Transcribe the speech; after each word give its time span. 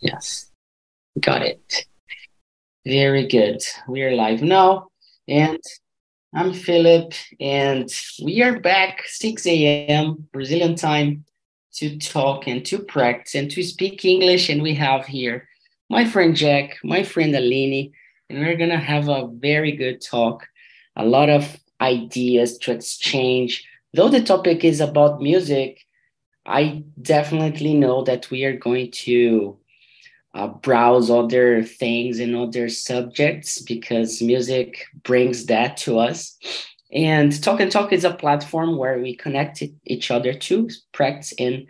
Yes, 0.00 0.50
got 1.20 1.42
it. 1.42 1.86
Very 2.86 3.26
good. 3.26 3.62
We 3.88 4.02
are 4.02 4.14
live 4.14 4.42
now, 4.42 4.88
and 5.28 5.58
I'm 6.34 6.52
Philip, 6.52 7.12
and 7.40 7.88
we 8.22 8.42
are 8.42 8.60
back 8.60 9.02
6 9.06 9.46
a.m. 9.46 10.28
Brazilian 10.32 10.74
time 10.74 11.24
to 11.74 11.96
talk 11.98 12.46
and 12.46 12.64
to 12.66 12.78
practice 12.80 13.34
and 13.34 13.50
to 13.52 13.62
speak 13.62 14.04
English. 14.04 14.48
And 14.48 14.62
we 14.62 14.74
have 14.74 15.06
here 15.06 15.48
my 15.88 16.04
friend 16.04 16.36
Jack, 16.36 16.78
my 16.84 17.02
friend 17.02 17.34
Aline, 17.34 17.92
and 18.28 18.40
we're 18.40 18.56
gonna 18.56 18.78
have 18.78 19.08
a 19.08 19.28
very 19.28 19.72
good 19.72 20.00
talk, 20.00 20.46
a 20.96 21.04
lot 21.04 21.30
of 21.30 21.56
ideas 21.80 22.58
to 22.58 22.72
exchange. 22.72 23.66
Though 23.94 24.08
the 24.08 24.22
topic 24.22 24.64
is 24.64 24.80
about 24.80 25.22
music, 25.22 25.80
I 26.46 26.84
definitely 27.00 27.74
know 27.74 28.04
that 28.04 28.30
we 28.30 28.44
are 28.44 28.56
going 28.56 28.90
to 28.90 29.58
uh, 30.34 30.48
browse 30.48 31.10
other 31.10 31.62
things 31.62 32.18
and 32.18 32.36
other 32.36 32.68
subjects 32.68 33.62
because 33.62 34.20
music 34.20 34.86
brings 35.04 35.46
that 35.46 35.76
to 35.78 35.98
us. 35.98 36.36
And 36.92 37.42
Talk 37.42 37.60
and 37.60 37.72
Talk 37.72 37.92
is 37.92 38.04
a 38.04 38.14
platform 38.14 38.76
where 38.76 38.98
we 38.98 39.16
connect 39.16 39.62
each 39.86 40.10
other 40.10 40.32
to 40.34 40.68
practice 40.92 41.32
and 41.38 41.66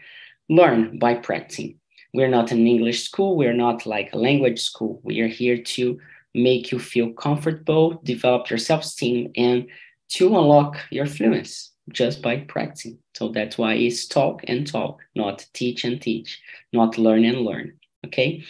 learn 0.48 0.98
by 0.98 1.14
practicing. 1.14 1.78
We're 2.12 2.28
not 2.28 2.52
an 2.52 2.66
English 2.66 3.04
school, 3.04 3.36
we're 3.36 3.52
not 3.52 3.86
like 3.86 4.12
a 4.12 4.18
language 4.18 4.60
school. 4.60 5.00
We 5.02 5.20
are 5.20 5.28
here 5.28 5.58
to 5.58 5.98
make 6.34 6.72
you 6.72 6.78
feel 6.78 7.12
comfortable, 7.12 8.00
develop 8.02 8.50
your 8.50 8.58
self 8.58 8.82
esteem, 8.82 9.30
and 9.36 9.66
to 10.10 10.26
unlock 10.28 10.78
your 10.90 11.06
fluency 11.06 11.73
just 11.90 12.22
by 12.22 12.38
practicing. 12.38 12.98
So 13.14 13.28
that's 13.28 13.58
why 13.58 13.74
it's 13.74 14.06
talk 14.06 14.42
and 14.46 14.66
talk, 14.66 15.00
not 15.14 15.46
teach 15.52 15.84
and 15.84 16.00
teach, 16.00 16.40
not 16.72 16.98
learn 16.98 17.24
and 17.24 17.40
learn. 17.40 17.74
Okay. 18.06 18.44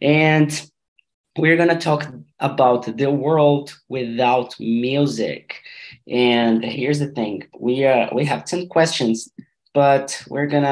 And 0.00 0.70
we're 1.36 1.56
going 1.56 1.68
to 1.68 1.76
talk 1.76 2.06
about 2.40 2.96
the 2.96 3.10
world 3.10 3.76
without 3.88 4.58
music. 4.58 5.62
And 6.08 6.64
here's 6.64 6.98
the 6.98 7.08
thing 7.08 7.46
we, 7.58 7.84
uh, 7.84 8.08
we 8.12 8.24
have 8.24 8.44
10 8.44 8.68
questions, 8.68 9.30
but 9.74 10.22
we're 10.28 10.46
going 10.46 10.62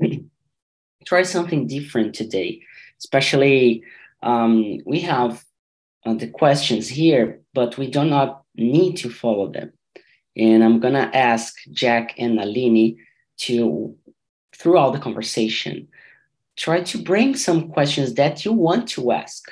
to 0.00 0.20
try 1.06 1.22
something 1.22 1.66
different 1.66 2.14
today. 2.14 2.62
Especially, 2.98 3.82
um, 4.22 4.78
we 4.86 5.00
have 5.00 5.44
uh, 6.06 6.14
the 6.14 6.28
questions 6.28 6.88
here, 6.88 7.40
but 7.52 7.76
we 7.76 7.88
do 7.88 8.04
not 8.04 8.44
need 8.54 8.96
to 8.98 9.10
follow 9.10 9.50
them. 9.50 9.72
And 10.36 10.64
I'm 10.64 10.80
going 10.80 10.94
to 10.94 11.14
ask 11.16 11.56
Jack 11.70 12.14
and 12.18 12.38
Aline 12.40 12.98
to, 13.38 13.94
throughout 14.56 14.92
the 14.92 14.98
conversation, 14.98 15.88
try 16.56 16.82
to 16.82 16.98
bring 16.98 17.36
some 17.36 17.68
questions 17.68 18.14
that 18.14 18.44
you 18.44 18.52
want 18.52 18.88
to 18.90 19.12
ask, 19.12 19.50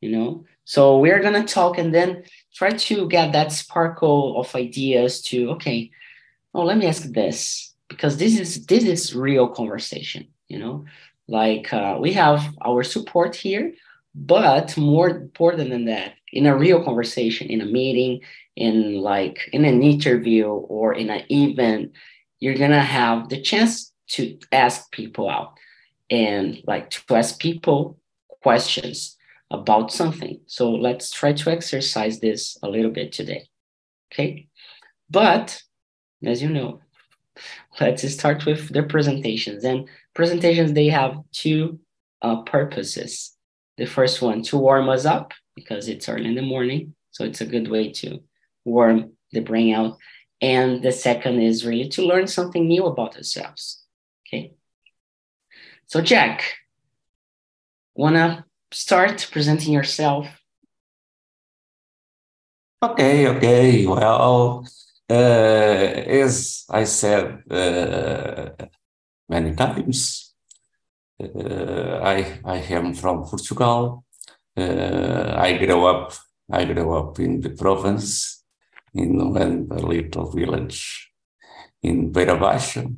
you 0.00 0.10
know? 0.10 0.44
So 0.64 0.98
we're 0.98 1.20
going 1.20 1.40
to 1.40 1.54
talk 1.54 1.78
and 1.78 1.94
then 1.94 2.24
try 2.54 2.70
to 2.70 3.08
get 3.08 3.32
that 3.32 3.52
sparkle 3.52 4.40
of 4.40 4.54
ideas 4.54 5.22
to, 5.22 5.50
okay, 5.50 5.90
oh, 6.54 6.64
let 6.64 6.78
me 6.78 6.86
ask 6.86 7.04
this 7.04 7.74
because 7.88 8.16
this 8.16 8.38
is 8.38 8.66
this 8.66 8.84
is 8.84 9.14
real 9.14 9.48
conversation, 9.48 10.26
you 10.48 10.58
know? 10.58 10.84
Like 11.28 11.72
uh, 11.72 11.98
we 12.00 12.12
have 12.14 12.54
our 12.64 12.82
support 12.82 13.34
here, 13.34 13.74
but 14.14 14.76
more 14.76 15.10
important 15.10 15.70
than 15.70 15.84
that, 15.86 16.14
in 16.32 16.46
a 16.46 16.56
real 16.56 16.82
conversation, 16.82 17.48
in 17.48 17.60
a 17.60 17.66
meeting, 17.66 18.20
in 18.56 19.00
like 19.00 19.48
in 19.52 19.64
an 19.64 19.82
interview 19.82 20.46
or 20.46 20.94
in 20.94 21.10
an 21.10 21.24
event, 21.30 21.92
you're 22.40 22.56
gonna 22.56 22.82
have 22.82 23.28
the 23.28 23.40
chance 23.40 23.92
to 24.08 24.38
ask 24.52 24.90
people 24.92 25.28
out 25.28 25.54
and 26.10 26.62
like 26.66 26.90
to 26.90 27.14
ask 27.14 27.38
people 27.38 27.98
questions 28.42 29.16
about 29.50 29.92
something. 29.92 30.40
So 30.46 30.70
let's 30.70 31.10
try 31.10 31.32
to 31.32 31.50
exercise 31.50 32.20
this 32.20 32.56
a 32.62 32.68
little 32.68 32.90
bit 32.90 33.12
today. 33.12 33.48
Okay. 34.12 34.48
But 35.10 35.60
as 36.24 36.42
you 36.42 36.48
know, 36.48 36.80
let's 37.80 38.08
start 38.12 38.46
with 38.46 38.72
the 38.72 38.82
presentations. 38.82 39.64
And 39.64 39.88
presentations, 40.14 40.72
they 40.72 40.88
have 40.88 41.18
two 41.32 41.78
uh, 42.22 42.42
purposes. 42.42 43.36
The 43.76 43.86
first 43.86 44.22
one 44.22 44.42
to 44.44 44.56
warm 44.56 44.88
us 44.88 45.04
up 45.04 45.32
because 45.54 45.88
it's 45.88 46.08
early 46.08 46.26
in 46.26 46.34
the 46.34 46.42
morning. 46.42 46.94
So 47.10 47.24
it's 47.24 47.40
a 47.40 47.46
good 47.46 47.68
way 47.68 47.92
to 47.92 48.20
warm 48.66 49.12
the 49.32 49.40
brain 49.40 49.74
out. 49.74 49.96
And 50.42 50.82
the 50.82 50.92
second 50.92 51.40
is 51.40 51.64
really 51.64 51.88
to 51.90 52.02
learn 52.02 52.26
something 52.26 52.66
new 52.66 52.84
about 52.84 53.16
ourselves. 53.16 53.82
Okay. 54.26 54.52
So, 55.86 56.02
Jack, 56.02 56.42
wanna 57.94 58.44
start 58.70 59.28
presenting 59.32 59.72
yourself? 59.72 60.26
Okay, 62.82 63.28
okay. 63.28 63.86
Well, 63.86 64.66
uh, 65.08 65.14
as 65.14 66.64
I 66.68 66.84
said 66.84 67.42
uh, 67.50 68.50
many 69.28 69.54
times, 69.54 70.34
uh, 71.22 72.00
I 72.02 72.40
I 72.44 72.58
am 72.70 72.92
from 72.92 73.24
Portugal. 73.24 74.04
Uh, 74.56 75.34
I 75.38 75.56
grew 75.56 75.86
up 75.86 76.12
I 76.50 76.64
grew 76.64 76.92
up 76.94 77.18
in 77.18 77.40
the 77.40 77.50
province, 77.50 78.35
in 78.94 79.20
a 79.20 79.86
little 79.86 80.30
village 80.30 81.12
in 81.82 82.10
Beira 82.12 82.36
Baixa, 82.36 82.94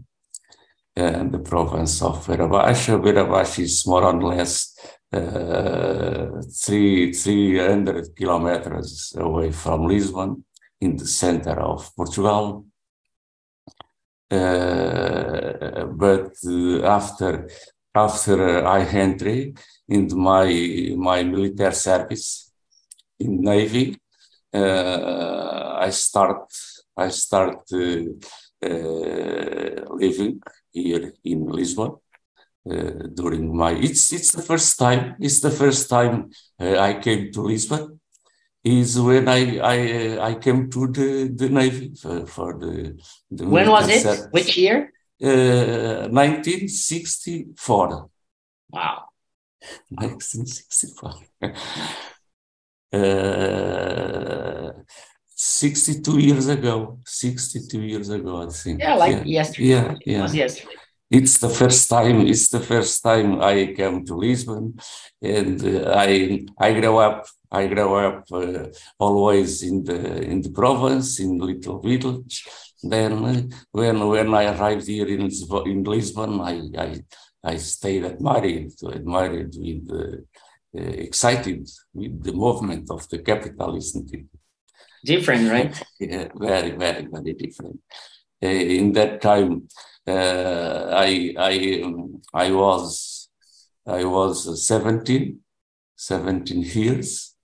the 0.95 1.43
province 1.45 2.03
of. 2.03 2.27
Beira 2.27 2.49
Baixa 2.49 3.61
is 3.61 3.87
more 3.87 4.05
or 4.05 4.23
less 4.23 4.79
uh, 5.13 6.43
three, 6.63 7.13
300 7.13 8.15
kilometers 8.17 9.15
away 9.17 9.51
from 9.53 9.87
Lisbon, 9.87 10.45
in 10.81 10.97
the 10.97 11.07
center 11.07 11.61
of 11.61 11.95
Portugal. 11.97 12.67
Uh, 14.31 15.85
but 15.87 16.33
uh, 16.47 16.83
after 16.85 17.49
after 17.95 18.67
I 18.67 18.85
entry 18.85 19.55
into 19.89 20.17
my 20.17 20.95
my 20.97 21.23
military 21.23 21.75
service 21.75 22.53
in 23.19 23.41
Navy, 23.41 23.97
uh, 24.55 25.77
I 25.81 25.91
start 25.91 26.51
I 26.97 27.09
start 27.09 27.63
uh, 27.73 28.03
uh, 28.65 29.85
living 29.95 30.41
here 30.73 31.13
in 31.25 31.47
Lisbon 31.47 31.97
uh, 32.71 32.91
during 33.15 33.57
my 33.57 33.73
it's 33.73 34.13
it's 34.13 34.33
the 34.33 34.43
first 34.43 34.79
time 34.79 35.17
it's 35.21 35.41
the 35.41 35.51
first 35.51 35.89
time 35.89 36.31
I 36.59 36.95
came 36.95 37.31
to 37.33 37.43
Lisbon 37.43 38.01
is 38.65 39.01
when 39.01 39.29
I 39.29 39.59
I 39.59 40.19
I 40.31 40.35
came 40.35 40.71
to 40.71 40.89
the 40.89 41.29
the 41.35 41.49
Navy 41.49 41.95
for, 41.95 42.27
for 42.27 42.59
the, 42.59 42.99
the 43.31 43.47
when 43.47 43.71
was 43.71 43.89
it? 43.89 44.29
Which 44.31 44.57
year? 44.57 44.93
Uh, 45.21 46.07
1964. 46.11 48.09
Wow. 48.71 49.09
1964. 49.91 51.13
uh, 52.93 53.28
62 55.59 56.19
years 56.19 56.47
ago. 56.49 56.99
62 57.05 57.81
years 57.81 58.09
ago 58.11 58.43
i 58.43 58.47
think. 58.47 58.81
Yeah 58.81 58.95
like 58.95 59.17
yeah. 59.17 59.39
yesterday. 59.39 59.69
Yeah 59.69 59.95
yeah. 60.07 60.25
it 60.27 60.35
yesterday. 60.35 60.75
It's 61.11 61.39
the 61.39 61.49
first 61.61 61.89
time 61.89 62.17
it's 62.33 62.49
the 62.57 62.61
first 62.73 63.03
time 63.03 63.41
i 63.41 63.57
came 63.79 64.05
to 64.07 64.15
lisbon 64.15 64.65
and 65.23 65.59
uh, 65.65 65.95
i 66.07 66.11
i 66.67 66.69
grew 66.79 66.97
up 67.09 67.27
i 67.61 67.67
grew 67.67 67.91
up 68.07 68.25
uh, 68.41 68.65
always 69.07 69.51
in 69.71 69.77
the 69.89 69.99
in 70.33 70.39
the 70.47 70.53
province 70.61 71.09
in 71.25 71.31
little 71.51 71.79
village. 71.89 72.37
Then 72.95 73.13
uh, 73.31 73.43
when 73.79 73.97
when 74.13 74.29
i 74.41 74.45
arrived 74.53 74.87
here 74.95 75.09
in 75.17 75.23
in 75.73 75.79
lisbon 75.95 76.33
i 76.53 76.55
i 76.87 76.91
i 77.53 77.57
stayed 77.57 78.05
admired 78.13 78.73
admired 78.99 79.53
with 79.65 79.85
uh, 80.03 80.19
uh, 80.79 80.93
excited 81.09 81.67
with 81.95 82.23
the 82.23 82.35
movement 82.45 82.91
of 82.91 83.09
the 83.09 83.21
capital, 83.31 83.75
isn't 83.75 84.13
it? 84.13 84.27
Different, 85.05 85.51
right? 85.51 85.83
yeah, 86.01 86.29
very, 86.35 86.71
very, 86.71 87.07
very 87.07 87.33
different. 87.35 87.81
Uh, 88.43 88.47
in 88.47 88.93
that 88.93 89.21
time, 89.21 89.69
uh, 90.07 90.91
I, 90.93 91.35
I, 91.39 91.83
um, 91.85 92.23
I 92.33 92.51
was, 92.51 93.29
I 93.87 94.05
was 94.05 94.67
17, 94.67 95.41
17 95.97 96.63
years 96.63 97.35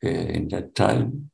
in 0.00 0.48
that 0.48 0.74
time 0.74 1.30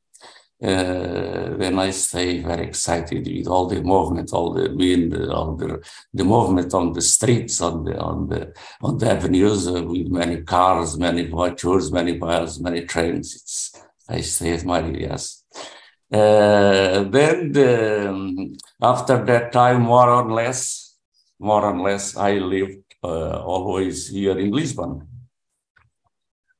uh, 0.60 1.56
then 1.56 1.78
I 1.78 1.90
stay 1.90 2.40
very 2.40 2.66
excited 2.66 3.28
with 3.28 3.46
all 3.46 3.66
the 3.66 3.80
movement, 3.80 4.32
all 4.32 4.52
the 4.52 4.68
wind, 4.74 5.14
all 5.30 5.54
the 5.54 5.80
the 6.12 6.24
movement 6.24 6.74
on 6.74 6.92
the 6.94 7.00
streets, 7.00 7.60
on 7.60 7.84
the 7.84 7.96
on 7.96 8.28
the 8.28 8.52
on 8.82 8.98
the 8.98 9.08
avenues 9.08 9.68
uh, 9.68 9.84
with 9.84 10.08
many 10.08 10.42
cars, 10.42 10.98
many 10.98 11.26
voitures, 11.26 11.92
many 11.92 12.18
bus, 12.18 12.58
many 12.58 12.84
trains. 12.86 13.36
It's 13.36 13.72
I 14.08 14.20
stay 14.20 14.54
admiring, 14.54 14.96
yes. 14.96 15.44
Uh, 16.10 17.04
then 17.04 17.52
the, 17.52 18.08
um, 18.08 18.56
after 18.80 19.24
that 19.24 19.52
time, 19.52 19.82
more 19.82 20.08
or 20.08 20.32
less, 20.32 20.96
more 21.38 21.64
or 21.64 21.78
less, 21.78 22.16
I 22.16 22.38
lived 22.38 22.82
uh, 23.04 23.42
always 23.42 24.08
here 24.08 24.38
in 24.38 24.50
Lisbon. 24.50 25.06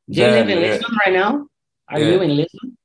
Do 0.09 0.21
you 0.21 0.27
live 0.27 0.49
in 0.49 0.61
Lisbon 0.61 0.97
right 1.05 1.15
now? 1.15 1.47
Are 1.89 2.01
you 2.01 2.21
in 2.21 2.37
Lisbon? 2.37 2.77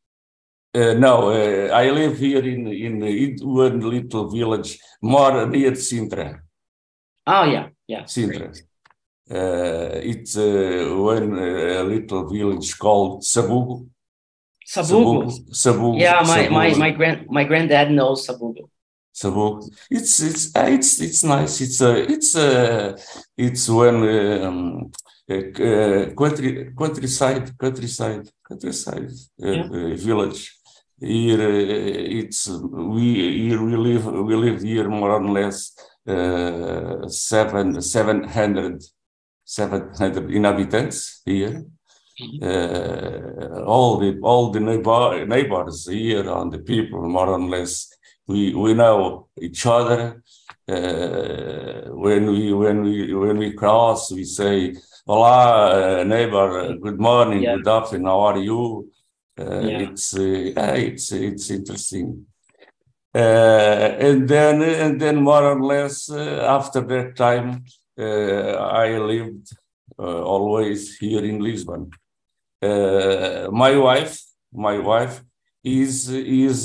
Uh, 0.75 0.93
no, 0.93 1.29
uh, 1.29 1.69
I 1.71 1.91
live 1.91 2.17
here 2.17 2.43
in 2.43 2.67
in, 2.67 3.03
in 3.03 3.37
one 3.43 3.79
little 3.79 4.29
village 4.29 4.79
more 5.01 5.45
near 5.45 5.71
Sintra. 5.73 6.39
Oh 7.27 7.43
yeah, 7.43 7.67
yeah. 7.87 8.03
Sintra. 8.03 8.57
Uh, 9.29 9.99
it's 10.01 10.35
one 10.35 11.31
little 11.89 12.27
village 12.27 12.77
called 12.79 13.21
Sabugo. 13.21 13.87
Sabugo. 14.67 15.31
Sabugo. 15.51 15.99
Yeah, 15.99 16.21
my, 16.25 16.47
Sabugo. 16.47 16.51
my 16.51 16.75
my 16.75 16.91
grand 16.91 17.25
my 17.29 17.43
granddad 17.43 17.91
knows 17.91 18.27
Sabugo. 18.27 18.69
Sabugo. 19.13 19.69
It's 19.89 20.19
it's 20.21 20.51
it's 20.55 21.01
it's 21.01 21.23
nice. 21.23 21.61
It's 21.61 21.81
a 21.81 22.11
it's 22.11 22.35
a 22.35 22.95
it's 23.37 23.69
when 23.69 23.95
um, 24.45 24.91
uh, 25.29 26.13
country 26.15 26.73
countryside 26.77 27.57
countryside 27.57 28.29
countryside 28.47 29.11
uh, 29.43 29.51
yeah. 29.51 29.63
uh, 29.63 29.95
village 29.95 30.51
here 30.99 31.41
uh, 31.41 32.19
it's 32.19 32.49
we 32.49 33.47
here 33.47 33.61
we 33.61 33.75
live 33.75 34.05
we 34.05 34.35
live 34.35 34.61
here 34.61 34.89
more 34.89 35.11
or 35.11 35.29
less 35.29 35.73
uh, 36.07 37.07
seven 37.07 37.81
seven 37.81 38.23
hundred 38.23 38.83
seven 39.45 39.91
hundred 39.97 40.31
inhabitants 40.31 41.21
here. 41.25 41.63
Uh, 42.41 43.63
all 43.65 43.97
the 43.97 44.19
all 44.21 44.51
the 44.51 44.59
neighbor, 44.59 45.25
neighbors 45.25 45.87
here 45.87 46.29
and 46.29 46.51
the 46.51 46.59
people 46.59 47.01
more 47.09 47.29
or 47.29 47.39
less 47.39 47.89
we 48.27 48.53
we 48.53 48.73
know 48.73 49.27
each 49.41 49.65
other. 49.65 50.23
Uh, 50.67 51.89
when 51.89 52.27
we 52.27 52.53
when 52.53 52.83
we 52.83 53.13
when 53.13 53.37
we 53.37 53.51
cross, 53.53 54.11
we 54.11 54.23
say, 54.23 54.75
"Hola, 55.07 56.03
neighbor. 56.05 56.77
Good 56.77 56.99
morning. 56.99 57.43
Yeah. 57.43 57.55
Good 57.55 57.67
afternoon. 57.67 58.05
How 58.05 58.19
are 58.19 58.37
you?" 58.37 58.91
Uh, 59.39 59.59
yeah. 59.61 59.79
It's 59.79 60.15
uh, 60.15 60.53
it's 60.75 61.11
it's 61.11 61.49
interesting. 61.49 62.27
Uh, 63.15 63.97
and 63.99 64.27
then 64.27 64.61
and 64.61 65.01
then 65.01 65.21
more 65.21 65.43
or 65.43 65.61
less 65.61 66.09
after 66.11 66.81
that 66.81 67.15
time, 67.15 67.65
I 67.97 68.97
lived 68.99 69.49
always 69.97 70.97
here 70.97 71.23
in 71.23 71.39
Lisbon. 71.39 71.91
My 73.51 73.77
wife, 73.77 74.21
my 74.53 74.77
wife 74.79 75.23
is 75.63 76.09
is 76.09 76.59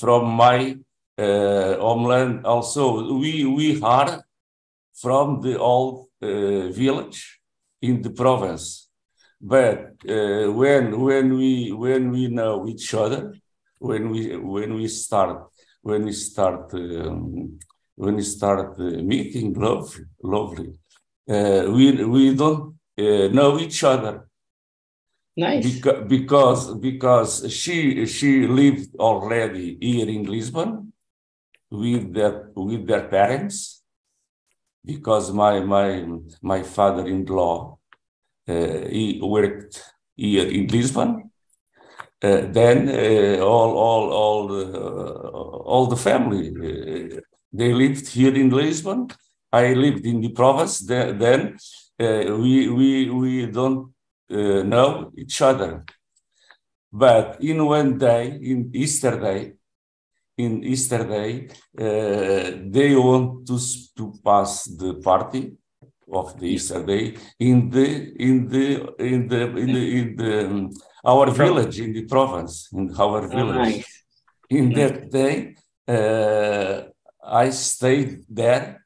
from 0.00 0.22
my 0.46 0.76
homeland. 1.18 2.44
Also, 2.44 3.18
we 3.18 3.44
we 3.44 3.80
are 3.82 4.24
from 4.94 5.40
the 5.40 5.58
old 5.58 6.08
village 6.20 7.40
in 7.80 8.02
the 8.02 8.10
province 8.10 8.84
but 9.44 9.92
uh, 10.08 10.50
when 10.52 10.98
when 10.98 11.36
we 11.36 11.70
when 11.70 12.10
we 12.10 12.28
know 12.28 12.66
each 12.66 12.94
other, 12.94 13.34
when 13.78 14.08
we 14.08 14.34
when 14.36 14.74
we 14.74 14.88
start 14.88 15.50
when 15.82 16.06
we 16.06 16.12
start 16.12 16.72
um, 16.72 17.58
when 17.94 18.14
we 18.16 18.22
start 18.22 18.80
uh, 18.80 18.84
meeting, 19.12 19.52
love, 19.52 19.94
lovely, 20.22 20.78
uh, 21.28 21.64
we 21.68 22.04
we 22.04 22.34
don't 22.34 22.78
uh, 22.98 23.28
know 23.28 23.58
each 23.58 23.84
other. 23.84 24.26
Nice. 25.36 25.66
Beca- 25.66 26.08
because 26.08 26.74
because 26.76 27.52
she 27.52 28.06
she 28.06 28.46
lived 28.46 28.94
already 28.96 29.76
here 29.80 30.08
in 30.08 30.24
Lisbon 30.24 30.92
with 31.70 32.14
their 32.14 32.50
with 32.54 32.86
their 32.86 33.08
parents 33.08 33.82
because 34.84 35.32
my 35.32 35.60
my 35.60 36.06
my 36.40 36.62
father-in-law 36.62 37.78
uh, 38.48 38.88
he 38.88 39.20
worked 39.22 39.82
here 40.16 40.46
in 40.46 40.68
Lisbon. 40.68 41.30
Uh, 42.22 42.42
then 42.52 42.88
uh, 42.88 43.42
all 43.44 43.76
all 43.76 44.12
all 44.12 44.48
the, 44.48 44.78
all 45.72 45.86
the 45.86 45.96
family 45.96 46.50
they 47.52 47.72
lived 47.72 48.06
here 48.08 48.34
in 48.34 48.50
Lisbon. 48.50 49.08
I 49.52 49.74
lived 49.74 50.04
in 50.06 50.20
the 50.20 50.30
province. 50.30 50.78
Then 50.78 51.56
we 51.98 52.68
we 52.68 53.10
we 53.10 53.46
don't 53.46 53.93
know 54.64 55.12
each 55.16 55.40
other. 55.42 55.84
But 56.92 57.42
in 57.42 57.64
one 57.64 57.98
day, 57.98 58.38
in 58.40 58.70
Easter 58.72 59.18
day, 59.20 59.54
in 60.36 60.64
Easter 60.64 61.04
day, 61.04 61.48
uh, 61.78 62.58
they 62.66 62.94
want 62.94 63.46
to, 63.46 63.58
to 63.96 64.14
pass 64.24 64.64
the 64.64 64.94
party 64.94 65.56
of 66.12 66.38
the 66.38 66.46
Easter 66.46 66.84
Day 66.84 67.16
in 67.38 67.70
the 67.70 68.14
in 68.20 68.48
the 68.48 68.94
in 68.98 69.28
the 69.28 69.42
in 69.56 69.72
the, 69.72 69.98
in 69.98 70.16
the 70.16 70.46
um, 70.46 70.70
our 71.04 71.30
village 71.30 71.80
in 71.80 71.92
the 71.92 72.04
province 72.04 72.68
in 72.72 72.94
our 72.98 73.26
village. 73.28 73.56
Oh, 73.56 73.62
nice. 73.62 74.04
In 74.50 74.72
that 74.74 75.10
day, 75.10 75.56
uh, 75.88 76.82
I 77.24 77.50
stayed 77.50 78.24
there 78.28 78.84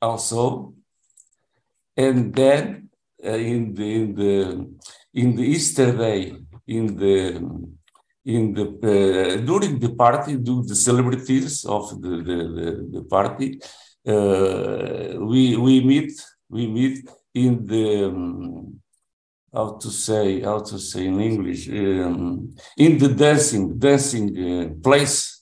also, 0.00 0.74
and 1.96 2.34
then 2.34 2.62
uh, 2.64 2.89
in 3.22 3.74
the 3.74 3.94
in 3.94 4.14
the 4.14 4.66
in 5.14 5.36
the 5.36 5.42
Easter 5.42 5.96
Day 5.96 6.34
in 6.66 6.96
the 6.96 7.40
in 8.24 8.52
the 8.52 8.64
uh, 8.64 9.36
during 9.44 9.78
the 9.78 9.94
party, 9.94 10.36
during 10.36 10.66
the 10.66 10.74
celebrities 10.74 11.64
of 11.64 12.00
the 12.02 12.08
the, 12.28 12.38
the, 12.56 12.88
the 12.94 13.02
party, 13.04 13.60
uh, 14.06 15.18
we 15.30 15.56
we 15.56 15.80
meet 15.82 16.12
we 16.48 16.66
meet 16.66 17.08
in 17.34 17.64
the 17.66 18.04
um, 18.04 18.80
how 19.52 19.78
to 19.82 19.90
say 19.90 20.40
how 20.40 20.60
to 20.60 20.78
say 20.78 21.06
in 21.06 21.20
English 21.20 21.68
um, 21.68 22.54
in 22.76 22.98
the 22.98 23.08
dancing 23.08 23.78
dancing 23.78 24.28
uh, 24.38 24.68
place. 24.82 25.40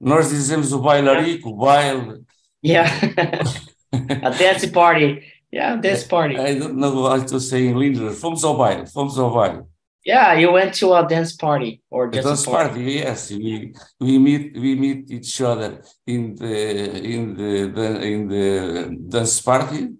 Nós 0.00 0.30
dizemos 0.30 0.72
o 0.72 0.80
bailarico, 0.80 1.50
o 1.50 1.56
baile. 1.56 2.24
Yeah, 2.60 2.88
a 3.92 4.30
dance 4.30 4.66
party. 4.66 5.22
Yeah, 5.52 5.76
dance 5.76 6.04
party. 6.04 6.38
I 6.38 6.58
don't 6.58 6.76
know 6.76 7.08
how 7.10 7.22
to 7.22 7.38
say 7.38 7.66
in 7.68 7.80
English. 7.80 8.16
From 8.16 8.32
ao 8.32 8.86
from 8.86 9.10
fomos. 9.10 9.66
Yeah, 10.02 10.32
you 10.32 10.50
went 10.50 10.74
to 10.76 10.94
a 10.94 11.06
dance 11.06 11.36
party 11.36 11.82
or 11.90 12.10
just 12.10 12.24
a 12.24 12.28
dance 12.30 12.46
party. 12.46 12.68
party. 12.68 12.92
Yes, 13.04 13.30
we 13.30 13.74
we 14.00 14.18
meet 14.18 14.56
we 14.56 14.74
meet 14.74 15.10
each 15.10 15.40
other 15.42 15.82
in 16.06 16.34
the 16.36 17.04
in 17.04 17.36
the, 17.36 17.68
the 17.68 18.02
in 18.02 18.28
the 18.28 18.96
dance 19.08 19.42
party. 19.42 19.90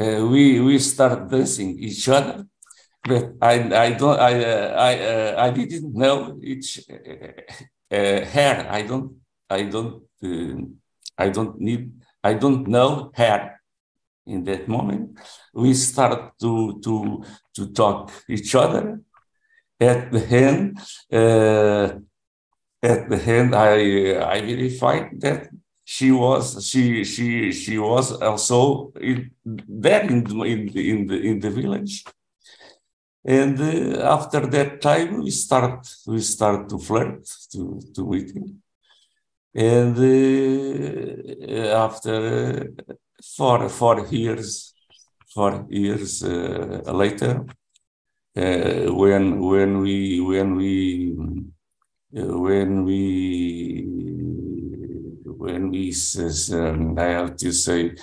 Uh, 0.00 0.26
we 0.26 0.58
we 0.60 0.78
start 0.78 1.28
dancing 1.28 1.78
each 1.78 2.08
other, 2.08 2.46
but 3.04 3.34
I 3.42 3.54
I 3.86 3.92
don't 3.92 4.18
I 4.18 4.34
uh, 4.42 4.74
I 4.90 4.92
uh, 5.12 5.44
I 5.46 5.50
didn't 5.50 5.94
know 5.94 6.40
each 6.42 6.80
uh, 6.90 7.94
uh, 7.94 8.24
her. 8.24 8.66
I 8.70 8.82
don't 8.82 9.12
I 9.50 9.62
don't 9.64 10.02
uh, 10.24 10.64
I 11.18 11.28
don't 11.28 11.60
need 11.60 11.92
I 12.24 12.32
don't 12.34 12.66
know 12.66 13.12
her 13.14 13.57
in 14.28 14.44
that 14.44 14.68
moment. 14.68 15.18
We 15.54 15.74
start 15.74 16.38
to 16.40 16.80
to 16.84 17.22
to 17.56 17.72
talk 17.72 18.12
each 18.28 18.54
other 18.54 19.00
at 19.80 20.10
the 20.10 20.26
end, 20.26 20.78
uh, 21.12 21.98
at 22.82 23.08
the 23.08 23.22
end, 23.26 23.54
I 23.54 24.18
I 24.18 24.40
verified 24.40 25.20
that 25.20 25.48
she 25.84 26.10
was 26.10 26.66
she 26.68 27.04
she 27.04 27.52
she 27.52 27.78
was 27.78 28.12
also 28.20 28.92
in, 29.00 29.30
there 29.44 30.02
in 30.02 30.26
in 30.44 30.66
the, 30.72 30.90
in 30.90 31.06
the 31.06 31.20
in 31.20 31.40
the 31.40 31.50
village. 31.50 32.04
And 33.24 33.60
uh, 33.60 34.00
after 34.02 34.46
that 34.46 34.80
time, 34.80 35.22
we 35.22 35.30
start 35.30 35.86
we 36.06 36.20
start 36.20 36.68
to 36.70 36.78
flirt 36.78 37.24
to 37.52 37.80
to 37.94 38.06
meeting, 38.06 38.62
and 39.54 39.96
uh, 39.98 41.84
after 41.86 42.72
four 43.22 43.68
four 43.68 44.06
years 44.06 44.74
four 45.34 45.66
years 45.68 46.22
uh, 46.24 46.82
later, 46.92 47.44
uh, 48.36 48.92
when 48.92 49.40
when 49.40 49.78
we 49.78 50.20
when 50.20 50.56
we 50.56 51.16
uh, 52.16 52.38
when 52.38 52.84
we 52.84 53.84
when 55.24 55.70
we 55.70 55.92
um, 56.52 56.98
I 56.98 57.04
have 57.04 57.36
to 57.36 57.52
say 57.52 57.94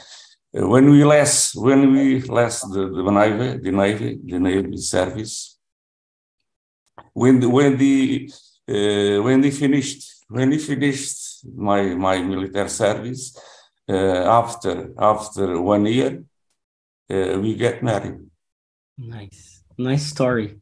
uh, 0.57 0.67
when 0.67 0.89
we 0.91 1.03
left 1.03 1.51
when 1.55 1.91
we 1.93 2.21
left 2.21 2.61
the, 2.71 2.83
the 2.89 3.11
navy 3.11 3.57
the 3.63 3.71
navy 3.71 4.19
the 4.23 4.39
navy 4.39 4.77
service 4.77 5.57
when 7.13 7.39
the, 7.39 7.49
when 7.49 7.77
the 7.77 8.29
uh, 8.69 9.21
when 9.23 9.41
they 9.41 9.51
finished 9.51 10.23
when 10.29 10.49
they 10.49 10.57
finished 10.59 11.45
my 11.55 11.81
my 11.95 12.21
military 12.21 12.69
service 12.69 13.37
after 13.87 14.91
after 14.97 15.61
one 15.61 15.85
year 15.85 16.23
uh, 17.09 17.39
we 17.39 17.55
get 17.55 17.83
married 17.83 18.17
nice 18.97 19.55
Nice 19.77 20.07
story. 20.07 20.57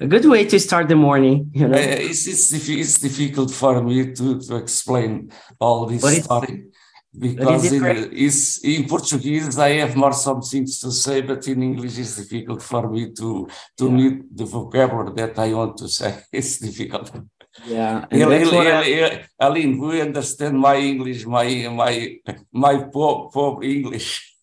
A 0.00 0.06
good 0.06 0.24
way 0.24 0.44
to 0.46 0.58
start 0.60 0.88
the 0.88 0.96
morning. 0.96 1.50
You 1.52 1.68
know, 1.68 1.76
it's, 1.76 2.26
it's, 2.26 2.68
it's 2.68 2.98
difficult 3.00 3.50
for 3.50 3.82
me 3.82 4.14
to, 4.14 4.40
to 4.40 4.56
explain 4.56 5.30
all 5.60 5.86
this 5.86 6.24
story, 6.24 6.68
because 7.16 7.70
in, 7.70 8.12
is, 8.12 8.60
in 8.64 8.88
Portuguese 8.88 9.58
I 9.58 9.70
have 9.70 9.94
more 9.96 10.12
some 10.12 10.40
things 10.40 10.78
to 10.80 10.90
say, 10.90 11.20
but 11.20 11.46
in 11.48 11.62
English 11.62 11.98
it's 11.98 12.16
difficult 12.16 12.62
for 12.62 12.88
me 12.88 13.12
to 13.12 13.48
to 13.76 13.84
yeah. 13.84 13.90
meet 13.90 14.36
the 14.36 14.44
vocabulary 14.44 15.12
that 15.16 15.38
I 15.38 15.52
want 15.52 15.76
to 15.78 15.88
say. 15.88 16.22
It's 16.32 16.58
difficult. 16.58 17.12
Yeah, 17.66 18.06
Aline, 19.40 19.78
we 19.78 20.00
understand 20.00 20.58
my 20.58 20.76
English, 20.76 21.26
my 21.26 21.68
my 21.68 22.18
my 22.52 22.84
poor 22.92 23.30
poor 23.32 23.62
English. 23.62 24.34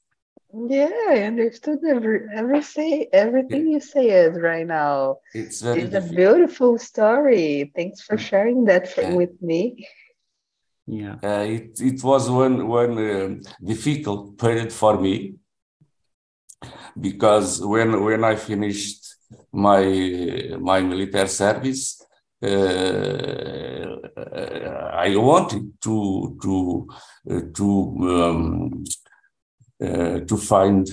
Yeah, 0.69 0.89
I 1.09 1.23
understood 1.23 1.79
every 1.85 2.27
every 2.33 2.61
say 2.61 3.09
everything 3.11 3.67
you 3.67 3.81
said 3.81 4.41
right 4.41 4.65
now. 4.65 5.17
It's 5.33 5.61
very 5.61 5.81
it's 5.81 5.95
a 5.95 6.01
beautiful 6.01 6.77
story. 6.77 7.71
Thanks 7.75 8.01
for 8.01 8.17
sharing 8.17 8.65
that 8.65 8.87
for, 8.87 9.01
yeah. 9.01 9.15
with 9.15 9.41
me. 9.41 9.87
Yeah, 10.87 11.15
uh, 11.21 11.43
it 11.43 11.79
it 11.81 12.03
was 12.03 12.29
one 12.29 12.67
one 12.67 12.97
uh, 12.97 13.35
difficult 13.61 14.37
period 14.37 14.71
for 14.71 14.99
me 15.01 15.35
because 16.99 17.59
when 17.59 18.03
when 18.03 18.23
I 18.23 18.35
finished 18.35 19.15
my 19.51 19.83
my 20.59 20.79
military 20.81 21.27
service, 21.27 22.04
I 25.05 25.15
wanted 25.15 25.81
to 25.81 26.37
to 26.41 26.87
uh, 27.29 27.41
to 27.53 27.65
um, 28.01 28.83
uh, 29.81 30.19
to 30.19 30.37
find 30.37 30.87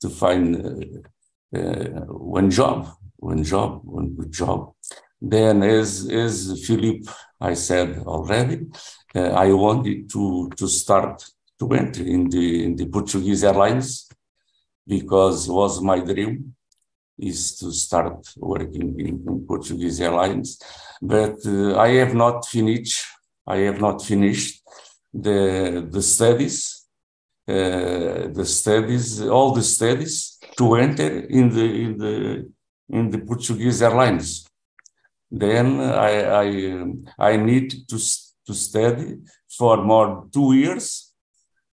to 0.00 0.08
find 0.08 0.56
uh, 0.56 1.58
uh, 1.58 2.00
one 2.06 2.50
job, 2.50 2.88
one 3.16 3.42
job, 3.42 3.80
one 3.84 4.14
good 4.14 4.32
job. 4.32 4.72
Then, 5.20 5.62
as 5.62 6.08
as 6.10 6.62
Philip, 6.66 7.08
I 7.40 7.54
said 7.54 7.98
already, 8.06 8.66
I 9.14 9.52
wanted 9.52 10.10
to 10.10 10.50
to 10.56 10.68
start 10.68 11.24
to 11.58 11.72
enter 11.72 12.04
in 12.04 12.28
the 12.28 12.64
in 12.64 12.76
the 12.76 12.86
Portuguese 12.86 13.44
Airlines 13.44 14.08
because 14.86 15.48
was 15.48 15.80
my 15.80 15.98
dream 16.00 16.54
is 17.18 17.56
to 17.58 17.72
start 17.72 18.26
working 18.36 18.98
in, 18.98 19.24
in 19.28 19.44
Portuguese 19.46 20.00
Airlines. 20.00 20.58
But 21.00 21.36
uh, 21.46 21.76
I 21.76 21.90
have 22.02 22.14
not 22.14 22.46
finished. 22.46 23.04
I 23.46 23.58
have 23.68 23.80
not 23.80 24.02
finished 24.02 24.62
the 25.12 25.86
the 25.90 26.02
studies 26.02 26.84
uh, 27.46 28.28
the 28.32 28.44
studies, 28.46 29.20
all 29.20 29.52
the 29.52 29.62
studies 29.62 30.38
to 30.56 30.76
enter 30.76 31.26
in 31.28 31.50
the 31.50 31.64
in 31.64 31.98
the 31.98 32.50
in 32.88 33.10
the 33.10 33.18
Portuguese 33.18 33.82
airlines. 33.82 34.46
Then 35.30 35.80
I 35.80 36.12
I, 36.44 37.32
I 37.32 37.36
need 37.36 37.86
to 37.88 37.98
to 38.46 38.54
study 38.54 39.18
for 39.58 39.84
more 39.84 40.26
two 40.32 40.54
years, 40.54 41.12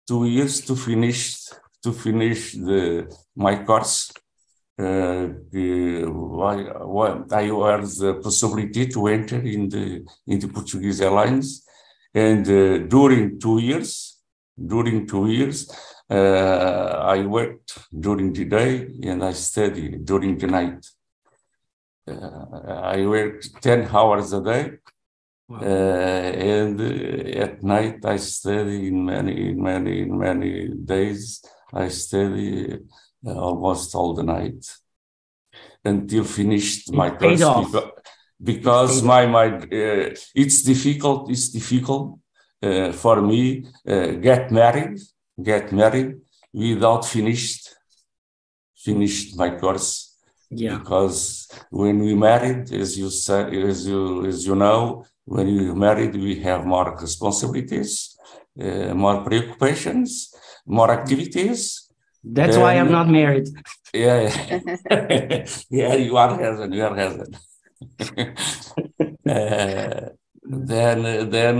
two 0.08 0.26
years 0.26 0.62
to 0.62 0.76
finish 0.76 1.36
to 1.84 1.92
finish 1.92 2.54
the 2.54 3.14
my 3.36 3.64
course. 3.64 4.12
Uh, 4.80 5.34
the, 5.52 6.06
I, 7.32 7.44
had 7.44 7.84
the 7.84 8.20
possibility 8.22 8.88
to 8.88 9.08
enter 9.08 9.40
in 9.40 9.70
the 9.70 10.06
in 10.28 10.40
the 10.40 10.48
Portuguese 10.48 11.02
airlines, 11.02 11.66
and 12.14 12.48
uh, 12.48 12.78
during 12.88 13.40
two 13.40 13.58
years 13.60 14.18
during 14.58 15.08
two 15.08 15.30
years, 15.30 15.70
uh, 16.10 16.16
I 16.16 17.26
worked 17.26 17.78
during 17.98 18.34
the 18.34 18.46
day 18.46 18.88
and 19.04 19.24
I 19.24 19.34
studied 19.34 20.06
during 20.06 20.38
the 20.38 20.48
night. 20.48 20.86
Uh, 22.08 22.82
I 22.82 23.06
worked 23.06 23.62
10 23.62 23.90
hours 23.94 24.34
a 24.34 24.44
day. 24.44 24.72
Wow. 25.50 25.60
Uh, 25.60 25.64
and 25.64 26.82
uh, 26.82 27.40
at 27.40 27.64
night 27.64 28.04
I 28.06 28.18
study 28.18 28.88
in 28.88 29.06
many, 29.06 29.50
in 29.50 29.62
many, 29.62 30.02
in 30.02 30.18
many 30.18 30.70
days. 30.70 31.44
I 31.74 31.88
study 31.90 32.74
uh, 32.74 32.78
almost 33.26 33.96
all 33.96 34.14
the 34.14 34.24
night 34.24 34.66
until 35.84 36.24
finished 36.24 36.92
my 36.94 37.10
course 37.10 37.40
because, 37.40 37.92
because 38.42 39.04
my 39.04 39.26
my 39.26 39.48
uh, 39.48 40.16
it's 40.36 40.62
difficult. 40.62 41.30
It's 41.30 41.50
difficult 41.50 42.20
uh, 42.62 42.92
for 42.92 43.22
me 43.22 43.66
uh, 43.88 44.12
get 44.28 44.52
married, 44.52 45.00
get 45.42 45.72
married 45.72 46.18
without 46.54 47.06
finished 47.06 47.76
finished 48.76 49.38
my 49.38 49.50
course. 49.58 50.16
Yeah. 50.50 50.78
Because 50.78 51.50
when 51.70 52.00
we 52.00 52.16
married, 52.16 52.72
as 52.72 52.98
you 52.98 53.10
say, 53.10 53.42
as 53.64 53.86
you 53.88 54.26
as 54.26 54.46
you 54.48 54.56
know, 54.56 55.06
when 55.26 55.48
you 55.48 55.76
married, 55.76 56.16
we 56.16 56.40
have 56.48 56.66
more 56.66 56.98
responsibilities, 56.98 58.18
uh, 58.62 58.94
more 58.94 59.24
preoccupations, 59.24 60.34
more 60.66 60.90
activities. 60.92 61.87
That's 62.34 62.56
then, 62.56 62.62
why 62.62 62.74
I'm 62.74 62.92
not 62.92 63.08
married. 63.10 63.48
Yeah, 63.94 64.22
yeah, 64.90 65.46
yeah 65.70 65.94
you 65.96 66.18
are 66.18 66.30
husband, 66.38 66.74
you 66.74 66.84
are 66.84 66.96
husband. 66.96 67.38
uh, 69.30 70.10
then 70.44 71.30
then 71.30 71.58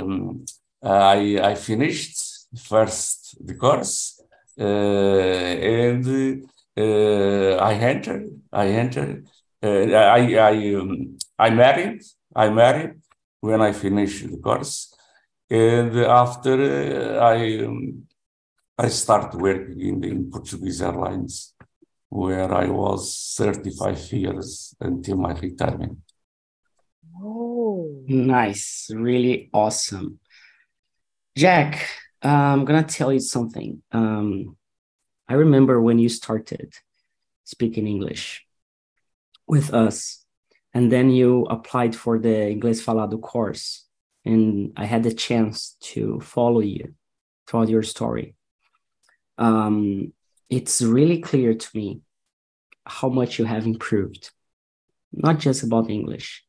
um, 0.00 0.44
I 0.82 1.38
I 1.50 1.54
finished 1.54 2.18
first 2.56 3.36
the 3.40 3.54
course 3.54 4.20
uh, 4.58 4.64
and 4.64 6.46
uh, 6.76 7.56
I 7.56 7.74
entered 7.74 8.30
I 8.52 8.66
entered 8.68 9.26
uh, 9.62 9.68
I 9.68 10.34
I 10.34 10.74
um, 10.74 11.18
I 11.38 11.50
married 11.50 12.02
I 12.34 12.48
married 12.50 12.94
when 13.40 13.60
I 13.60 13.72
finished 13.72 14.30
the 14.30 14.38
course 14.38 14.94
and 15.50 15.96
after 15.98 16.54
uh, 16.54 17.24
I 17.24 17.64
um, 17.64 18.06
I 18.76 18.88
started 18.88 19.40
working 19.40 19.80
in 19.80 20.00
the 20.00 20.08
in 20.08 20.30
Portuguese 20.30 20.82
Airlines 20.82 21.54
where 22.08 22.52
I 22.52 22.66
was 22.66 23.34
35 23.36 24.12
years 24.12 24.74
until 24.80 25.16
my 25.16 25.32
retirement. 25.32 25.98
Oh, 27.22 28.02
nice, 28.08 28.90
really 28.92 29.48
awesome. 29.52 30.18
Jack, 31.36 31.88
uh, 32.24 32.28
I'm 32.28 32.64
gonna 32.64 32.82
tell 32.82 33.12
you 33.12 33.20
something. 33.20 33.80
Um, 33.92 34.56
I 35.28 35.34
remember 35.34 35.80
when 35.80 36.00
you 36.00 36.08
started 36.08 36.74
speaking 37.44 37.86
English 37.86 38.44
with 39.46 39.72
us, 39.72 40.24
and 40.72 40.90
then 40.90 41.10
you 41.10 41.44
applied 41.44 41.94
for 41.94 42.18
the 42.18 42.50
Inglês 42.54 42.82
Falado 42.82 43.18
course, 43.18 43.86
and 44.24 44.72
I 44.76 44.84
had 44.84 45.04
the 45.04 45.14
chance 45.14 45.76
to 45.92 46.18
follow 46.20 46.60
you 46.60 46.94
throughout 47.46 47.68
your 47.68 47.84
story. 47.84 48.34
Um, 49.38 50.12
it's 50.48 50.82
really 50.82 51.20
clear 51.20 51.54
to 51.54 51.68
me 51.74 52.00
how 52.86 53.08
much 53.08 53.38
you 53.38 53.44
have 53.44 53.66
improved, 53.66 54.30
not 55.12 55.38
just 55.38 55.62
about 55.62 55.90
English, 55.90 56.44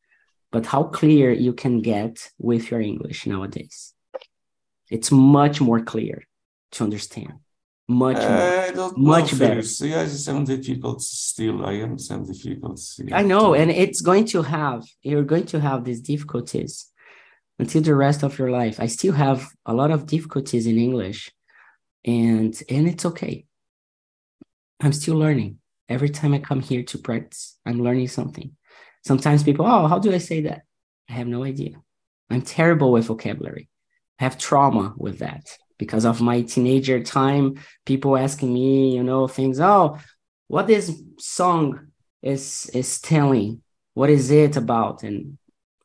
but 0.51 0.65
how 0.65 0.83
clear 0.83 1.31
you 1.31 1.53
can 1.53 1.81
get 1.81 2.29
with 2.37 2.71
your 2.71 2.81
English 2.81 3.25
nowadays. 3.25 3.93
It's 4.89 5.11
much 5.11 5.61
more 5.61 5.81
clear 5.81 6.23
to 6.73 6.83
understand. 6.83 7.33
Much 7.87 8.17
uh, 8.17 8.71
more, 8.75 8.93
much 8.95 9.37
better. 9.37 9.61
Yeah, 9.85 10.01
I 10.01 10.07
some 10.07 10.43
still. 10.99 11.65
I 11.65 11.73
am 11.73 11.99
some 11.99 12.25
difficulties. 12.25 12.99
I 13.11 13.21
know, 13.21 13.53
and 13.53 13.69
it's 13.69 14.01
going 14.01 14.25
to 14.33 14.41
have. 14.41 14.83
You're 15.03 15.23
going 15.23 15.45
to 15.47 15.59
have 15.59 15.83
these 15.83 16.01
difficulties 16.01 16.91
until 17.59 17.83
the 17.83 17.93
rest 17.93 18.23
of 18.23 18.39
your 18.39 18.49
life. 18.49 18.79
I 18.79 18.87
still 18.87 19.13
have 19.13 19.47
a 19.67 19.73
lot 19.73 19.91
of 19.91 20.07
difficulties 20.07 20.65
in 20.65 20.79
English, 20.79 21.31
and 22.05 22.55
and 22.69 22.87
it's 22.87 23.05
okay. 23.05 23.45
I'm 24.81 24.93
still 24.93 25.15
learning. 25.15 25.57
Every 25.89 26.09
time 26.09 26.33
I 26.33 26.39
come 26.39 26.61
here 26.61 26.83
to 26.83 26.97
practice, 26.97 27.57
I'm 27.65 27.81
learning 27.81 28.07
something. 28.07 28.51
Sometimes 29.05 29.43
people, 29.43 29.65
oh, 29.65 29.87
how 29.87 29.99
do 29.99 30.13
I 30.13 30.17
say 30.17 30.41
that? 30.41 30.63
I 31.09 31.13
have 31.13 31.27
no 31.27 31.43
idea. 31.43 31.81
I'm 32.29 32.41
terrible 32.41 32.91
with 32.91 33.05
vocabulary. 33.05 33.69
I 34.19 34.23
have 34.23 34.37
trauma 34.37 34.93
with 34.97 35.19
that 35.19 35.57
because 35.77 36.05
of 36.05 36.21
my 36.21 36.41
teenager 36.41 37.03
time. 37.03 37.55
People 37.85 38.17
asking 38.17 38.53
me, 38.53 38.95
you 38.95 39.03
know, 39.03 39.27
things. 39.27 39.59
Oh, 39.59 39.99
what 40.47 40.67
this 40.67 40.91
song 41.19 41.91
is 42.21 42.69
is 42.73 42.99
telling? 42.99 43.61
What 43.93 44.09
is 44.09 44.31
it 44.31 44.57
about? 44.57 45.03
And 45.03 45.37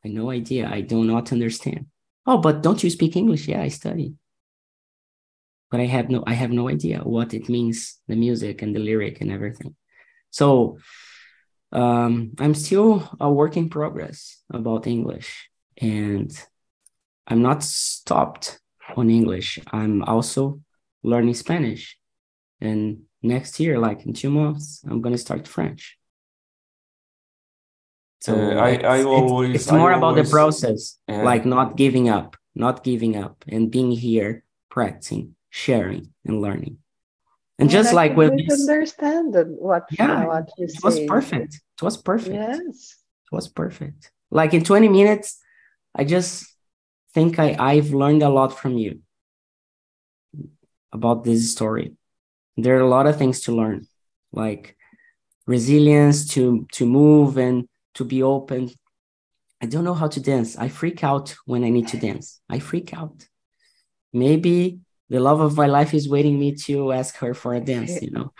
I 0.03 0.09
no 0.09 0.31
idea. 0.31 0.69
I 0.69 0.81
do 0.81 1.03
not 1.03 1.31
understand. 1.31 1.87
Oh, 2.25 2.37
but 2.37 2.61
don't 2.63 2.83
you 2.83 2.89
speak 2.89 3.15
English? 3.15 3.47
Yeah, 3.47 3.61
I 3.61 3.67
study. 3.69 4.15
But 5.71 5.79
I 5.79 5.85
have 5.85 6.09
no 6.09 6.23
I 6.27 6.33
have 6.33 6.51
no 6.51 6.67
idea 6.67 6.99
what 6.99 7.33
it 7.33 7.47
means, 7.47 7.97
the 8.07 8.15
music 8.15 8.61
and 8.61 8.75
the 8.75 8.79
lyric 8.79 9.21
and 9.21 9.31
everything. 9.31 9.75
So 10.29 10.77
um, 11.71 12.33
I'm 12.39 12.53
still 12.53 13.09
a 13.19 13.31
work 13.31 13.55
in 13.55 13.69
progress 13.69 14.43
about 14.49 14.85
English, 14.85 15.49
and 15.77 16.29
I'm 17.25 17.41
not 17.41 17.63
stopped 17.63 18.59
on 18.97 19.09
English. 19.09 19.59
I'm 19.71 20.03
also 20.03 20.61
learning 21.03 21.35
Spanish, 21.35 21.97
and 22.59 23.03
next 23.23 23.59
year, 23.59 23.79
like 23.79 24.05
in 24.05 24.13
two 24.13 24.29
months, 24.29 24.83
I'm 24.85 25.01
gonna 25.01 25.17
start 25.17 25.47
French. 25.47 25.97
So 28.19 28.35
uh, 28.35 28.55
I, 28.55 28.75
I 28.75 29.03
always 29.03 29.55
it's, 29.55 29.63
it's 29.63 29.71
more 29.71 29.93
I 29.93 29.97
about 29.97 30.09
always, 30.09 30.27
the 30.27 30.31
process, 30.31 30.99
like 31.07 31.45
not 31.45 31.75
giving 31.77 32.09
up, 32.09 32.35
not 32.53 32.83
giving 32.83 33.15
up, 33.15 33.45
and 33.47 33.71
being 33.71 33.91
here 33.91 34.43
practicing, 34.69 35.35
sharing, 35.51 36.11
and 36.25 36.41
learning. 36.41 36.79
And 37.59 37.69
just 37.69 37.93
like 37.93 38.17
with 38.17 38.35
this, 38.35 38.67
understand 38.67 39.35
what 39.59 39.85
yeah, 39.91 40.25
what 40.25 40.49
it 40.57 40.71
was 40.83 40.99
perfect. 41.01 41.61
It 41.77 41.83
was 41.83 41.95
perfect. 41.95 42.33
Yes, 42.33 42.97
it 43.31 43.35
was 43.35 43.47
perfect. 43.47 44.11
Like 44.31 44.55
in 44.55 44.63
20 44.63 44.89
minutes, 44.89 45.37
I 45.93 46.05
just 46.05 46.47
think 47.13 47.37
I, 47.37 47.55
I've 47.59 47.91
learned 47.91 48.23
a 48.23 48.29
lot 48.29 48.57
from 48.57 48.79
you 48.79 49.01
about 50.91 51.23
this 51.23 51.51
story. 51.51 51.95
There 52.57 52.77
are 52.77 52.81
a 52.81 52.89
lot 52.89 53.05
of 53.05 53.17
things 53.17 53.41
to 53.41 53.51
learn, 53.51 53.85
like 54.31 54.75
resilience 55.45 56.27
to 56.29 56.65
to 56.71 56.85
move 56.87 57.37
and 57.37 57.67
to 57.95 58.05
be 58.05 58.23
open. 58.23 58.71
I 59.61 59.67
don't 59.67 59.83
know 59.83 59.93
how 59.93 60.07
to 60.07 60.19
dance. 60.19 60.57
I 60.57 60.69
freak 60.69 61.03
out 61.03 61.35
when 61.45 61.63
I 61.63 61.69
need 61.69 61.89
to 61.89 61.97
dance. 61.97 62.41
I 62.49 62.57
freak 62.57 62.93
out. 62.93 63.27
Maybe 64.13 64.79
the 65.11 65.19
love 65.19 65.41
of 65.41 65.57
my 65.57 65.67
life 65.67 65.93
is 65.93 66.07
waiting 66.07 66.39
me 66.39 66.55
to 66.55 66.93
ask 66.93 67.17
her 67.17 67.33
for 67.33 67.53
a 67.53 67.59
dance, 67.59 68.01
you 68.01 68.11
know. 68.11 68.31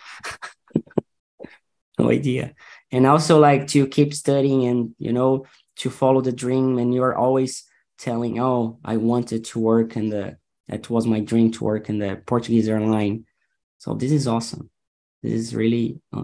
no 2.00 2.10
idea. 2.10 2.54
And 2.94 3.06
also 3.06 3.40
like 3.40 3.68
to 3.74 3.88
keep 3.88 4.14
studying 4.14 4.66
and 4.66 4.96
you 4.98 5.12
know 5.12 5.46
to 5.82 5.90
follow 5.90 6.22
the 6.22 6.32
dream 6.32 6.78
and 6.78 6.94
you're 6.96 7.18
always 7.26 7.66
telling, 7.98 8.40
oh, 8.40 8.80
I 8.86 8.96
wanted 8.98 9.44
to 9.52 9.60
work 9.60 9.98
in 9.98 10.10
the 10.10 10.38
that 10.70 10.90
was 10.90 11.06
my 11.06 11.20
dream 11.20 11.52
to 11.52 11.64
work 11.66 11.90
in 11.90 12.00
the 12.00 12.22
Portuguese 12.26 12.70
airline. 12.70 13.26
So 13.78 13.94
this 13.94 14.14
is 14.14 14.26
awesome. 14.26 14.70
This 15.22 15.34
is 15.34 15.56
really, 15.56 16.00
uh, 16.14 16.24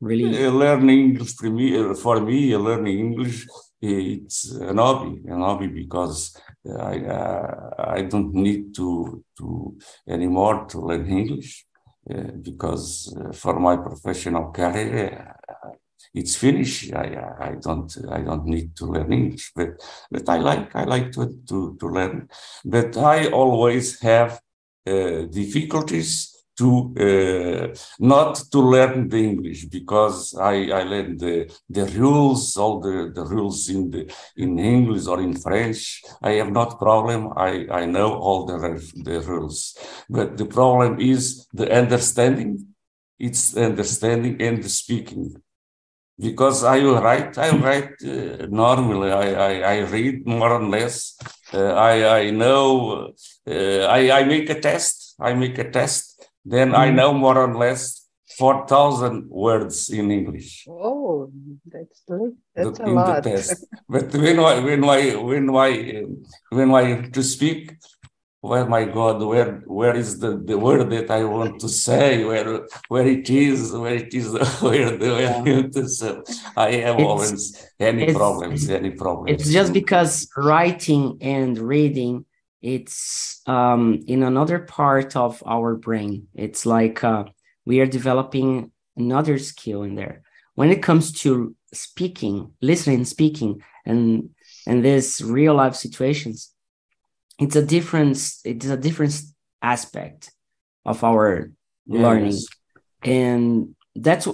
really. 0.00 0.44
Uh, 0.44 0.50
learning 0.50 0.98
English 1.06 1.34
for 1.36 1.50
me, 1.50 1.66
uh, 1.78 1.94
for 1.94 2.20
me, 2.20 2.54
learning 2.56 2.98
English, 2.98 3.46
it's 3.80 4.52
an 4.52 4.76
hobby, 4.76 5.22
an 5.26 5.40
hobby 5.40 5.68
because 5.68 6.36
I 6.66 6.98
uh, 7.06 7.74
I 7.78 8.02
don't 8.02 8.34
need 8.34 8.74
to 8.74 9.24
to 9.38 9.76
anymore 10.08 10.66
to 10.66 10.80
learn 10.80 11.08
English 11.08 11.66
uh, 12.10 12.32
because 12.42 13.14
uh, 13.16 13.32
for 13.32 13.60
my 13.60 13.76
professional 13.76 14.50
career 14.52 15.34
it's 16.14 16.36
finished. 16.36 16.92
I, 16.94 17.06
I 17.40 17.54
don't 17.60 17.96
I 18.10 18.20
don't 18.22 18.46
need 18.46 18.76
to 18.76 18.86
learn 18.86 19.12
English, 19.12 19.52
but 19.54 19.68
but 20.10 20.28
I 20.28 20.38
like 20.38 20.74
I 20.74 20.84
like 20.84 21.12
to 21.12 21.38
to, 21.48 21.76
to 21.80 21.86
learn. 21.86 22.28
But 22.64 22.96
I 22.96 23.28
always 23.28 24.00
have 24.00 24.40
uh, 24.86 25.22
difficulties 25.30 26.37
to 26.58 26.68
uh, 27.06 27.74
not 27.98 28.34
to 28.52 28.58
learn 28.60 29.08
the 29.08 29.22
English 29.30 29.66
because 29.66 30.34
I, 30.36 30.70
I 30.70 30.82
learned 30.82 31.20
the, 31.20 31.50
the 31.70 31.84
rules, 31.86 32.56
all 32.56 32.80
the, 32.80 33.12
the 33.14 33.24
rules 33.24 33.68
in 33.68 33.90
the 33.90 34.12
in 34.36 34.58
English 34.58 35.06
or 35.06 35.20
in 35.20 35.34
French. 35.36 36.02
I 36.22 36.32
have 36.32 36.52
not 36.52 36.78
problem. 36.78 37.32
I, 37.36 37.66
I 37.70 37.84
know 37.86 38.14
all 38.14 38.46
the 38.46 38.58
the 39.04 39.20
rules, 39.20 39.76
but 40.10 40.36
the 40.36 40.46
problem 40.46 41.00
is 41.00 41.46
the 41.52 41.70
understanding. 41.72 42.74
It's 43.18 43.56
understanding 43.56 44.40
and 44.40 44.62
the 44.62 44.68
speaking 44.68 45.42
because 46.18 46.64
I 46.64 46.82
write, 46.82 47.38
I 47.38 47.50
write 47.56 48.02
uh, 48.02 48.46
normally. 48.48 49.12
I, 49.12 49.32
I, 49.32 49.74
I, 49.74 49.78
read 49.80 50.26
more 50.26 50.52
or 50.52 50.64
less. 50.64 51.16
Uh, 51.52 51.72
I, 51.74 52.20
I 52.20 52.30
know. 52.30 53.12
Uh, 53.46 53.80
I, 53.84 54.20
I 54.20 54.24
make 54.24 54.50
a 54.50 54.60
test. 54.60 55.14
I 55.20 55.34
make 55.34 55.58
a 55.58 55.70
test. 55.70 56.17
Then. 56.48 56.74
I 56.74 56.86
mm-hmm. 56.86 56.96
know 56.96 57.12
more 57.14 57.38
or 57.38 57.54
less 57.54 57.82
four 58.38 58.66
thousand 58.66 59.28
words 59.28 59.90
in 59.90 60.10
English. 60.10 60.66
Oh, 60.68 61.30
that's 61.72 62.02
that's 62.54 62.80
a 62.80 62.84
in 62.84 62.94
lot. 62.94 63.22
The 63.22 63.30
test. 63.30 63.66
but 63.88 64.12
when 64.12 64.38
I 64.38 64.54
when 64.60 64.84
I 64.84 65.00
when 65.16 65.46
I 65.68 65.70
when 66.50 66.70
I 66.74 66.84
to 67.16 67.22
speak, 67.22 67.62
where 68.40 68.66
my 68.66 68.84
god 68.84 69.20
where 69.20 69.62
where 69.66 69.96
is 69.96 70.20
the, 70.20 70.36
the 70.44 70.56
word 70.56 70.88
that 70.90 71.10
i 71.10 71.24
want 71.24 71.60
to 71.60 71.68
say 71.68 72.24
where 72.24 72.60
where 72.86 73.06
it 73.06 73.28
is 73.28 73.72
where 73.72 73.96
it 73.96 74.14
is 74.14 74.28
where 74.60 74.96
the 74.96 75.08
where 75.18 75.66
yeah. 75.66 75.86
so 75.86 76.22
i 76.56 76.70
have 76.72 76.98
always 77.00 77.66
any 77.80 78.12
problems 78.12 78.70
any 78.70 78.90
problems 78.90 79.32
it's 79.32 79.50
just 79.50 79.72
because 79.72 80.28
writing 80.36 81.18
and 81.20 81.58
reading 81.58 82.24
it's 82.60 83.40
um 83.46 84.00
in 84.06 84.22
another 84.22 84.58
part 84.58 85.16
of 85.16 85.42
our 85.46 85.74
brain. 85.74 86.28
It's 86.34 86.66
like 86.66 87.04
uh, 87.04 87.24
we 87.64 87.80
are 87.80 87.86
developing 87.86 88.72
another 88.96 89.38
skill 89.38 89.82
in 89.82 89.94
there. 89.94 90.22
When 90.54 90.70
it 90.70 90.82
comes 90.82 91.12
to 91.22 91.54
speaking 91.72 92.52
listening 92.62 93.04
speaking 93.04 93.62
and 93.84 94.30
and 94.66 94.84
this 94.84 95.20
real 95.20 95.54
life 95.54 95.74
situations 95.74 96.50
it's 97.38 97.56
a 97.56 97.64
different 97.64 98.16
it's 98.44 98.66
a 98.66 98.76
different 98.76 99.20
aspect 99.62 100.30
of 100.84 101.04
our 101.04 101.50
yes. 101.86 102.02
learning. 102.02 102.38
And 103.02 103.76
that's 103.94 104.26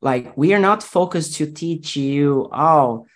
like 0.00 0.36
we 0.36 0.54
are 0.54 0.58
not 0.58 0.82
focused 0.82 1.36
to 1.36 1.50
teach 1.50 1.96
you 1.96 2.48
oh 2.52 3.06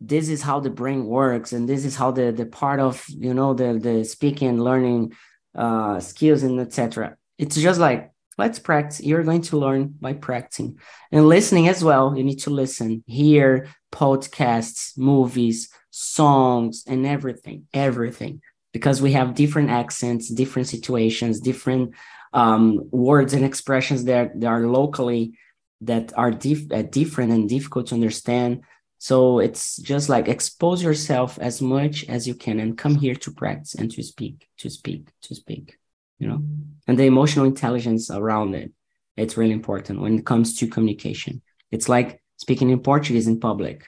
this 0.00 0.28
is 0.28 0.42
how 0.42 0.60
the 0.60 0.70
brain 0.70 1.06
works 1.06 1.52
and 1.52 1.68
this 1.68 1.84
is 1.84 1.96
how 1.96 2.10
the 2.10 2.30
the 2.30 2.46
part 2.46 2.80
of 2.80 3.04
you 3.08 3.32
know 3.32 3.54
the 3.54 3.78
the 3.78 4.04
speaking 4.04 4.60
learning 4.60 5.12
uh 5.54 5.98
skills 6.00 6.42
and 6.42 6.60
etc 6.60 7.16
it's 7.38 7.56
just 7.56 7.80
like 7.80 8.12
let's 8.38 8.58
practice. 8.58 9.00
You're 9.00 9.22
going 9.22 9.42
to 9.42 9.58
learn 9.58 9.94
by 10.00 10.12
practicing 10.12 10.78
and 11.10 11.28
listening 11.28 11.68
as 11.68 11.82
well. 11.82 12.16
You 12.16 12.24
need 12.24 12.40
to 12.40 12.50
listen 12.50 13.02
hear 13.06 13.68
podcasts 13.92 14.96
movies 14.98 15.70
songs 15.90 16.84
and 16.86 17.06
everything 17.06 17.66
everything 17.72 18.42
because 18.72 19.00
we 19.00 19.12
have 19.12 19.34
different 19.34 19.70
accents, 19.70 20.28
different 20.28 20.68
situations, 20.68 21.40
different 21.40 21.94
um, 22.34 22.88
words 22.90 23.32
and 23.32 23.44
expressions 23.44 24.04
that, 24.04 24.38
that 24.38 24.46
are 24.46 24.66
locally 24.66 25.38
that 25.82 26.12
are 26.16 26.30
dif- 26.30 26.70
uh, 26.72 26.82
different 26.82 27.32
and 27.32 27.48
difficult 27.48 27.86
to 27.86 27.94
understand. 27.94 28.62
So 29.06 29.38
it's 29.38 29.76
just 29.76 30.08
like 30.08 30.26
expose 30.26 30.82
yourself 30.82 31.38
as 31.38 31.62
much 31.62 32.04
as 32.08 32.26
you 32.26 32.34
can 32.34 32.58
and 32.58 32.76
come 32.76 32.96
here 32.96 33.14
to 33.14 33.30
practice 33.30 33.76
and 33.76 33.88
to 33.92 34.02
speak, 34.02 34.48
to 34.58 34.68
speak, 34.68 35.02
to 35.22 35.32
speak, 35.32 35.78
you 36.18 36.26
know, 36.26 36.42
and 36.88 36.98
the 36.98 37.04
emotional 37.04 37.44
intelligence 37.44 38.10
around 38.10 38.56
it. 38.56 38.72
It's 39.16 39.36
really 39.36 39.52
important 39.52 40.00
when 40.00 40.18
it 40.18 40.26
comes 40.26 40.56
to 40.58 40.66
communication. 40.66 41.40
It's 41.70 41.88
like 41.88 42.20
speaking 42.36 42.70
in 42.70 42.80
Portuguese 42.80 43.28
in 43.28 43.38
public, 43.38 43.86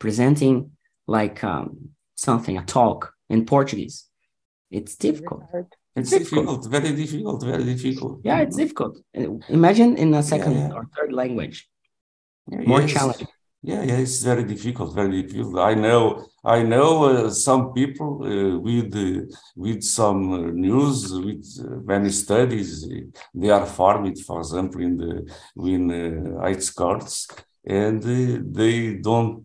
presenting 0.00 0.72
like 1.06 1.44
um, 1.44 1.90
something, 2.16 2.58
a 2.58 2.64
talk 2.64 3.14
in 3.30 3.46
Portuguese 3.46 4.08
it's 4.70 4.96
difficult. 4.96 5.44
It's 5.94 6.10
difficult. 6.10 6.64
difficult. 6.64 6.70
very 6.70 6.96
difficult, 6.96 7.44
very 7.44 7.64
difficult. 7.64 8.20
Yeah, 8.24 8.40
it's 8.40 8.56
difficult. 8.56 8.98
Imagine 9.48 9.96
in 9.96 10.12
a 10.14 10.22
second 10.22 10.54
yeah, 10.54 10.68
yeah. 10.68 10.74
or 10.74 10.88
third 10.96 11.12
language. 11.12 11.68
More 12.48 12.80
yes. 12.82 12.92
challenging. 12.92 13.28
Yeah, 13.62 13.82
yeah, 13.82 13.96
it's 13.96 14.22
very 14.22 14.44
difficult, 14.44 14.94
very 14.94 15.22
difficult. 15.22 15.58
I 15.58 15.74
know, 15.74 16.26
I 16.44 16.62
know 16.62 17.04
uh, 17.04 17.30
some 17.30 17.72
people 17.72 18.22
uh, 18.22 18.58
with 18.60 18.94
uh, 18.94 19.26
with 19.56 19.82
some 19.82 20.32
uh, 20.32 20.38
news, 20.52 21.12
with 21.12 21.44
uh, 21.60 21.80
many 21.84 22.10
studies. 22.10 22.88
They 23.34 23.50
are 23.50 23.66
formed, 23.66 24.16
for 24.20 24.38
example, 24.38 24.80
in 24.80 24.96
the 24.96 25.34
in 25.56 25.90
uh, 26.40 26.54
cards, 26.76 27.26
and 27.66 28.00
they 28.00 28.94
don't 28.94 29.44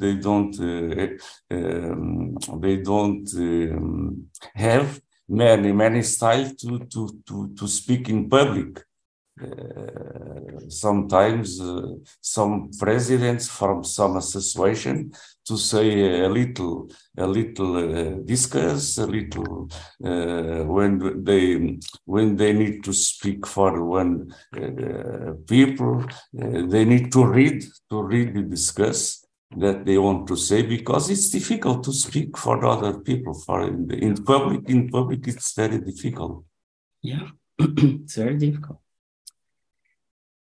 they 0.00 0.14
don't 0.14 0.58
um, 0.60 2.36
they 2.62 2.76
don't 2.78 3.28
um, 3.36 4.26
have 4.54 5.00
many 5.28 5.72
many 5.72 6.02
styles 6.02 6.54
to 6.56 6.78
to 6.92 7.08
to 7.28 7.54
to 7.58 7.68
speak 7.68 8.08
in 8.08 8.28
public 8.28 8.78
uh, 8.78 8.82
sometimes 10.68 11.60
uh, 11.60 11.82
some 12.20 12.70
presidents 12.78 13.48
from 13.48 13.82
some 13.82 14.16
association 14.16 15.12
to 15.44 15.56
say 15.56 16.20
a 16.20 16.28
little 16.28 16.88
a 17.18 17.26
little 17.26 17.76
uh, 17.76 18.10
discuss 18.24 18.98
a 18.98 19.06
little 19.06 19.68
uh, 20.04 20.62
when 20.64 21.24
they 21.24 21.78
when 22.04 22.36
they 22.36 22.52
need 22.52 22.84
to 22.84 22.92
speak 22.92 23.46
for 23.46 23.84
one 23.84 24.32
uh, 24.56 25.32
people 25.48 26.04
they 26.32 26.84
need 26.84 27.10
to 27.10 27.24
read 27.26 27.62
to 27.90 28.02
read 28.02 28.36
and 28.36 28.50
discuss 28.50 29.26
that 29.56 29.84
they 29.84 29.98
want 29.98 30.26
to 30.26 30.36
say 30.36 30.62
because 30.62 31.10
it's 31.10 31.30
difficult 31.30 31.84
to 31.84 31.92
speak 31.92 32.36
for 32.36 32.64
other 32.64 32.98
people. 32.98 33.34
For 33.34 33.62
in, 33.62 33.86
the, 33.86 33.96
in 33.96 34.24
public 34.24 34.68
in 34.68 34.88
public 34.88 35.26
it's 35.28 35.54
very 35.54 35.78
difficult. 35.78 36.44
Yeah 37.02 37.28
it's 37.58 38.16
very 38.16 38.36
difficult 38.36 38.80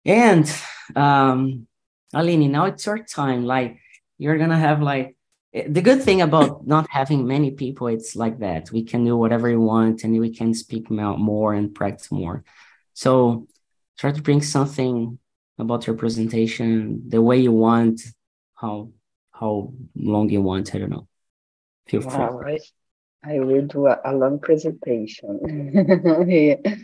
and 0.06 0.52
um, 0.96 1.68
Aline, 2.13 2.52
now 2.52 2.66
it's 2.66 2.86
your 2.86 3.00
time. 3.00 3.46
Like 3.46 3.80
you're 4.18 4.38
gonna 4.38 4.58
have 4.58 4.82
like 4.82 5.16
the 5.54 5.82
good 5.82 6.02
thing 6.02 6.22
about 6.22 6.66
not 6.76 6.88
having 6.89 7.28
many 7.28 7.52
people, 7.52 7.88
it's 7.88 8.16
like 8.16 8.39
that. 8.39 8.72
We 8.72 8.84
can 8.84 9.06
do 9.06 9.16
whatever 9.18 9.48
we 9.48 9.58
want 9.58 10.04
and 10.04 10.20
we 10.20 10.32
can 10.32 10.54
speak 10.54 10.89
more 10.89 11.54
and 11.54 11.74
practice 11.74 12.12
more. 12.12 12.44
So 12.94 13.48
try 13.98 14.12
to 14.12 14.22
bring 14.22 14.42
something 14.42 15.20
about 15.58 15.88
your 15.88 15.96
presentation 15.96 17.08
the 17.08 17.22
way 17.22 17.38
you 17.38 17.52
want, 17.52 18.02
how 18.56 18.92
how 19.32 19.74
long 19.96 20.30
you 20.30 20.42
want. 20.42 20.74
I 20.76 20.80
don't 20.80 20.89
know. 20.89 21.08
Feel 21.88 22.02
free. 22.02 22.12
Right. 22.12 22.62
I 23.26 23.39
will 23.39 23.66
do 23.68 23.88
a, 23.88 24.00
a 24.04 24.13
long 24.13 24.39
presentation. 24.39 25.72
yeah. 26.28 26.76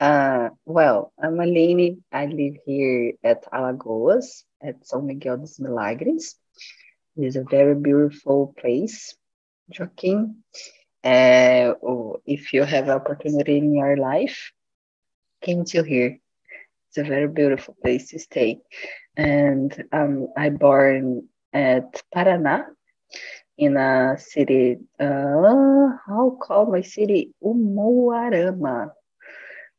Uh, 0.00 0.50
well, 0.64 1.12
I'm 1.22 1.40
Aline. 1.40 2.04
I 2.12 2.26
live 2.26 2.56
here 2.66 3.14
at 3.24 3.44
Alagoas, 3.52 4.44
at 4.62 4.80
São 4.82 5.02
Miguel 5.04 5.38
dos 5.38 5.58
Milagres. 5.58 6.36
It 7.16 7.24
is 7.24 7.36
a 7.36 7.44
very 7.44 7.74
beautiful 7.74 8.54
place, 8.58 9.14
Joaquin. 9.78 10.42
Uh, 11.02 11.74
if 12.26 12.52
you 12.52 12.64
have 12.64 12.88
opportunity 12.88 13.58
in 13.58 13.74
your 13.74 13.96
life, 13.96 14.52
came 15.40 15.64
to 15.64 15.82
here. 15.82 16.18
It's 16.88 16.98
a 16.98 17.04
very 17.04 17.28
beautiful 17.28 17.76
place 17.82 18.10
to 18.10 18.18
stay. 18.18 18.60
And 19.16 19.72
um, 19.92 20.28
I 20.36 20.50
born 20.50 21.28
at 21.52 22.02
Paraná, 22.14 22.66
in 23.56 23.76
a 23.76 24.16
city, 24.18 24.76
uh, 25.00 25.88
how 26.06 26.36
call 26.40 26.66
my 26.66 26.82
city? 26.82 27.32
Umuarama. 27.42 28.90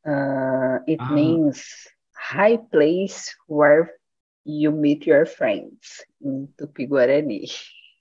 Uh, 0.07 0.79
it 0.87 0.99
ah. 1.01 1.11
means 1.11 1.67
high 2.15 2.57
place 2.57 3.35
where 3.47 3.91
you 4.45 4.71
meet 4.71 5.05
your 5.05 5.25
friends 5.25 6.05
in 6.21 6.47
Tupi-Guarani. 6.57 7.51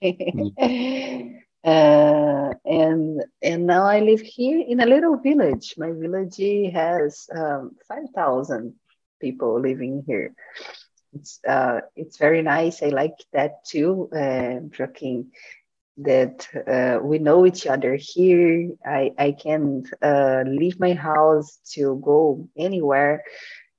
mm. 0.03 1.35
uh, 1.65 2.55
and 2.65 3.25
and 3.43 3.67
now 3.67 3.85
I 3.85 4.01
live 4.01 4.21
here 4.21 4.63
in 4.67 4.81
a 4.81 4.87
little 4.87 5.17
village. 5.19 5.75
My 5.77 5.91
village 5.91 6.39
has 6.73 7.29
um, 7.35 7.75
five 7.89 8.07
thousand 8.15 8.75
people 9.21 9.61
living 9.61 10.05
here. 10.07 10.35
It's 11.13 11.41
uh, 11.49 11.81
it's 11.97 12.19
very 12.19 12.43
nice. 12.43 12.83
I 12.83 12.89
like 12.89 13.19
that 13.33 13.65
too, 13.65 14.09
uh, 14.15 14.61
Joaquin 14.79 15.33
that 15.99 16.47
uh, 16.67 17.03
we 17.03 17.19
know 17.19 17.47
each 17.47 17.67
other 17.67 17.97
here. 17.99 18.71
I, 18.85 19.13
I 19.19 19.33
can 19.33 19.85
uh, 20.03 20.45
leave 20.47 20.79
my 20.79 20.93
house 20.93 21.59
to 21.73 22.01
go 22.05 22.49
anywhere 22.57 23.25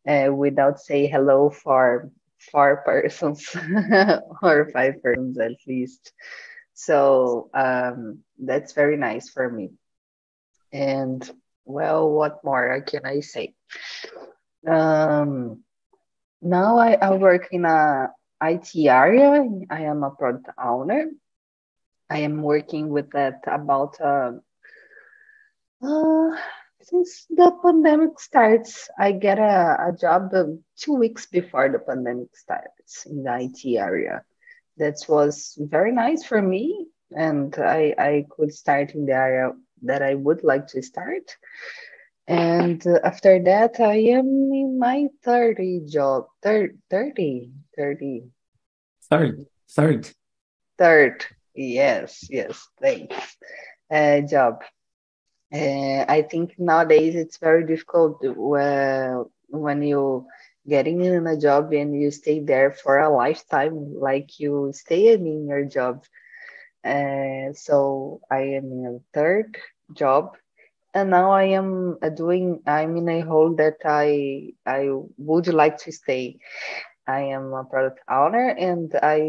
uh, 0.07 0.29
without 0.33 0.79
say 0.79 1.07
hello 1.07 1.49
for 1.49 2.09
four 2.51 2.77
persons 2.85 3.55
or 4.41 4.69
five 4.71 5.01
persons 5.03 5.37
at 5.37 5.57
least. 5.67 6.11
So 6.73 7.49
um, 7.53 8.19
that's 8.39 8.73
very 8.73 8.97
nice 8.97 9.29
for 9.29 9.49
me. 9.49 9.71
And 10.71 11.29
well, 11.65 12.09
what 12.09 12.43
more 12.43 12.81
can 12.81 13.05
I 13.05 13.19
say? 13.19 13.53
Um, 14.67 15.63
now 16.41 16.77
I, 16.77 16.93
I 16.93 17.11
work 17.11 17.49
in 17.51 17.65
a 17.65 18.09
IT 18.41 18.75
area. 18.75 19.47
I 19.69 19.81
am 19.81 20.03
a 20.03 20.11
product 20.11 20.49
owner 20.57 21.07
I 22.09 22.19
am 22.19 22.41
working 22.41 22.89
with 22.89 23.11
that 23.11 23.43
about 23.47 23.99
uh, 23.99 24.33
uh, 25.83 26.37
since 26.81 27.25
the 27.29 27.51
pandemic 27.61 28.19
starts. 28.19 28.89
I 28.97 29.11
get 29.11 29.39
a, 29.39 29.89
a 29.89 29.97
job 29.99 30.31
two 30.77 30.93
weeks 30.93 31.25
before 31.25 31.69
the 31.69 31.79
pandemic 31.79 32.35
starts 32.35 33.05
in 33.05 33.23
the 33.23 33.51
IT 33.51 33.77
area. 33.77 34.23
That 34.77 34.95
was 35.09 35.57
very 35.59 35.91
nice 35.91 36.23
for 36.23 36.41
me, 36.41 36.87
and 37.11 37.53
I, 37.57 37.93
I 37.97 38.25
could 38.29 38.53
start 38.53 38.91
in 38.91 39.05
the 39.05 39.13
area 39.13 39.51
that 39.83 40.01
I 40.01 40.15
would 40.15 40.43
like 40.43 40.67
to 40.67 40.81
start. 40.81 41.35
And 42.27 42.85
after 43.03 43.41
that, 43.43 43.79
I 43.79 43.95
am 43.95 44.27
in 44.53 44.77
my 44.79 45.07
30 45.23 45.85
job, 45.87 46.27
third, 46.43 46.77
30, 46.89 47.51
30. 47.77 48.23
Third, 49.09 49.45
third. 49.69 50.11
Third 50.77 51.25
Yes, 51.57 52.27
yes, 52.29 52.69
thanks. 52.81 53.37
Uh, 53.91 54.21
job. 54.21 54.61
Uh, 55.53 56.05
I 56.07 56.23
think 56.29 56.53
nowadays 56.59 57.15
it's 57.15 57.37
very 57.37 57.65
difficult 57.65 58.23
uh, 58.25 59.23
when 59.49 59.81
you 59.83 60.25
getting 60.67 61.01
in 61.03 61.27
a 61.27 61.37
job 61.37 61.73
and 61.73 61.99
you 61.99 62.11
stay 62.11 62.39
there 62.41 62.71
for 62.71 62.99
a 62.99 63.09
lifetime, 63.15 63.95
like 63.99 64.39
you 64.39 64.71
stay 64.73 65.13
in 65.13 65.47
your 65.47 65.65
job. 65.65 66.03
Uh, 66.85 67.53
so 67.53 68.21
I 68.31 68.39
am 68.59 68.65
in 68.71 68.85
a 68.87 69.17
third 69.17 69.57
job, 69.93 70.35
and 70.93 71.09
now 71.11 71.31
I 71.31 71.43
am 71.59 71.97
doing. 72.15 72.61
I'm 72.67 72.97
in 72.97 73.09
a 73.09 73.21
hole 73.21 73.55
that 73.57 73.77
I 73.85 74.53
I 74.65 74.89
would 75.17 75.47
like 75.47 75.77
to 75.85 75.91
stay. 75.91 76.39
I 77.07 77.21
am 77.35 77.53
a 77.53 77.63
product 77.65 77.99
owner, 78.09 78.49
and 78.49 78.91
I 79.01 79.19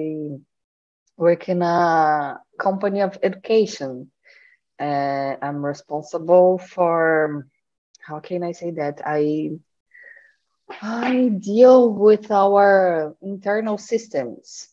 work 1.18 1.48
in 1.48 1.61
a 1.62 2.40
company 2.59 3.02
of 3.02 3.18
education. 3.22 4.11
Uh, 4.81 5.35
I'm 5.42 5.64
responsible 5.64 6.59
for 6.59 7.46
how 8.00 8.20
can 8.20 8.42
I 8.42 8.52
say 8.52 8.70
that? 8.70 9.02
I 9.04 9.50
I 10.81 11.28
deal 11.28 11.92
with 11.92 12.31
our 12.31 13.16
internal 13.20 13.78
systems. 13.78 14.68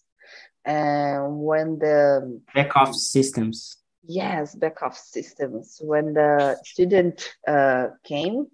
And 0.64 1.40
when 1.40 1.80
the 1.80 2.42
back 2.54 2.76
office 2.76 3.12
systems. 3.12 3.78
Yes 4.08 4.56
back 4.56 4.82
office 4.84 5.10
systems. 5.12 5.80
When 5.82 6.14
the 6.14 6.58
student 6.64 7.36
uh, 7.48 7.88
came 8.04 8.48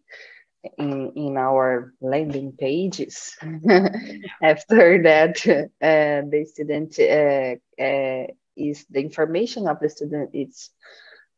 in 0.78 1.12
in 1.16 1.38
our 1.38 1.94
landing 2.02 2.52
pages 2.54 3.36
after 4.44 5.02
that 5.04 5.38
uh, 5.82 6.22
the 6.30 6.46
student 6.46 7.00
uh, 7.00 7.56
uh, 7.82 8.28
is 8.56 8.86
the 8.90 9.00
information 9.00 9.68
of 9.68 9.80
the 9.80 9.90
student. 9.90 10.32
It's 10.34 10.70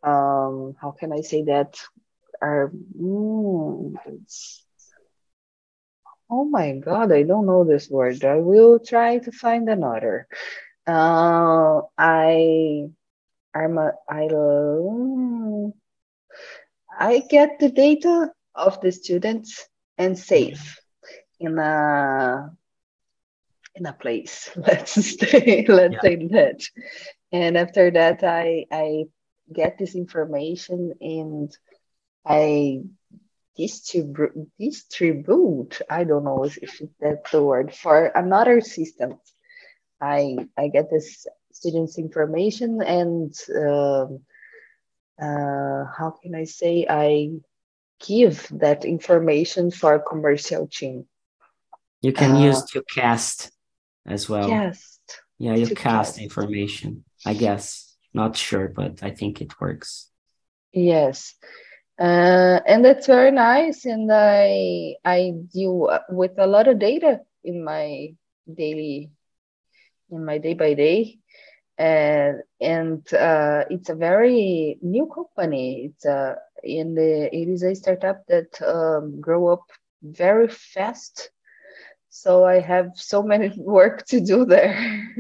um, 0.04 0.76
how 0.82 0.92
can 0.92 1.14
i 1.14 1.22
say 1.22 1.44
that? 1.44 1.80
Are 2.42 2.72
mm, 3.00 3.96
oh 6.30 6.46
my 6.46 6.74
god 6.74 7.12
i 7.14 7.24
don't 7.24 7.46
know 7.46 7.64
this 7.64 7.90
word. 7.90 8.24
I 8.26 8.38
will 8.38 8.80
try 8.80 9.20
to 9.20 9.32
find 9.32 9.70
another. 9.70 10.28
Uh, 10.86 11.82
i 11.98 12.84
i'm 13.56 13.78
a, 13.78 13.94
i 14.10 14.28
i 17.00 17.20
get 17.30 17.60
the 17.60 17.70
data 17.70 18.32
of 18.56 18.80
the 18.82 18.92
students 18.92 19.68
and 19.98 20.18
safe 20.18 20.80
in 21.39 21.58
a 21.58 22.52
in 23.76 23.86
a 23.86 23.94
place. 23.94 24.50
Let's 24.56 24.94
say 24.94 25.66
let's 25.68 25.96
yeah. 25.96 26.02
say 26.02 26.16
that. 26.28 26.62
And 27.32 27.58
after 27.58 27.92
that 27.92 28.24
i 28.24 28.66
i 28.72 29.06
get 29.52 29.78
this 29.78 29.96
information 29.96 30.94
and 31.02 31.56
i 32.26 32.82
distribute 33.56 34.50
distribute 34.58 35.82
i 35.89 36.04
don't 36.04 36.24
know 36.24 36.44
if 36.44 36.82
that's 37.00 37.32
the 37.32 37.44
word 37.44 37.74
for 37.74 38.06
another 38.06 38.62
system. 38.62 39.20
I 40.00 40.38
i 40.58 40.68
get 40.68 40.89
this 40.89 41.28
students 41.52 41.98
information 41.98 42.82
and 42.82 43.34
um, 43.56 44.22
uh, 45.22 45.86
how 45.98 46.18
can 46.22 46.36
i 46.36 46.46
say? 46.46 46.86
I 46.89 47.30
give 48.06 48.48
that 48.52 48.86
information 48.86 49.72
for 49.72 50.00
commercial 50.00 50.68
team. 50.68 51.06
You 52.02 52.13
can 52.13 52.32
uh, 52.32 52.39
use 52.39 52.63
to 52.72 52.84
cast 52.84 53.52
as 54.06 54.30
well. 54.30 54.50
Yes. 54.50 55.00
Yeah, 55.39 55.56
you 55.56 55.68
cast, 55.68 55.78
cast 55.78 56.20
information. 56.20 57.04
I 57.26 57.34
guess. 57.34 57.96
Not 58.13 58.38
sure, 58.38 58.68
but 58.68 59.02
I 59.02 59.10
think 59.12 59.42
it 59.42 59.60
works. 59.60 60.10
Yes. 60.72 61.34
Uh, 62.00 62.60
and 62.68 62.86
that's 62.86 63.08
very 63.08 63.32
nice. 63.32 63.86
And 63.86 64.12
I 64.12 64.96
I 65.04 65.34
deal 65.52 65.89
with 66.10 66.38
a 66.38 66.48
lot 66.48 66.68
of 66.68 66.80
data 66.80 67.22
in 67.44 67.63
my 67.63 68.13
daily, 68.46 69.10
in 70.12 70.26
my 70.26 70.38
day 70.38 70.54
by 70.54 70.74
day 70.74 71.23
and 71.78 72.42
and 72.62 73.02
uh, 73.14 73.64
it's 73.70 73.90
a 73.90 73.96
very 73.96 74.78
new 74.82 75.08
company. 75.14 75.90
It's 75.92 76.06
a 76.06 76.38
in 76.64 76.96
the 76.96 77.30
it 77.36 77.48
is 77.50 77.64
a 77.64 77.76
startup 77.76 78.26
that 78.28 78.62
um, 78.62 79.20
grow 79.22 79.48
up 79.48 79.64
very 80.04 80.48
fast. 80.48 81.30
So 82.10 82.46
I 82.46 82.60
have 82.60 82.92
so 82.96 83.24
many 83.24 83.52
work 83.58 84.06
to 84.08 84.20
do 84.22 84.46
there. 84.46 84.76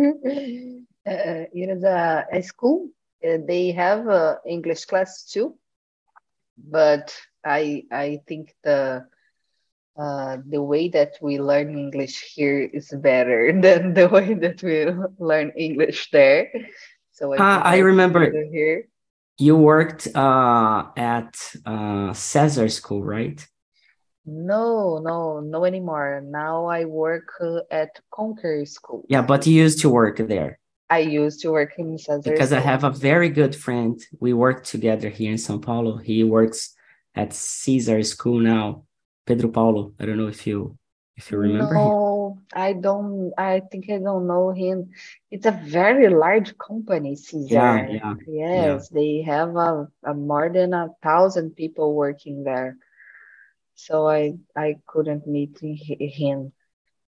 uh, 1.05 1.45
it 1.53 1.69
is 1.77 1.83
a, 1.83 2.25
a 2.31 2.41
school. 2.41 2.89
Uh, 3.25 3.37
they 3.47 3.71
have 3.71 4.07
a 4.07 4.39
English 4.45 4.85
class 4.85 5.23
too, 5.31 5.55
but 6.57 7.15
I 7.45 7.83
I 7.91 8.21
think 8.27 8.53
the 8.63 9.05
uh, 9.97 10.37
the 10.45 10.61
way 10.61 10.89
that 10.89 11.13
we 11.21 11.39
learn 11.39 11.77
English 11.77 12.33
here 12.35 12.61
is 12.61 12.89
better 12.97 13.51
than 13.61 13.93
the 13.93 14.07
way 14.09 14.33
that 14.33 14.61
we 14.63 14.85
learn 15.19 15.51
English 15.55 16.09
there. 16.11 16.51
So 17.11 17.33
I, 17.33 17.37
uh, 17.37 17.59
I 17.63 17.77
remember 17.77 18.31
here. 18.51 18.87
You 19.37 19.57
worked 19.57 20.07
uh, 20.15 20.85
at 20.95 21.35
uh, 21.65 22.13
Cesar 22.13 22.69
School, 22.69 23.03
right? 23.03 23.45
No, 24.25 24.99
no, 24.99 25.39
no 25.41 25.65
anymore. 25.65 26.21
Now 26.23 26.65
I 26.65 26.85
work 26.85 27.29
uh, 27.41 27.59
at 27.71 27.99
Conquer 28.11 28.65
School. 28.65 29.05
Yeah, 29.09 29.21
but 29.21 29.45
you 29.45 29.53
used 29.53 29.79
to 29.81 29.89
work 29.89 30.17
there. 30.17 30.59
I 30.89 30.99
used 30.99 31.41
to 31.41 31.51
work 31.51 31.73
in 31.77 31.97
Cesar. 31.97 32.21
Because 32.21 32.53
I 32.53 32.59
have 32.59 32.83
a 32.83 32.91
very 32.91 33.29
good 33.29 33.55
friend. 33.55 33.99
We 34.19 34.33
work 34.33 34.63
together 34.63 35.09
here 35.09 35.31
in 35.31 35.37
São 35.37 35.61
Paulo. 35.61 35.97
He 35.97 36.23
works 36.23 36.75
at 37.15 37.33
Cesar 37.33 38.03
School 38.03 38.39
now. 38.39 38.83
Pedro 39.25 39.49
Paulo. 39.49 39.93
I 39.99 40.05
don't 40.05 40.17
know 40.17 40.27
if 40.27 40.45
you 40.45 40.77
if 41.15 41.31
you 41.31 41.37
remember 41.37 41.75
no, 41.75 42.37
him. 42.37 42.45
I 42.53 42.73
don't. 42.73 43.31
I 43.37 43.61
think 43.71 43.89
I 43.89 43.99
don't 43.99 44.27
know 44.27 44.51
him. 44.51 44.91
It's 45.29 45.45
a 45.45 45.51
very 45.51 46.09
large 46.09 46.57
company, 46.57 47.15
Cesar. 47.15 47.53
Yeah, 47.53 47.87
yeah. 47.87 48.13
Yes, 48.27 48.89
yeah. 48.91 48.99
they 48.99 49.21
have 49.21 49.55
a, 49.55 49.87
a 50.03 50.13
more 50.13 50.49
than 50.49 50.73
a 50.73 50.89
thousand 51.03 51.55
people 51.55 51.93
working 51.93 52.43
there. 52.43 52.77
So 53.75 54.07
I 54.07 54.33
I 54.55 54.77
couldn't 54.87 55.27
meet 55.27 55.59
him. 55.61 56.51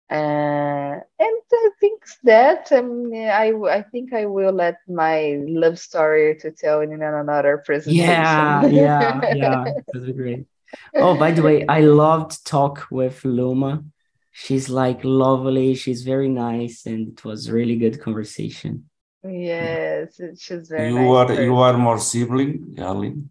Uh, 0.10 0.98
and 1.20 1.42
I 1.54 1.70
think 1.80 2.02
that 2.24 2.72
um, 2.72 3.12
I 3.14 3.52
I 3.70 3.84
think 3.84 4.14
I 4.14 4.26
will 4.26 4.54
let 4.54 4.78
my 4.88 5.38
love 5.46 5.78
story 5.78 6.36
to 6.40 6.52
tell 6.52 6.82
in 6.82 6.94
another 6.94 7.62
presentation. 7.64 8.08
Yeah, 8.08 8.66
yeah, 8.66 9.34
yeah. 9.36 9.64
That's 9.94 10.10
great. 10.12 10.48
Oh, 10.96 11.18
by 11.18 11.32
the 11.32 11.42
way, 11.42 11.66
I 11.68 11.82
loved 11.82 12.46
talk 12.46 12.88
with 12.92 13.24
Luma. 13.26 13.84
She's 14.32 14.70
like 14.70 15.04
lovely. 15.04 15.76
She's 15.76 16.04
very 16.04 16.30
nice, 16.30 16.86
and 16.86 17.10
it 17.10 17.26
was 17.26 17.52
really 17.52 17.76
good 17.76 18.02
conversation. 18.02 18.90
Yes, 19.24 20.20
she's 20.38 20.70
very. 20.70 20.90
You 20.90 20.96
nice 20.96 21.16
are 21.16 21.26
person. 21.28 21.44
you 21.44 21.56
are 21.58 21.78
more 21.78 22.00
sibling, 22.00 22.76
Aline. 22.78 23.30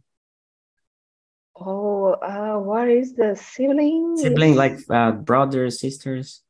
Oh, 1.57 2.12
uh, 2.12 2.59
what 2.59 2.88
is 2.88 3.14
the 3.14 3.35
sibling? 3.35 4.16
Sibling, 4.16 4.55
like 4.55 4.79
uh, 4.90 5.12
brothers, 5.12 5.81
sisters. 5.81 6.42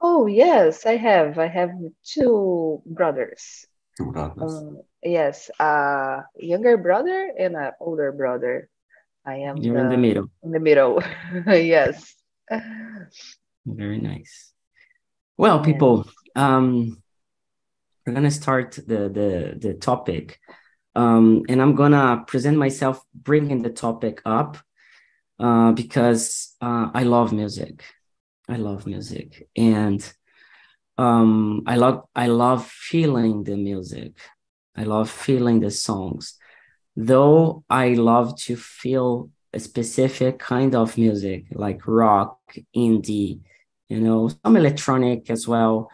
Oh 0.00 0.26
yes, 0.26 0.84
I 0.84 0.96
have. 0.96 1.38
I 1.38 1.46
have 1.46 1.70
two 2.04 2.82
brothers. 2.84 3.66
Two 3.96 4.12
brothers. 4.12 4.52
Um, 4.52 4.82
yes, 5.02 5.50
a 5.58 6.24
younger 6.36 6.76
brother 6.76 7.32
and 7.38 7.56
an 7.56 7.72
older 7.80 8.12
brother. 8.12 8.68
I 9.24 9.36
am 9.36 9.56
You're 9.58 9.76
the, 9.76 9.82
in 9.82 9.88
the 9.90 9.96
middle. 9.96 10.30
In 10.42 10.50
the 10.50 10.60
middle, 10.60 11.02
yes. 11.46 12.14
Very 13.64 13.98
nice. 13.98 14.52
Well, 15.36 15.60
people, 15.60 16.06
um, 16.34 17.02
we're 18.04 18.14
gonna 18.14 18.30
start 18.30 18.72
the 18.72 19.08
the 19.08 19.56
the 19.58 19.74
topic, 19.74 20.40
um, 20.96 21.44
and 21.48 21.62
I'm 21.62 21.74
gonna 21.76 22.24
present 22.26 22.58
myself, 22.58 23.04
bringing 23.14 23.62
the 23.62 23.70
topic 23.70 24.20
up, 24.24 24.58
uh, 25.38 25.72
because 25.72 26.56
uh, 26.60 26.90
I 26.92 27.04
love 27.04 27.32
music. 27.32 27.84
I 28.48 28.56
love 28.56 28.86
music, 28.86 29.48
and 29.56 30.02
um, 30.98 31.62
I 31.66 31.76
love 31.76 32.02
I 32.14 32.26
love 32.26 32.66
feeling 32.66 33.44
the 33.44 33.56
music. 33.56 34.18
I 34.76 34.82
love 34.82 35.10
feeling 35.10 35.60
the 35.60 35.70
songs 35.70 36.38
though 36.96 37.64
I 37.70 37.94
love 37.94 38.36
to 38.42 38.56
feel 38.56 39.30
a 39.52 39.60
specific 39.60 40.38
kind 40.38 40.74
of 40.74 40.96
music 40.96 41.44
like 41.52 41.86
rock, 41.86 42.38
indie, 42.74 43.40
you 43.88 44.00
know, 44.00 44.28
some 44.44 44.56
electronic 44.56 45.30
as 45.30 45.46
well. 45.46 45.90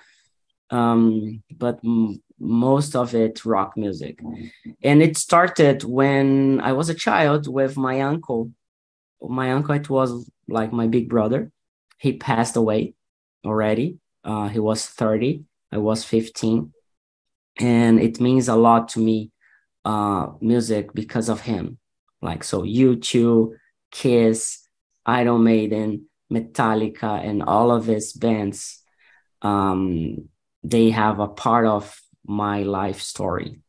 Um, 0.70 1.42
but 1.56 1.80
m- 1.84 2.22
most 2.38 2.94
of 2.94 3.14
it 3.14 3.44
rock 3.44 3.76
music. 3.76 4.20
And 4.82 5.02
it 5.02 5.16
started 5.16 5.82
when 5.82 6.60
I 6.60 6.72
was 6.72 6.88
a 6.88 6.94
child 6.94 7.48
with 7.52 7.76
my 7.76 8.00
uncle. 8.02 8.52
My 9.20 9.52
uncle, 9.52 9.74
it 9.74 9.90
was 9.90 10.30
like 10.46 10.72
my 10.72 10.86
big 10.86 11.08
brother. 11.08 11.50
He 11.98 12.12
passed 12.12 12.54
away 12.54 12.94
already. 13.44 13.98
Uh, 14.22 14.48
he 14.48 14.60
was 14.60 14.86
30, 14.86 15.44
I 15.72 15.78
was 15.78 16.04
15. 16.04 16.72
And 17.58 17.98
it 17.98 18.20
means 18.20 18.48
a 18.48 18.54
lot 18.54 18.88
to 18.90 19.00
me 19.00 19.32
uh, 19.88 20.32
music 20.42 20.92
because 20.92 21.30
of 21.30 21.40
him. 21.40 21.78
Like 22.20 22.44
so, 22.44 22.62
U2, 22.62 23.54
Kiss, 23.90 24.68
Iron 25.06 25.42
Maiden, 25.44 26.08
Metallica, 26.30 27.24
and 27.26 27.42
all 27.42 27.70
of 27.70 27.86
his 27.86 28.12
bands, 28.12 28.82
um, 29.40 30.28
they 30.62 30.90
have 30.90 31.20
a 31.20 31.28
part 31.28 31.64
of 31.64 31.98
my 32.26 32.64
life 32.64 33.00
story. 33.00 33.62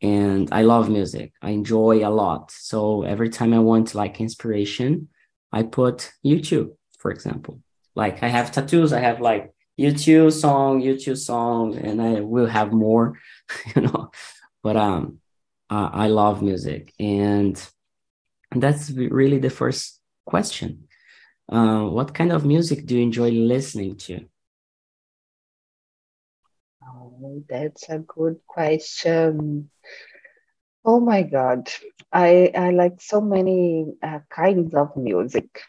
And 0.00 0.48
I 0.50 0.62
love 0.62 0.88
music. 0.88 1.34
I 1.42 1.50
enjoy 1.50 2.06
a 2.06 2.14
lot. 2.22 2.50
So 2.52 3.02
every 3.02 3.28
time 3.28 3.52
I 3.52 3.58
want 3.58 3.94
like 3.94 4.18
inspiration, 4.18 5.08
I 5.52 5.64
put 5.64 6.10
U2, 6.24 6.70
for 6.98 7.10
example. 7.10 7.60
Like 7.94 8.22
I 8.22 8.28
have 8.28 8.50
tattoos, 8.50 8.94
I 8.94 9.00
have 9.00 9.20
like 9.20 9.52
U2 9.78 10.32
song, 10.32 10.80
U2 10.80 11.18
song, 11.18 11.76
and 11.76 12.00
I 12.00 12.20
will 12.20 12.46
have 12.46 12.72
more, 12.72 13.18
you 13.76 13.82
know. 13.82 14.10
But 14.62 14.76
um, 14.76 15.19
uh, 15.70 15.90
I 15.92 16.08
love 16.08 16.42
music, 16.42 16.92
and 16.98 17.56
that's 18.54 18.90
really 18.90 19.38
the 19.38 19.50
first 19.50 20.00
question. 20.26 20.88
Uh, 21.48 21.84
what 21.84 22.12
kind 22.12 22.32
of 22.32 22.44
music 22.44 22.86
do 22.86 22.96
you 22.96 23.02
enjoy 23.02 23.30
listening 23.30 23.96
to? 23.96 24.26
Oh, 26.86 27.44
that's 27.48 27.88
a 27.88 27.98
good 27.98 28.40
question. 28.46 29.70
Oh 30.84 30.98
my 30.98 31.22
God, 31.22 31.70
I 32.12 32.50
I 32.56 32.70
like 32.70 33.00
so 33.00 33.20
many 33.20 33.92
uh, 34.02 34.20
kinds 34.28 34.74
of 34.74 34.96
music, 34.96 35.62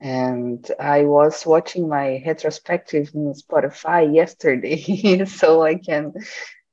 and 0.00 0.68
I 0.78 1.04
was 1.04 1.46
watching 1.46 1.88
my 1.88 2.22
retrospective 2.26 3.12
in 3.14 3.32
Spotify 3.32 4.14
yesterday, 4.22 5.24
so 5.24 5.62
I 5.62 5.76
can 5.76 6.12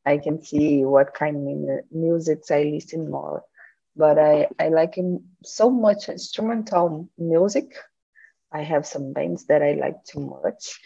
I 0.07 0.17
can 0.17 0.41
see 0.41 0.85
what 0.85 1.13
kind 1.13 1.35
of 1.69 1.85
music 1.91 2.39
I 2.49 2.63
listen 2.63 3.11
more. 3.11 3.43
But 3.95 4.17
I, 4.17 4.47
I 4.57 4.69
like 4.69 4.95
so 5.43 5.69
much 5.69 6.07
instrumental 6.07 7.09
music. 7.17 7.75
I 8.51 8.61
have 8.61 8.85
some 8.85 9.11
bands 9.11 9.45
that 9.47 9.61
I 9.61 9.73
like 9.73 10.05
too 10.05 10.21
much. 10.21 10.79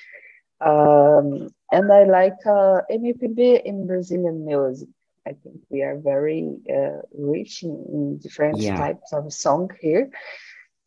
Um, 0.60 1.54
and 1.72 1.92
I 1.92 2.04
like 2.06 2.40
uh, 2.46 2.82
MPB 2.90 3.62
in 3.64 3.86
Brazilian 3.86 4.44
music. 4.46 4.90
I 5.28 5.34
think 5.34 5.58
we 5.70 5.84
are 5.84 5.98
very 6.00 6.58
uh, 6.68 7.02
rich 7.14 7.62
in, 7.62 7.86
in 7.94 8.18
different 8.18 8.58
yeah. 8.58 8.78
types 8.78 9.14
of 9.14 9.32
song 9.32 9.70
here. 9.80 10.10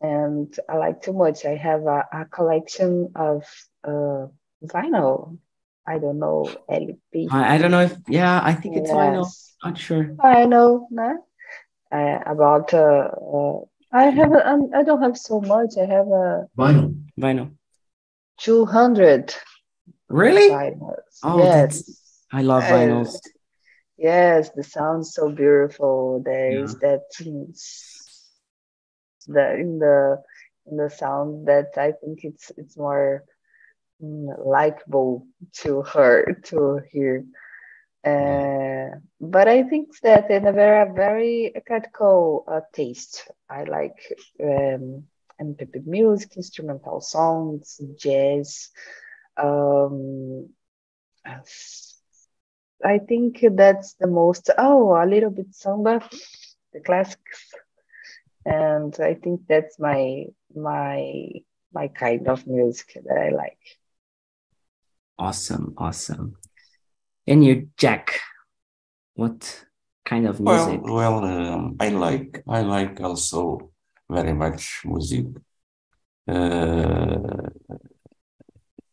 And 0.00 0.52
I 0.68 0.76
like 0.76 1.02
too 1.02 1.12
much. 1.12 1.44
I 1.44 1.54
have 1.54 1.86
a, 1.86 2.04
a 2.12 2.24
collection 2.24 3.12
of 3.14 3.44
uh, 3.84 4.26
vinyl 4.64 5.38
I 5.86 5.98
don't 5.98 6.18
know 6.18 6.50
LP. 6.68 7.28
I, 7.30 7.54
I 7.54 7.58
don't 7.58 7.70
know 7.70 7.82
if 7.82 7.96
yeah, 8.08 8.40
I 8.42 8.54
think 8.54 8.76
it's 8.76 8.88
yes. 8.88 8.96
vinyl. 8.96 9.26
Not 9.64 9.78
sure. 9.78 10.16
I 10.20 10.46
know, 10.46 10.88
no? 10.90 11.24
Uh, 11.92 12.18
about 12.26 12.72
uh, 12.72 13.08
uh, 13.36 13.60
I 13.92 14.04
have 14.04 14.32
um, 14.32 14.70
I 14.74 14.82
don't 14.82 15.02
have 15.02 15.16
so 15.16 15.40
much. 15.40 15.74
I 15.80 15.86
have 15.86 16.06
a 16.08 16.46
vinyl. 16.58 17.00
Vinyl. 17.20 17.50
Two 18.38 18.64
hundred. 18.64 19.34
Really? 20.08 20.50
Vinyls. 20.50 21.18
Oh, 21.22 21.38
yes. 21.38 22.00
I 22.32 22.42
love 22.42 22.62
vinyls. 22.64 23.16
yes, 23.96 24.50
the 24.56 24.64
sound's 24.64 25.14
so 25.14 25.30
beautiful. 25.30 26.22
There 26.24 26.62
is 26.64 26.76
yeah. 26.82 26.96
that 26.96 27.02
the 29.26 29.54
in 29.54 29.78
the 29.78 30.22
in 30.66 30.76
the 30.76 30.90
sound 30.90 31.46
that 31.46 31.72
I 31.76 31.92
think 31.92 32.24
it's 32.24 32.50
it's 32.56 32.76
more 32.76 33.24
likable 34.44 35.26
to 35.62 35.82
her 35.82 36.34
to 36.44 36.80
hear. 36.90 37.24
Uh, 38.04 38.98
but 39.20 39.48
I 39.48 39.62
think 39.62 39.98
that 40.02 40.30
in 40.30 40.46
a 40.46 40.52
very 40.52 40.92
very 40.94 41.52
eclectical 41.54 42.44
uh, 42.46 42.60
taste. 42.72 43.30
I 43.48 43.64
like 43.64 43.98
um, 44.42 45.04
music, 45.86 46.36
instrumental 46.36 47.00
songs, 47.00 47.80
jazz. 47.98 48.70
Um, 49.36 50.48
I 52.84 52.98
think 52.98 53.44
that's 53.52 53.94
the 53.94 54.06
most. 54.06 54.50
Oh, 54.58 54.94
a 54.94 55.06
little 55.06 55.30
bit 55.30 55.54
samba, 55.54 56.00
the 56.72 56.80
classics, 56.80 57.52
and 58.44 58.94
I 59.00 59.14
think 59.14 59.42
that's 59.48 59.78
my 59.78 60.26
my 60.54 61.28
my 61.72 61.88
kind 61.88 62.28
of 62.28 62.46
music 62.46 62.98
that 63.04 63.18
I 63.18 63.30
like. 63.30 63.58
Awesome, 65.18 65.74
awesome. 65.78 66.36
And 67.26 67.44
you, 67.44 67.68
Jack, 67.76 68.20
what 69.14 69.64
kind 70.04 70.26
of 70.26 70.40
music? 70.40 70.80
Well, 70.82 70.94
well 70.94 71.24
um, 71.24 71.76
I 71.80 71.88
like 71.90 72.42
I 72.48 72.62
like 72.62 73.00
also 73.00 73.70
very 74.10 74.32
much 74.34 74.82
music. 74.84 75.26
Uh, 76.26 77.48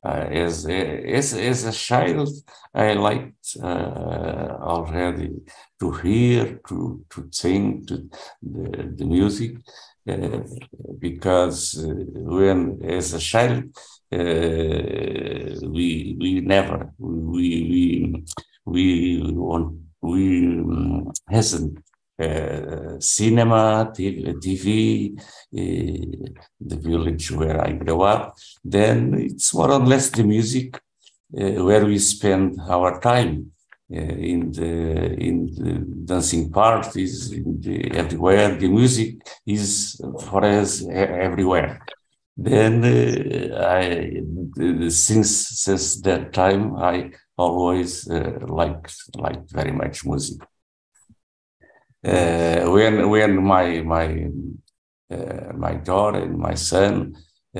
uh, 0.03 0.27
as 0.31 0.65
as 0.65 1.33
as 1.33 1.65
a 1.65 1.71
child, 1.71 2.29
I 2.73 2.93
liked 2.93 3.55
uh, 3.61 4.57
already 4.61 5.31
to 5.79 5.91
hear, 5.91 6.59
to 6.67 7.05
to 7.09 7.27
sing 7.31 7.85
to 7.85 8.09
the, 8.41 8.93
the 8.97 9.05
music, 9.05 9.57
uh, 10.09 10.39
because 10.99 11.83
uh, 11.83 11.93
when 12.37 12.79
as 12.83 13.13
a 13.13 13.19
child 13.19 13.65
we 14.11 15.57
we 16.19 16.41
never 16.41 16.91
we 16.99 17.47
we 17.71 18.23
we 18.65 19.21
want 19.33 19.77
we 20.01 20.47
um, 20.47 21.11
hasn't 21.29 21.79
uh, 22.21 22.99
cinema, 22.99 23.91
TV, 23.95 25.17
uh, 25.17 25.19
the 26.59 26.75
village 26.75 27.31
where 27.31 27.65
I 27.65 27.71
grew 27.71 28.01
up. 28.01 28.35
Then 28.63 29.15
it's 29.15 29.51
more 29.53 29.71
or 29.71 29.79
less 29.79 30.11
the 30.11 30.23
music 30.23 30.75
uh, 30.75 31.63
where 31.63 31.85
we 31.85 31.97
spend 31.99 32.59
our 32.69 32.99
time. 32.99 33.51
Uh, 33.93 33.97
in 33.97 34.49
the 34.53 35.13
in 35.19 35.53
the 35.53 35.73
dancing 36.05 36.49
parties, 36.49 37.31
the, 37.31 37.91
everywhere, 37.91 38.55
the 38.55 38.69
music 38.69 39.17
is 39.45 39.99
for 40.21 40.45
us 40.45 40.87
everywhere. 40.87 41.81
Then 42.43 42.83
uh, 42.83 43.63
I 43.63 44.89
since 44.89 45.31
since 45.65 46.01
that 46.01 46.33
time 46.33 46.75
I 46.75 47.11
always 47.37 48.09
uh, 48.09 48.39
liked 48.47 48.95
liked 49.15 49.51
very 49.51 49.71
much 49.71 50.05
music. 50.05 50.39
Uh, 52.03 52.61
when 52.75 53.09
when 53.09 53.43
my 53.43 53.81
my 53.81 54.07
uh, 55.11 55.53
my 55.55 55.73
daughter 55.75 56.19
and 56.19 56.37
my 56.37 56.55
son 56.55 57.15
uh, 57.55 57.59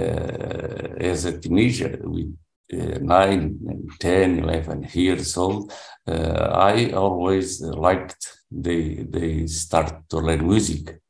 as 1.09 1.25
a 1.25 1.37
teenager 1.37 1.99
with 2.03 2.33
uh, 2.73 2.97
9 3.01 3.59
10 3.99 4.39
11 4.39 4.87
years 4.93 5.37
old 5.37 5.71
uh, 6.07 6.47
i 6.73 6.91
always 6.91 7.61
liked 7.61 8.39
they 8.49 9.05
they 9.15 9.45
start 9.47 10.09
to 10.09 10.17
learn 10.17 10.47
music 10.47 11.01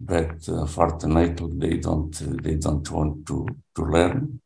but 0.00 0.46
unfortunately 0.48 1.46
uh, 1.46 1.54
they 1.54 1.76
don't 1.76 2.42
they 2.42 2.54
don't 2.54 2.90
want 2.90 3.26
to 3.26 3.46
to 3.74 3.82
learn 3.82 4.40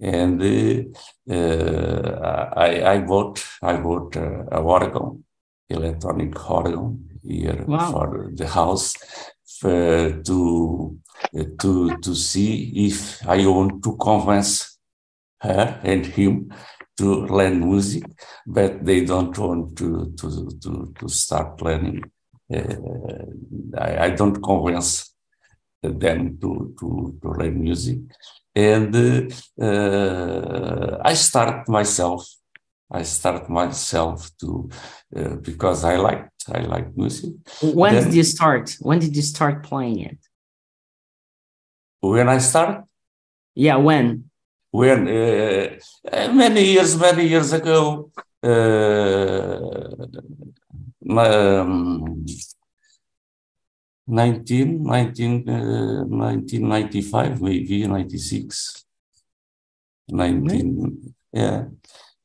and 0.00 0.40
uh, 0.42 1.34
uh 1.34 2.52
I, 2.56 2.94
I 2.94 2.98
bought 3.00 3.44
I 3.62 3.76
bought 3.76 4.16
a 4.16 4.58
organ, 4.58 5.24
electronic 5.68 6.50
organ 6.50 7.10
here 7.22 7.64
wow. 7.66 7.90
for 7.92 8.30
the 8.34 8.46
house 8.46 8.94
for, 9.60 10.22
to 10.22 10.98
to 11.58 11.96
to 11.98 12.14
see 12.14 12.86
if 12.86 13.26
I 13.26 13.46
want 13.46 13.84
to 13.84 13.96
convince 13.96 14.78
her 15.42 15.80
and 15.82 16.06
him 16.06 16.52
to 16.96 17.26
learn 17.26 17.60
music, 17.60 18.04
but 18.46 18.84
they 18.84 19.04
don't 19.04 19.36
want 19.36 19.76
to 19.78 20.12
to 20.18 20.50
to, 20.62 20.94
to 20.98 21.08
start 21.08 21.60
learning. 21.62 22.02
Uh, 22.52 23.76
I, 23.78 24.06
I 24.06 24.10
don't 24.10 24.42
convince 24.42 25.14
them 25.82 26.38
to 26.40 26.74
to 26.78 27.18
to 27.22 27.28
learn 27.28 27.60
music, 27.60 27.98
and 28.54 28.94
uh, 29.62 30.98
I 31.04 31.14
start 31.14 31.68
myself. 31.68 32.26
I 32.90 33.02
start 33.04 33.48
myself 33.48 34.30
to 34.40 34.68
uh, 35.16 35.36
because 35.36 35.84
I 35.84 35.96
liked 35.96 36.32
I 36.52 36.60
like 36.62 36.96
music. 36.96 37.32
When 37.62 37.94
then, 37.94 38.04
did 38.04 38.14
you 38.14 38.24
start? 38.24 38.76
When 38.80 38.98
did 38.98 39.14
you 39.14 39.22
start 39.22 39.62
playing 39.62 40.00
it? 40.00 40.18
When 42.00 42.28
I 42.28 42.38
start? 42.38 42.84
Yeah, 43.54 43.76
when? 43.76 44.30
When 44.70 45.06
uh, 45.06 45.78
many 46.32 46.64
years, 46.64 46.98
many 46.98 47.26
years 47.28 47.52
ago. 47.52 48.10
Uh, 48.42 50.06
um, 51.18 52.24
19, 54.06 54.82
19, 54.82 55.48
uh, 55.48 56.04
1995, 56.04 57.42
maybe 57.42 57.86
96, 57.86 58.84
19, 60.08 61.14
yeah. 61.32 61.64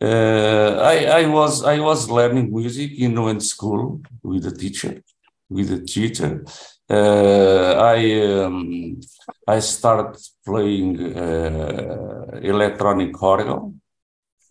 Uh, 0.01 0.77
I, 0.81 1.21
I 1.21 1.25
was 1.27 1.63
I 1.63 1.79
was 1.79 2.09
learning 2.09 2.51
music 2.51 2.99
in 2.99 3.19
one 3.19 3.39
school 3.39 4.01
with 4.21 4.45
a 4.45 4.51
teacher, 4.51 5.01
with 5.49 5.71
a 5.71 5.81
teacher. 5.85 6.43
Uh, 6.89 7.75
I 7.79 8.43
um, 8.43 8.99
I 9.47 9.59
started 9.59 10.21
playing 10.45 11.15
uh, 11.15 12.39
electronic 12.41 13.21
organ, 13.23 13.81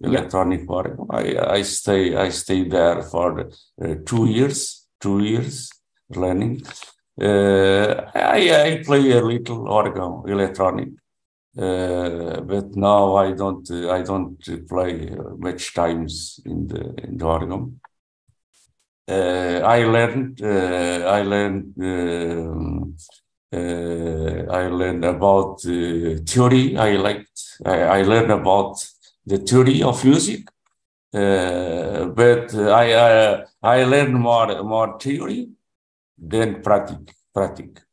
electronic 0.01 0.69
organ. 0.71 1.07
I 1.11 1.37
I 1.59 1.63
stay 1.63 2.17
I 2.17 2.31
stayed 2.31 2.71
there 2.71 3.03
for 3.03 3.41
uh, 3.41 3.95
two 4.05 4.27
years, 4.27 4.87
two 5.01 5.21
years 5.21 5.71
learning. 6.11 6.63
Uh, 7.21 8.11
I, 8.15 8.51
I 8.67 8.83
play 8.85 9.13
a 9.13 9.23
little 9.23 9.69
organ, 9.69 10.23
electronic, 10.27 10.89
uh, 11.57 12.41
but 12.41 12.75
now 12.75 13.15
I 13.15 13.33
don't 13.33 13.71
I 13.71 14.03
don't 14.03 14.69
play 14.69 15.11
much 15.39 15.75
times 15.75 16.41
in 16.45 16.67
the 16.67 16.95
in 17.05 17.17
the 17.19 17.25
organ. 17.25 17.81
Uh, 19.07 19.61
I 19.65 19.85
learned 19.85 20.41
I 20.43 21.23
learned 21.23 21.75
um, 21.79 22.97
I 23.53 24.67
learned 24.67 25.05
about 25.05 25.61
theory. 25.61 26.77
I 26.77 26.97
liked 26.97 27.59
I, 27.65 27.81
I, 27.99 28.03
learned 28.03 28.33
about 28.33 28.85
the 29.27 29.39
theory 29.39 29.83
of 29.83 30.05
music, 30.05 30.43
but 31.13 32.55
I 32.55 32.87
I, 32.95 33.45
I 33.63 33.85
learned 33.85 34.15
more 34.15 34.63
more 34.65 34.99
theory 34.99 35.49
than 36.19 36.63
practice. 36.63 37.15
practice. 37.33 37.85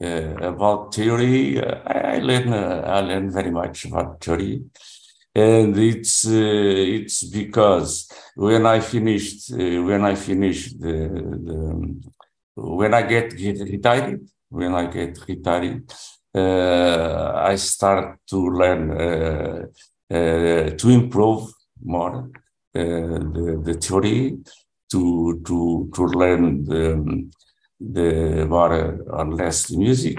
Uh, 0.00 0.36
about 0.52 0.94
theory, 0.94 1.60
uh, 1.60 1.80
I 1.84 2.18
learn 2.20 2.52
uh, 2.52 2.82
I 2.86 3.00
learn 3.00 3.32
very 3.32 3.50
much 3.50 3.84
about 3.86 4.20
theory, 4.20 4.62
and 5.34 5.76
it's 5.76 6.24
uh, 6.24 6.94
it's 6.96 7.24
because 7.24 8.08
when 8.36 8.64
I 8.64 8.78
finished 8.78 9.50
uh, 9.52 9.82
when 9.82 10.04
I 10.04 10.14
finished 10.14 10.80
the, 10.80 10.94
the 11.46 12.00
when 12.54 12.94
I 12.94 13.02
get, 13.02 13.36
get 13.36 13.58
retired 13.58 14.20
when 14.50 14.72
I 14.74 14.86
get 14.86 15.18
retired, 15.28 15.82
uh, 16.32 17.32
I 17.34 17.56
start 17.56 18.20
to 18.30 18.38
learn 18.50 18.90
to 20.10 20.88
improve 20.88 21.50
more 21.82 22.30
the 22.72 23.60
the 23.64 23.74
theory 23.74 24.38
to 24.90 25.40
to 25.46 25.90
to 25.94 26.02
learn 26.06 26.64
the 26.64 27.28
the 27.80 28.46
more 28.46 29.00
or 29.10 29.26
less 29.34 29.70
music 29.70 30.18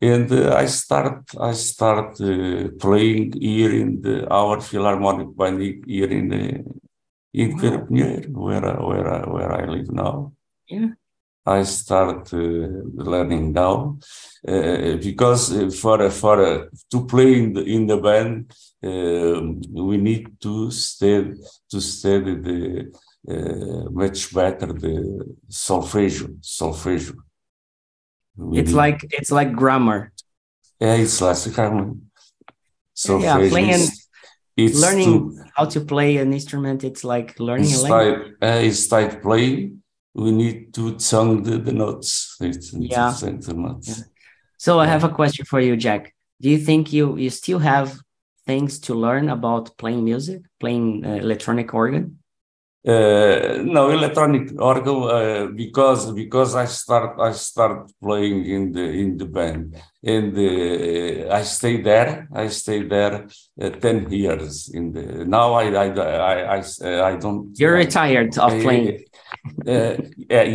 and 0.00 0.30
uh, 0.30 0.54
I 0.54 0.66
start 0.66 1.24
I 1.40 1.52
start 1.52 2.20
uh, 2.20 2.68
playing 2.78 3.32
here 3.32 3.72
in 3.72 4.00
the 4.00 4.28
our 4.30 4.60
philharmonic 4.60 5.36
band 5.36 5.60
here 5.86 6.10
in 6.10 6.28
the 6.28 6.64
in 7.34 7.52
wow. 7.56 7.86
where 8.30 8.60
where 8.76 9.22
where 9.26 9.52
I 9.52 9.64
live 9.66 9.90
now. 9.90 10.32
Yeah. 10.68 10.88
I 11.56 11.62
start 11.64 12.32
uh, 12.32 12.38
learning 13.10 13.52
now 13.52 13.98
uh, 14.46 14.96
because 15.08 15.42
uh, 15.52 15.70
for 15.70 16.10
for 16.10 16.36
uh, 16.44 16.64
to 16.92 17.06
play 17.06 17.30
in 17.40 17.52
the 17.54 17.62
in 17.62 17.86
the 17.86 17.96
band 17.96 18.52
um, 18.82 19.60
we 19.72 19.96
need 19.96 20.40
to 20.40 20.70
study 20.70 21.34
to 21.70 21.80
study 21.80 22.34
the 22.46 22.60
uh, 23.28 23.90
much 23.90 24.32
better 24.32 24.72
the 24.72 24.96
solfeggio. 25.48 26.28
Solfeggio. 26.40 27.14
it's 28.52 28.72
like 28.72 29.00
it's 29.10 29.30
like 29.30 29.52
grammar. 29.52 30.12
Yeah, 30.80 30.94
it's 30.94 31.20
like 31.20 31.54
grammar. 31.54 31.94
Solfeggio 32.94 33.42
yeah, 33.42 33.50
playing, 33.50 33.88
it's 34.56 34.80
learning 34.80 35.36
to, 35.36 35.44
how 35.56 35.64
to 35.66 35.80
play 35.80 36.16
an 36.18 36.32
instrument. 36.32 36.84
It's 36.84 37.04
like 37.04 37.38
learning 37.38 37.72
a 37.74 37.78
language. 37.78 38.34
uh, 38.42 38.46
instead 38.46 39.22
playing, 39.22 39.77
we 40.18 40.32
need 40.32 40.74
to 40.74 40.98
sing 40.98 41.42
the, 41.42 41.58
the 41.58 41.72
notes. 41.72 42.36
It's, 42.40 42.72
yeah. 42.72 43.12
the 43.20 43.54
notes. 43.54 43.88
Yeah. 43.88 44.04
So 44.56 44.80
I 44.80 44.86
have 44.86 45.04
a 45.04 45.08
question 45.08 45.44
for 45.44 45.60
you, 45.60 45.76
Jack. 45.76 46.14
Do 46.40 46.48
you 46.50 46.58
think 46.58 46.92
you 46.92 47.16
you 47.16 47.30
still 47.30 47.60
have 47.60 47.98
things 48.46 48.78
to 48.80 48.94
learn 48.94 49.28
about 49.28 49.76
playing 49.78 50.04
music, 50.04 50.42
playing 50.60 51.04
uh, 51.04 51.14
electronic 51.26 51.74
organ? 51.74 52.18
Uh, 52.86 53.60
no 53.64 53.90
electronic 53.90 54.44
organ 54.60 54.98
uh, 55.02 55.46
because 55.54 56.12
because 56.12 56.54
I 56.54 56.64
start 56.64 57.20
I 57.20 57.32
start 57.32 57.90
playing 58.00 58.46
in 58.46 58.72
the 58.72 58.84
in 59.02 59.18
the 59.18 59.26
band 59.26 59.74
and 60.02 60.32
uh, 60.38 61.34
I 61.38 61.42
stay 61.42 61.82
there 61.82 62.28
I 62.32 62.48
stay 62.48 62.84
there 62.84 63.26
uh, 63.60 63.70
ten 63.70 64.10
years 64.10 64.70
in 64.72 64.92
the 64.92 65.24
now 65.24 65.54
I 65.54 65.66
I 65.84 65.86
I 66.34 66.58
I, 66.58 66.62
I 67.10 67.16
don't 67.16 67.52
you're 67.58 67.74
retired 67.74 68.38
of 68.38 68.52
playing 68.62 69.04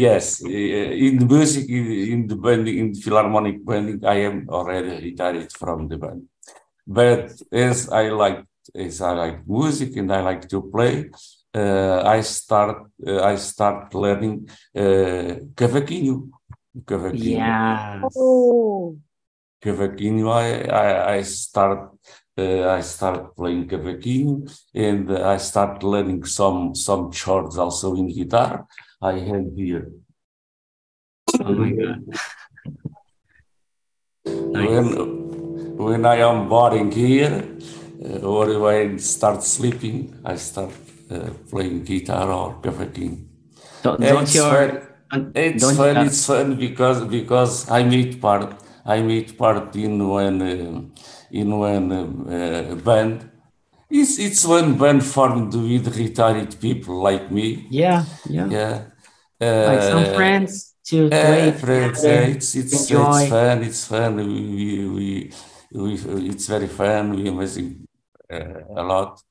yes 0.05 0.41
in 0.41 1.17
the 1.19 1.26
music 1.26 1.69
in 1.69 2.28
the 2.28 2.36
band 2.36 2.67
in 2.67 2.91
the 2.93 2.99
philharmonic 2.99 3.63
band 3.65 4.05
I 4.05 4.17
am 4.30 4.47
already 4.49 4.93
retired 5.09 5.51
from 5.51 5.88
the 5.88 5.97
band 5.97 6.21
but 6.88 7.32
as 7.51 7.89
I 7.89 8.09
like 8.09 8.45
as 8.76 9.01
I 9.01 9.13
like 9.13 9.47
music 9.47 9.95
and 9.97 10.11
I 10.11 10.21
like 10.21 10.47
to 10.49 10.61
play 10.61 11.09
uh, 11.55 12.01
I 12.05 12.21
start 12.21 12.88
uh, 13.05 13.21
I 13.21 13.36
start 13.36 13.93
learning 13.93 14.49
uh, 14.76 15.38
cavaquinho. 15.53 16.30
Cavaquinho. 16.84 17.38
Yeah. 17.38 18.01
Oh. 18.15 18.97
Cavaquinho. 19.61 20.32
I, 20.32 20.63
I 20.63 21.13
I 21.17 21.21
start 21.21 21.91
uh, 22.38 22.69
I 22.69 22.81
start 22.81 23.36
playing 23.36 23.67
cavaquinho 23.67 24.49
and 24.73 25.11
I 25.11 25.38
start 25.38 25.84
learning 25.84 26.25
some 26.25 26.75
some 26.75 27.11
chords 27.11 27.57
also 27.57 27.95
in 27.95 28.07
guitar. 28.07 28.65
I 29.01 29.19
have 29.19 29.47
here. 29.55 29.91
Oh 31.39 31.53
my 31.53 31.71
god! 31.71 32.01
When 34.25 34.86
when 35.77 36.05
I 36.05 36.17
am 36.17 36.49
boring 36.49 36.91
here 36.91 37.43
uh, 38.05 38.19
or 38.19 38.59
when 38.59 38.95
I 38.95 38.97
start 38.97 39.43
sleeping, 39.43 40.19
I 40.25 40.36
start 40.36 40.71
uh, 41.11 41.29
playing 41.49 41.84
guitar 41.84 42.31
or 42.31 42.55
cavaquinho. 42.61 43.27
Don't, 43.84 43.99
don't 43.99 44.34
your 44.34 44.93
it's 45.36 45.63
don't 45.63 45.75
fun. 45.75 45.95
You, 45.95 46.01
it's 46.03 46.25
fun 46.25 46.55
because 46.55 47.03
because 47.05 47.69
I 47.69 47.84
meet 47.84 48.19
part 48.21 48.55
I 48.86 49.01
meet 49.01 49.38
part 49.38 49.75
in 49.75 50.07
one 50.07 50.41
uh, 50.41 50.81
in 51.31 51.57
one 51.57 51.91
uh, 51.91 52.75
band. 52.84 53.29
It's 53.89 54.19
it's 54.19 54.45
one 54.45 54.77
band 54.77 55.03
formed 55.05 55.53
with 55.53 55.95
retired 55.97 56.59
people 56.59 57.01
like 57.01 57.31
me. 57.31 57.67
Yeah, 57.69 58.05
yeah, 58.29 58.47
yeah. 58.49 58.86
Uh, 59.39 59.67
like 59.67 59.81
some 59.84 60.05
friends 60.15 60.75
to 60.88 61.09
play. 61.09 61.51
friends, 61.51 62.03
it's 62.03 62.55
it's 62.55 62.73
it's 62.91 63.29
fun. 63.29 63.63
It's 63.63 63.86
fun. 63.86 64.15
We 64.17 64.88
we, 64.88 65.31
we, 65.71 65.93
it's 66.29 66.47
very 66.47 66.67
fun. 66.67 67.15
We 67.15 67.29
amazing 67.29 67.88
uh, 68.31 68.63
a 68.75 68.84
lot. 68.84 69.21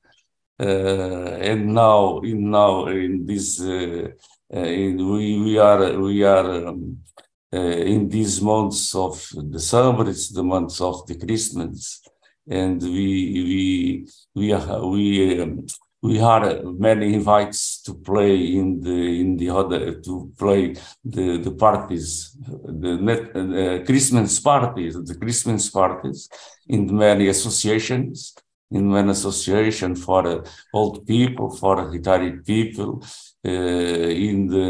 Uh, 0.59 1.37
and 1.41 1.73
now 1.73 2.19
in 2.21 2.49
now 2.51 2.85
in 2.85 3.25
this 3.25 3.59
uh, 3.59 4.07
uh, 4.53 4.61
we 4.61 5.39
we 5.43 5.57
are 5.57 5.99
we 5.99 6.23
are 6.23 6.67
um, 6.67 6.99
uh, 7.17 7.22
in 7.57 8.09
these 8.09 8.41
months 8.41 8.95
of 8.95 9.27
December, 9.49 10.09
it's 10.09 10.29
the 10.29 10.43
months 10.43 10.81
of 10.81 11.05
the 11.07 11.15
Christmas, 11.15 12.01
and 12.49 12.81
we 12.81 13.11
we 13.49 14.07
we 14.35 14.51
are 14.51 14.85
we 14.87 15.41
um, 15.41 15.65
we 16.03 16.17
had 16.17 16.65
many 16.65 17.13
invites 17.13 17.81
to 17.81 17.93
play 17.93 18.35
in 18.35 18.81
the 18.81 19.21
in 19.21 19.37
the 19.37 19.49
other 19.49 20.01
to 20.01 20.31
play 20.37 20.75
the 21.05 21.37
the 21.37 21.51
parties 21.51 22.35
the 22.83 22.97
net, 23.07 23.23
uh, 23.35 23.85
Christmas 23.85 24.39
parties 24.39 24.93
the 25.11 25.15
Christmas 25.15 25.69
parties 25.69 26.29
in 26.67 26.81
many 26.93 27.29
associations 27.29 28.35
in 28.71 28.91
many 28.91 29.11
association 29.11 29.95
for 29.95 30.27
uh, 30.27 30.43
old 30.73 31.07
people 31.07 31.49
for 31.49 31.75
retired 31.89 32.45
people 32.45 33.01
uh, 33.45 33.49
in 33.49 34.47
the 34.47 34.67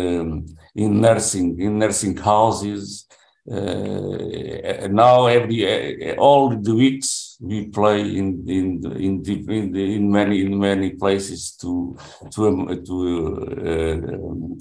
in 0.76 1.02
nursing 1.02 1.60
in 1.60 1.80
nursing 1.80 2.18
houses. 2.18 3.08
Uh, 3.52 4.88
now 4.90 5.26
every 5.26 6.12
uh, 6.12 6.16
all 6.16 6.50
the 6.50 6.74
weeks 6.74 7.38
we 7.42 7.66
play 7.68 8.00
in 8.00 8.48
in 8.48 8.82
in 8.96 9.24
in, 9.26 9.76
in 9.76 10.12
many 10.12 10.42
in 10.46 10.58
many 10.58 10.92
places 10.92 11.52
to 11.52 11.98
to 12.32 12.48
um, 12.48 12.84
to 12.86 12.96
um, 13.68 14.58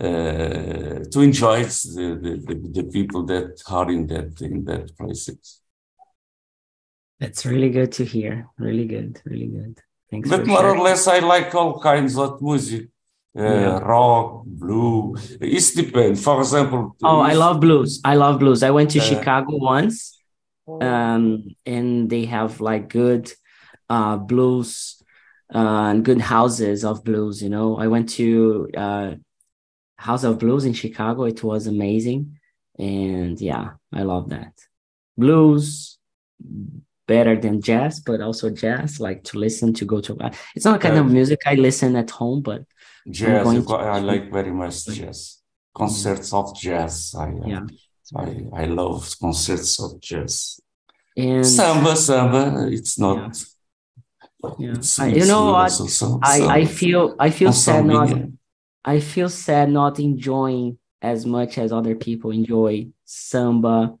uh, 0.00 1.04
to 1.12 1.20
enjoy 1.20 1.62
the, 1.62 2.42
the, 2.44 2.70
the, 2.72 2.82
people 2.92 3.24
that 3.24 3.62
are 3.70 3.88
in 3.88 4.08
that 4.08 4.40
in 4.40 4.64
that 4.64 4.96
places. 4.98 5.60
That's 7.20 7.46
really 7.46 7.70
good 7.70 7.92
to 7.92 8.04
hear. 8.04 8.48
Really 8.58 8.86
good. 8.86 9.22
Really 9.24 9.46
good. 9.46 9.80
Thanks. 10.10 10.28
But 10.28 10.46
more 10.46 10.58
sharing. 10.58 10.80
or 10.80 10.82
less, 10.82 11.06
I 11.06 11.20
like 11.20 11.54
all 11.54 11.78
kinds 11.78 12.18
of 12.18 12.42
music 12.42 12.88
yeah. 13.34 13.78
rock, 13.78 14.44
blue. 14.46 15.16
It 15.40 15.74
depends. 15.74 16.22
For 16.22 16.40
example. 16.40 16.96
Oh, 17.02 17.20
I 17.20 17.34
love 17.34 17.60
blues. 17.60 18.00
I 18.04 18.14
love 18.14 18.38
blues. 18.38 18.62
I 18.62 18.70
went 18.70 18.90
to 18.92 19.00
uh, 19.00 19.02
Chicago 19.02 19.56
once, 19.56 20.18
um, 20.68 21.54
and 21.66 22.08
they 22.08 22.26
have 22.26 22.60
like 22.60 22.88
good 22.88 23.32
uh, 23.90 24.16
blues 24.16 25.02
uh, 25.54 25.90
and 25.90 26.04
good 26.04 26.20
houses 26.20 26.84
of 26.84 27.04
blues. 27.04 27.42
You 27.42 27.48
know, 27.48 27.76
I 27.76 27.88
went 27.88 28.08
to 28.10 28.70
uh, 28.76 29.14
House 29.98 30.24
of 30.24 30.38
Blues 30.38 30.64
in 30.64 30.72
Chicago. 30.72 31.24
It 31.24 31.42
was 31.42 31.66
amazing, 31.66 32.38
and 32.78 33.40
yeah, 33.40 33.72
I 33.92 34.02
love 34.02 34.30
that. 34.30 34.52
Blues 35.16 35.98
better 37.06 37.38
than 37.38 37.60
jazz, 37.60 38.00
but 38.00 38.20
also 38.20 38.50
jazz, 38.50 38.98
like 39.00 39.24
to 39.24 39.38
listen 39.38 39.74
to 39.74 39.84
go 39.84 40.00
to. 40.00 40.16
It's 40.54 40.64
not 40.64 40.80
kind 40.80 40.96
of 40.96 41.10
music 41.10 41.40
I 41.46 41.54
listen 41.54 41.96
at 41.96 42.10
home, 42.10 42.40
but 42.40 42.64
Jazz, 43.10 43.46
I 43.70 43.98
like 44.00 44.32
very 44.32 44.50
much 44.50 44.86
jazz. 44.86 45.42
Concerts 45.74 46.32
of 46.32 46.54
jazz. 46.56 47.14
I, 47.18 47.28
uh, 47.28 47.46
yeah. 47.46 47.66
I, 48.16 48.46
I 48.54 48.64
love 48.66 49.14
concerts 49.20 49.80
of 49.82 50.00
jazz. 50.00 50.60
And 51.16 51.46
samba, 51.46 51.96
samba, 51.96 52.68
it's 52.70 52.98
not. 52.98 53.36
Yeah. 54.58 54.72
It's, 54.72 54.98
I, 54.98 55.06
you 55.08 55.26
know 55.26 55.52
what? 55.52 55.68
So, 55.70 56.18
I, 56.22 56.46
I 56.46 56.64
feel 56.64 57.16
I 57.18 57.30
feel 57.30 57.52
sad 57.52 57.86
not 57.86 58.12
I 58.84 59.00
feel 59.00 59.28
sad 59.28 59.70
not 59.70 59.98
enjoying 59.98 60.78
as 61.00 61.24
much 61.24 61.56
as 61.56 61.72
other 61.72 61.94
people 61.94 62.30
enjoy 62.30 62.88
samba, 63.04 63.94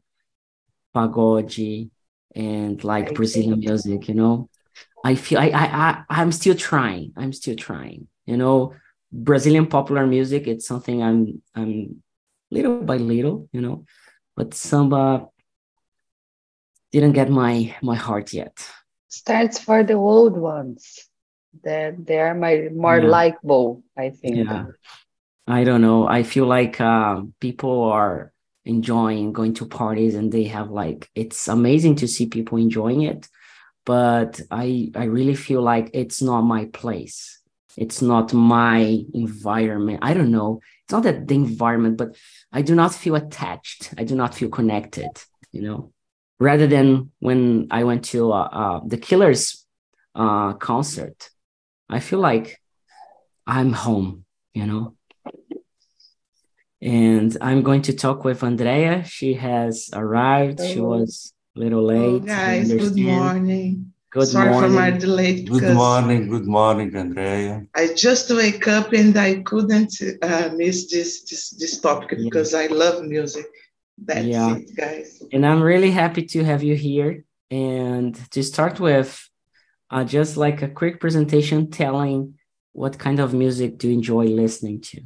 pagode, 0.94 1.90
and 2.34 2.84
like 2.84 3.14
Brazilian 3.14 3.60
music. 3.60 4.08
You 4.08 4.14
know, 4.14 4.50
I 5.04 5.14
feel 5.14 5.38
I 5.38 5.48
I, 5.48 5.64
I 5.64 6.04
I'm 6.10 6.32
still 6.32 6.54
trying. 6.54 7.12
I'm 7.16 7.32
still 7.32 7.56
trying. 7.56 8.08
You 8.26 8.36
know, 8.36 8.74
Brazilian 9.14 9.66
popular 9.66 10.06
music, 10.06 10.48
it's 10.48 10.66
something 10.66 11.02
I'm 11.02 11.40
I'm 11.54 12.02
little 12.50 12.82
by 12.82 12.96
little, 12.96 13.48
you 13.52 13.60
know, 13.60 13.84
but 14.36 14.54
samba 14.54 15.28
didn't 16.90 17.12
get 17.12 17.30
my 17.30 17.74
my 17.80 17.94
heart 17.94 18.32
yet. 18.32 18.58
Starts 19.08 19.58
for 19.58 19.84
the 19.84 19.94
old 19.94 20.36
ones. 20.36 21.08
That 21.62 22.04
they 22.04 22.18
are 22.18 22.34
my 22.34 22.68
more 22.74 22.98
yeah. 22.98 23.08
likable, 23.08 23.84
I 23.96 24.10
think. 24.10 24.48
Yeah. 24.48 24.66
I 25.46 25.62
don't 25.62 25.82
know. 25.82 26.08
I 26.08 26.24
feel 26.24 26.46
like 26.46 26.80
uh, 26.80 27.22
people 27.38 27.84
are 27.84 28.32
enjoying 28.64 29.32
going 29.32 29.54
to 29.54 29.66
parties 29.66 30.14
and 30.14 30.32
they 30.32 30.44
have 30.44 30.70
like 30.70 31.08
it's 31.14 31.48
amazing 31.48 31.94
to 31.96 32.08
see 32.08 32.26
people 32.26 32.56
enjoying 32.56 33.02
it 33.02 33.28
but 33.84 34.40
i 34.50 34.90
i 34.96 35.04
really 35.04 35.34
feel 35.34 35.60
like 35.60 35.90
it's 35.92 36.22
not 36.22 36.40
my 36.42 36.64
place 36.66 37.42
it's 37.76 38.00
not 38.00 38.32
my 38.32 39.00
environment. 39.14 40.00
I 40.02 40.14
don't 40.14 40.30
know. 40.30 40.60
It's 40.84 40.92
not 40.92 41.02
that 41.04 41.26
the 41.26 41.34
environment 41.34 41.96
but 41.96 42.16
i 42.52 42.62
do 42.62 42.74
not 42.74 42.94
feel 42.94 43.14
attached. 43.14 43.92
I 43.98 44.04
do 44.04 44.14
not 44.14 44.34
feel 44.34 44.48
connected 44.48 45.10
you 45.54 45.62
know? 45.62 45.92
Rather 46.40 46.66
than 46.66 47.12
when 47.20 47.68
i 47.70 47.84
went 47.84 48.04
to 48.06 48.32
uh, 48.32 48.48
uh, 48.60 48.80
the 48.86 48.98
killers 48.98 49.64
uh, 50.14 50.52
concert 50.54 51.30
i 51.88 52.00
feel 52.00 52.18
like 52.18 52.60
i'm 53.46 53.72
home 53.72 54.24
you 54.52 54.66
know? 54.66 54.96
And 56.82 57.36
i'm 57.40 57.62
going 57.62 57.82
to 57.82 57.94
talk 57.94 58.24
with 58.24 58.42
andrea. 58.42 59.04
She 59.04 59.34
has 59.34 59.90
arrived. 59.92 60.60
She 60.60 60.80
was 60.80 61.32
a 61.56 61.60
little 61.60 61.84
late. 61.84 62.22
Oh, 62.22 62.26
guys 62.26 62.68
good 62.68 62.98
morning 62.98 63.93
Good 64.14 64.28
Sorry 64.28 64.50
morning. 64.50 64.70
for 64.70 64.76
my 64.76 64.90
delay. 64.92 65.42
Good 65.42 65.74
morning. 65.74 66.28
Good 66.28 66.46
morning, 66.46 66.94
Andrea. 66.94 67.66
I 67.74 67.92
just 67.94 68.30
wake 68.30 68.68
up 68.68 68.92
and 68.92 69.18
I 69.18 69.42
couldn't 69.42 69.92
uh, 70.22 70.50
miss 70.54 70.88
this, 70.88 71.24
this 71.24 71.50
this 71.50 71.80
topic 71.80 72.12
yeah. 72.12 72.22
because 72.22 72.54
I 72.54 72.66
love 72.68 73.02
music. 73.02 73.46
That's 73.98 74.24
yeah. 74.24 74.54
it, 74.54 74.70
guys. 74.76 75.20
And 75.32 75.44
I'm 75.44 75.60
really 75.60 75.90
happy 75.90 76.26
to 76.26 76.44
have 76.44 76.62
you 76.62 76.76
here. 76.76 77.24
And 77.50 78.14
to 78.30 78.44
start 78.44 78.78
with, 78.78 79.10
uh, 79.90 80.04
just 80.04 80.36
like 80.36 80.62
a 80.62 80.68
quick 80.68 81.00
presentation 81.00 81.72
telling 81.72 82.38
what 82.72 83.00
kind 83.00 83.18
of 83.18 83.34
music 83.34 83.78
do 83.78 83.88
you 83.88 83.94
enjoy 83.94 84.26
listening 84.26 84.80
to? 84.90 85.00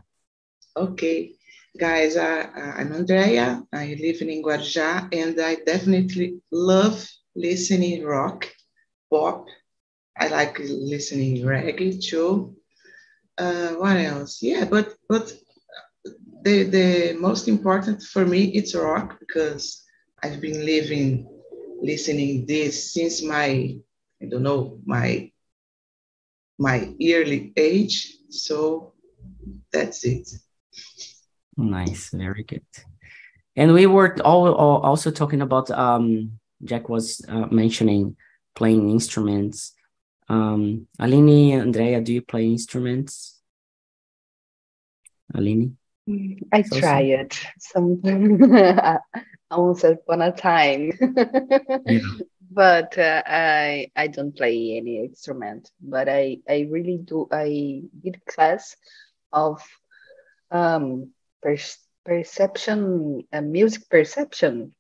Okay, 0.76 1.32
guys, 1.78 2.14
uh, 2.18 2.46
I'm 2.76 2.92
Andrea. 2.92 3.62
I 3.72 3.96
live 3.98 4.20
in 4.20 4.42
Guarujá, 4.42 5.08
and 5.14 5.40
I 5.40 5.54
definitely 5.64 6.42
love 6.52 7.08
listening 7.34 8.04
rock 8.04 8.46
pop. 9.10 9.46
I 10.16 10.28
like 10.28 10.58
listening 10.58 11.44
reggae 11.44 12.02
too. 12.02 12.56
Uh, 13.36 13.74
what 13.74 13.96
else? 13.96 14.42
Yeah, 14.42 14.64
but 14.64 14.94
but 15.08 15.32
the 16.42 16.64
the 16.64 17.16
most 17.20 17.48
important 17.48 18.02
for 18.02 18.26
me 18.26 18.46
it's 18.46 18.74
rock 18.74 19.18
because 19.20 19.84
I've 20.22 20.40
been 20.40 20.64
living 20.64 21.28
listening 21.80 22.46
this 22.46 22.92
since 22.92 23.22
my 23.22 23.78
I 24.20 24.26
don't 24.28 24.42
know 24.42 24.80
my 24.84 25.30
my 26.58 26.92
early 27.00 27.52
age. 27.56 28.16
So 28.30 28.92
that's 29.72 30.04
it. 30.04 30.28
Nice, 31.56 32.10
very 32.10 32.42
good. 32.42 32.66
And 33.56 33.72
we 33.74 33.86
were 33.86 34.16
all, 34.24 34.54
all 34.54 34.80
also 34.82 35.10
talking 35.10 35.40
about 35.40 35.70
um, 35.70 36.38
Jack 36.64 36.88
was 36.88 37.24
uh, 37.28 37.46
mentioning 37.50 38.16
playing 38.58 38.90
instruments. 38.90 39.72
Um, 40.28 40.88
Aline, 40.98 41.60
Andrea, 41.60 42.00
do 42.00 42.12
you 42.12 42.22
play 42.22 42.44
instruments? 42.46 43.40
Aline? 45.32 45.76
I 46.52 46.62
so 46.62 46.80
tried 46.80 47.32
some 47.60 48.00
once 49.50 49.84
upon 49.84 50.22
a 50.22 50.32
time. 50.32 50.90
yeah. 51.86 52.00
but 52.50 52.98
uh, 52.98 53.22
I 53.24 53.92
I 53.94 54.08
don't 54.08 54.34
play 54.34 54.76
any 54.76 55.04
instrument. 55.04 55.70
But 55.80 56.08
I 56.08 56.38
I 56.48 56.66
really 56.68 56.98
do. 56.98 57.28
I 57.30 57.82
did 58.02 58.26
class 58.26 58.74
of 59.32 59.62
um 60.50 61.12
per- 61.40 61.78
perception, 62.04 63.22
uh, 63.32 63.40
music 63.40 63.88
perception. 63.88 64.74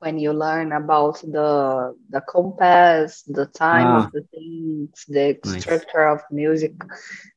When 0.00 0.18
you 0.18 0.32
learn 0.32 0.72
about 0.72 1.20
the 1.20 1.94
the 2.08 2.22
compass, 2.22 3.22
the 3.22 3.46
time 3.46 3.86
Ah. 3.86 4.06
of 4.06 4.12
the 4.12 4.22
things, 4.32 5.04
the 5.08 5.38
Nice. 5.44 5.62
structure 5.62 6.08
of 6.08 6.20
music, 6.30 6.72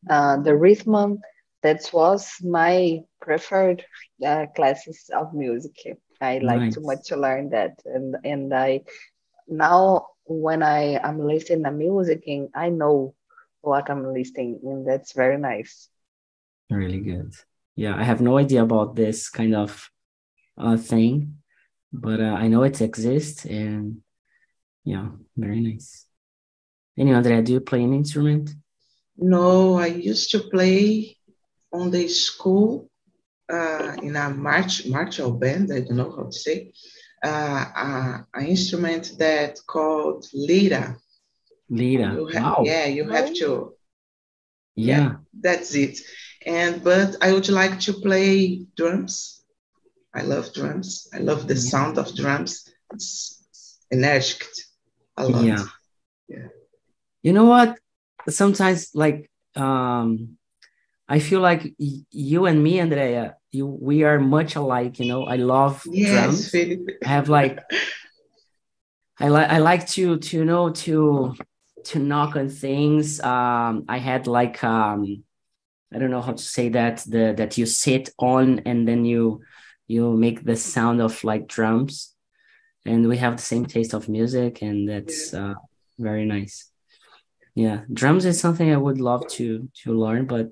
uh, 0.10 0.38
the 0.42 0.56
rhythm. 0.56 1.20
That 1.62 1.90
was 1.94 2.28
my 2.44 3.04
preferred 3.22 3.86
uh, 4.26 4.48
classes 4.56 5.10
of 5.14 5.34
music. 5.34 5.76
I 6.20 6.40
like 6.40 6.74
too 6.74 6.82
much 6.82 7.08
to 7.08 7.16
learn 7.18 7.50
that, 7.52 7.80
and 7.86 8.16
and 8.24 8.54
I 8.54 8.84
now 9.48 10.08
when 10.26 10.64
I 10.64 11.00
am 11.04 11.20
listening 11.20 11.64
to 11.64 11.72
music, 11.72 12.24
I 12.56 12.70
know 12.70 13.16
what 13.62 13.90
I'm 13.90 14.14
listening, 14.14 14.60
and 14.64 14.88
that's 14.88 15.14
very 15.14 15.38
nice. 15.38 15.90
Really 16.70 17.00
good. 17.00 17.34
Yeah, 17.76 17.96
I 17.96 18.04
have 18.04 18.22
no 18.22 18.38
idea 18.38 18.64
about 18.64 18.96
this 18.96 19.30
kind 19.30 19.56
of 19.56 19.90
uh, 20.58 20.78
thing, 20.78 21.43
but 21.94 22.20
uh, 22.20 22.36
I 22.44 22.48
know 22.48 22.64
it 22.64 22.82
exists, 22.82 23.46
and 23.46 24.02
yeah, 24.84 25.10
very 25.38 25.62
nice. 25.62 26.06
Anyway, 26.98 27.16
Andrea, 27.16 27.42
do 27.42 27.54
you 27.54 27.60
play 27.62 27.84
an 27.84 27.94
instrument? 27.94 28.50
No, 29.18 29.76
I 29.76 29.88
used 29.88 30.32
to 30.32 30.40
play 30.40 31.18
on 31.72 31.92
the 31.92 32.08
school 32.08 32.90
uh, 33.52 33.96
in 34.02 34.16
a 34.16 34.30
march 34.30 34.86
martial 34.88 35.32
band. 35.32 35.72
I 35.72 35.82
don't 35.82 35.98
know 35.98 36.12
how 36.12 36.24
to 36.24 36.32
say. 36.32 36.74
Uh, 37.24 38.20
an 38.34 38.46
instrument 38.46 39.14
that 39.18 39.58
called 39.66 40.26
lira. 40.34 40.98
Lira. 41.70 42.14
You 42.14 42.30
ha- 42.34 42.56
Wow. 42.58 42.64
Yeah, 42.66 42.86
you 42.88 43.08
have 43.10 43.34
to. 43.36 43.76
Yeah. 44.76 45.14
That's 45.40 45.74
it. 45.76 46.00
And 46.46 46.84
but 46.84 47.16
I 47.22 47.32
would 47.32 47.48
like 47.50 47.80
to 47.82 47.94
play 47.94 48.66
drums. 48.76 49.43
I 50.14 50.22
love 50.22 50.54
drums. 50.54 51.08
I 51.14 51.20
love 51.20 51.48
the 51.48 51.56
Yeah. 51.56 51.60
sound 51.60 51.98
of 51.98 52.14
drums. 52.16 52.70
It's 52.94 53.80
energetic 53.92 54.48
a 55.18 55.28
lot. 55.28 55.44
Yeah. 55.44 55.64
Yeah. 56.28 56.48
You 57.24 57.34
know 57.34 57.46
what? 57.46 57.80
Sometimes, 58.30 58.92
like, 58.94 59.30
um, 59.56 60.38
I 61.08 61.20
feel 61.20 61.42
like 61.42 61.74
you 61.78 62.46
and 62.46 62.64
me, 62.64 62.80
Andrea, 62.80 63.36
you 63.52 63.66
we 63.68 64.04
are 64.04 64.20
much 64.20 64.56
alike. 64.56 65.00
You 65.00 65.08
know, 65.08 65.26
I 65.26 65.36
love 65.36 65.84
Yes, 65.86 66.12
drums. 66.12 66.50
Felipe. 66.50 66.90
I 67.04 67.08
have 67.08 67.30
like 67.30 67.60
I 69.20 69.28
like 69.30 69.50
I 69.50 69.58
like 69.60 69.88
to 69.90 70.18
to 70.18 70.38
you 70.38 70.46
know 70.46 70.70
to 70.72 71.36
to 71.86 72.00
knock 72.00 72.36
on 72.36 72.50
things. 72.50 73.20
Um, 73.20 73.86
I 73.90 73.98
had 73.98 74.28
like 74.28 74.64
um, 74.64 75.24
I 75.94 76.00
don't 76.00 76.10
know 76.10 76.22
how 76.22 76.34
to 76.34 76.44
say 76.44 76.70
that 76.70 77.04
the 77.08 77.34
that 77.38 77.58
you 77.58 77.66
sit 77.66 78.10
on 78.18 78.60
and 78.66 78.88
then 78.88 79.06
you 79.06 79.42
you 79.94 80.12
make 80.12 80.44
the 80.44 80.56
sound 80.56 81.02
of 81.02 81.24
like 81.24 81.48
drums, 81.48 82.16
and 82.86 83.08
we 83.08 83.18
have 83.18 83.38
the 83.38 83.50
same 83.52 83.66
taste 83.66 83.94
of 83.94 84.10
music, 84.10 84.62
and 84.62 84.90
that's 84.90 85.34
uh, 85.34 85.54
very 85.98 86.26
nice. 86.26 86.70
Yeah, 87.56 87.82
drums 87.92 88.26
is 88.26 88.40
something 88.40 88.72
I 88.72 88.78
would 88.86 89.00
love 89.00 89.28
to 89.38 89.70
to 89.84 89.94
learn, 89.94 90.26
but 90.26 90.48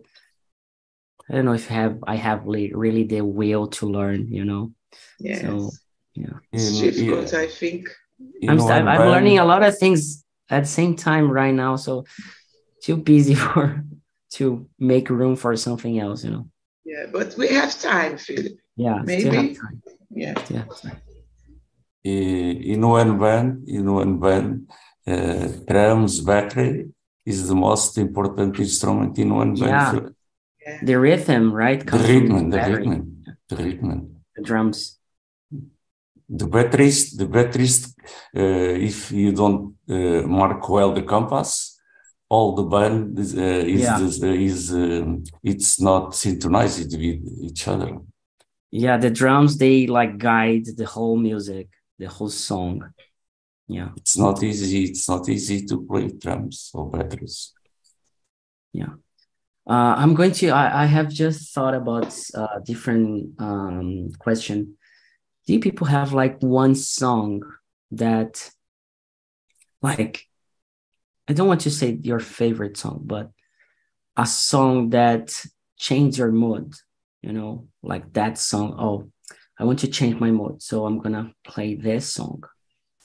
I 1.28 1.34
don't 1.34 1.46
know 1.46 1.54
if 1.54 1.72
I 1.72 1.74
have 1.74 1.96
I 2.14 2.16
have 2.16 2.48
li- 2.48 2.74
really 2.74 3.04
the 3.04 3.22
will 3.22 3.68
to 3.78 3.86
learn. 3.88 4.32
You 4.32 4.46
know, 4.46 4.74
Yes. 5.20 5.42
So, 5.42 5.72
yeah. 6.16 6.38
It's 6.52 6.80
difficult, 6.80 7.32
yeah, 7.32 7.40
I 7.40 7.48
think. 7.48 7.90
I'm, 8.48 8.58
one 8.58 8.72
I'm, 8.72 8.88
I'm 8.88 9.10
learning 9.10 9.40
a 9.40 9.46
lot 9.46 9.64
of 9.64 9.78
things 9.78 10.26
at 10.50 10.62
the 10.62 10.70
same 10.70 10.96
time 10.96 11.30
right 11.32 11.54
now, 11.54 11.76
so 11.76 12.06
too 12.82 12.98
busy 12.98 13.36
for 13.44 13.84
to 14.32 14.68
make 14.80 15.10
room 15.10 15.36
for 15.36 15.56
something 15.56 16.00
else, 16.00 16.24
you 16.24 16.32
know. 16.32 16.51
Yeah, 16.84 17.06
but 17.12 17.36
we 17.38 17.48
have 17.50 17.72
time, 17.80 18.18
Philip. 18.18 18.54
Yeah, 18.76 19.02
still 19.04 19.34
have 19.34 19.44
Maybe. 19.46 19.56
time. 19.56 19.82
Yeah. 20.10 20.44
Still 20.44 20.58
have 20.58 20.82
time. 20.82 21.02
i- 22.06 22.58
in 22.74 22.82
one 22.88 23.20
band, 23.20 23.68
in 23.70 23.86
one 23.94 24.20
band, 24.20 24.72
uh, 25.08 25.48
drums, 25.68 26.20
battery 26.22 26.90
is 27.26 27.48
the 27.48 27.56
most 27.56 27.98
important 27.98 28.60
instrument 28.60 29.18
in 29.20 29.30
one 29.36 29.54
band. 29.54 30.02
Yeah. 30.02 30.78
The 30.84 30.98
rhythm, 31.00 31.54
right? 31.54 31.86
The 31.86 31.98
rhythm, 32.12 32.50
the 32.50 32.58
battery, 32.58 32.78
rhythm, 32.78 33.24
the 33.50 33.56
rhythm. 33.56 34.16
the 34.36 34.42
drums. 34.42 34.98
The 36.30 36.48
batteries, 36.48 37.12
the 37.18 37.26
batteries. 37.28 37.94
uh, 38.36 38.74
if 38.90 39.12
you 39.12 39.32
don't 39.34 39.76
uh, 39.90 40.22
mark 40.40 40.68
well 40.70 40.92
the 40.94 41.04
compass, 41.04 41.71
all 42.32 42.56
the 42.56 42.64
band 42.64 43.20
is, 43.20 43.38
uh, 43.38 43.42
is, 43.42 43.82
Yeah. 43.82 44.02
is, 44.02 44.24
is 44.24 44.74
um, 44.74 45.24
it's 45.44 45.82
not 45.82 46.16
synchronized 46.16 46.98
with 46.98 47.22
each 47.48 47.68
other. 47.68 47.98
Yeah, 48.72 48.96
the 48.98 49.10
drums 49.10 49.58
they 49.58 49.86
like 49.86 50.18
guide 50.18 50.66
the 50.78 50.86
whole 50.86 51.18
music, 51.18 51.68
the 52.00 52.08
whole 52.08 52.30
song. 52.30 52.94
Yeah, 53.68 53.90
It's 53.98 54.18
not 54.18 54.42
easy. 54.44 54.86
It's 54.86 55.10
not 55.10 55.28
easy 55.28 55.66
to 55.66 55.86
play 55.86 56.08
drums 56.08 56.72
or 56.74 56.90
batteries. 56.90 57.54
uh, 59.68 59.94
I'm 60.02 60.14
going 60.14 60.32
to. 60.40 60.50
I, 60.52 60.84
I 60.84 60.86
have 60.86 61.10
just 61.10 61.54
thought 61.54 61.74
about 61.74 62.18
uh, 62.34 62.60
different 62.66 63.36
um, 63.40 64.12
question. 64.20 64.78
Do 65.48 65.60
people 65.60 65.88
have 65.88 66.14
like 66.14 66.42
one 66.42 66.76
song 66.76 67.44
that, 67.92 68.52
like, 69.82 70.31
I 71.28 71.34
don't 71.34 71.48
want 71.48 71.62
to 71.62 71.72
say 71.72 71.98
your 72.02 72.20
favorite 72.20 72.78
song, 72.78 73.02
but 73.04 73.32
a 74.18 74.26
song 74.26 74.90
that 74.90 75.34
changed 75.78 76.18
your 76.18 76.32
mood? 76.32 76.74
You 77.22 77.34
know, 77.34 77.68
like 77.84 78.14
that 78.14 78.38
song. 78.38 78.76
Oh, 78.80 79.10
I 79.60 79.64
want 79.64 79.80
to 79.80 79.88
change 79.88 80.20
my 80.20 80.32
mood, 80.32 80.62
so 80.62 80.86
I'm 80.86 81.00
gonna 81.00 81.34
play 81.44 81.76
this 81.76 82.12
song. 82.14 82.44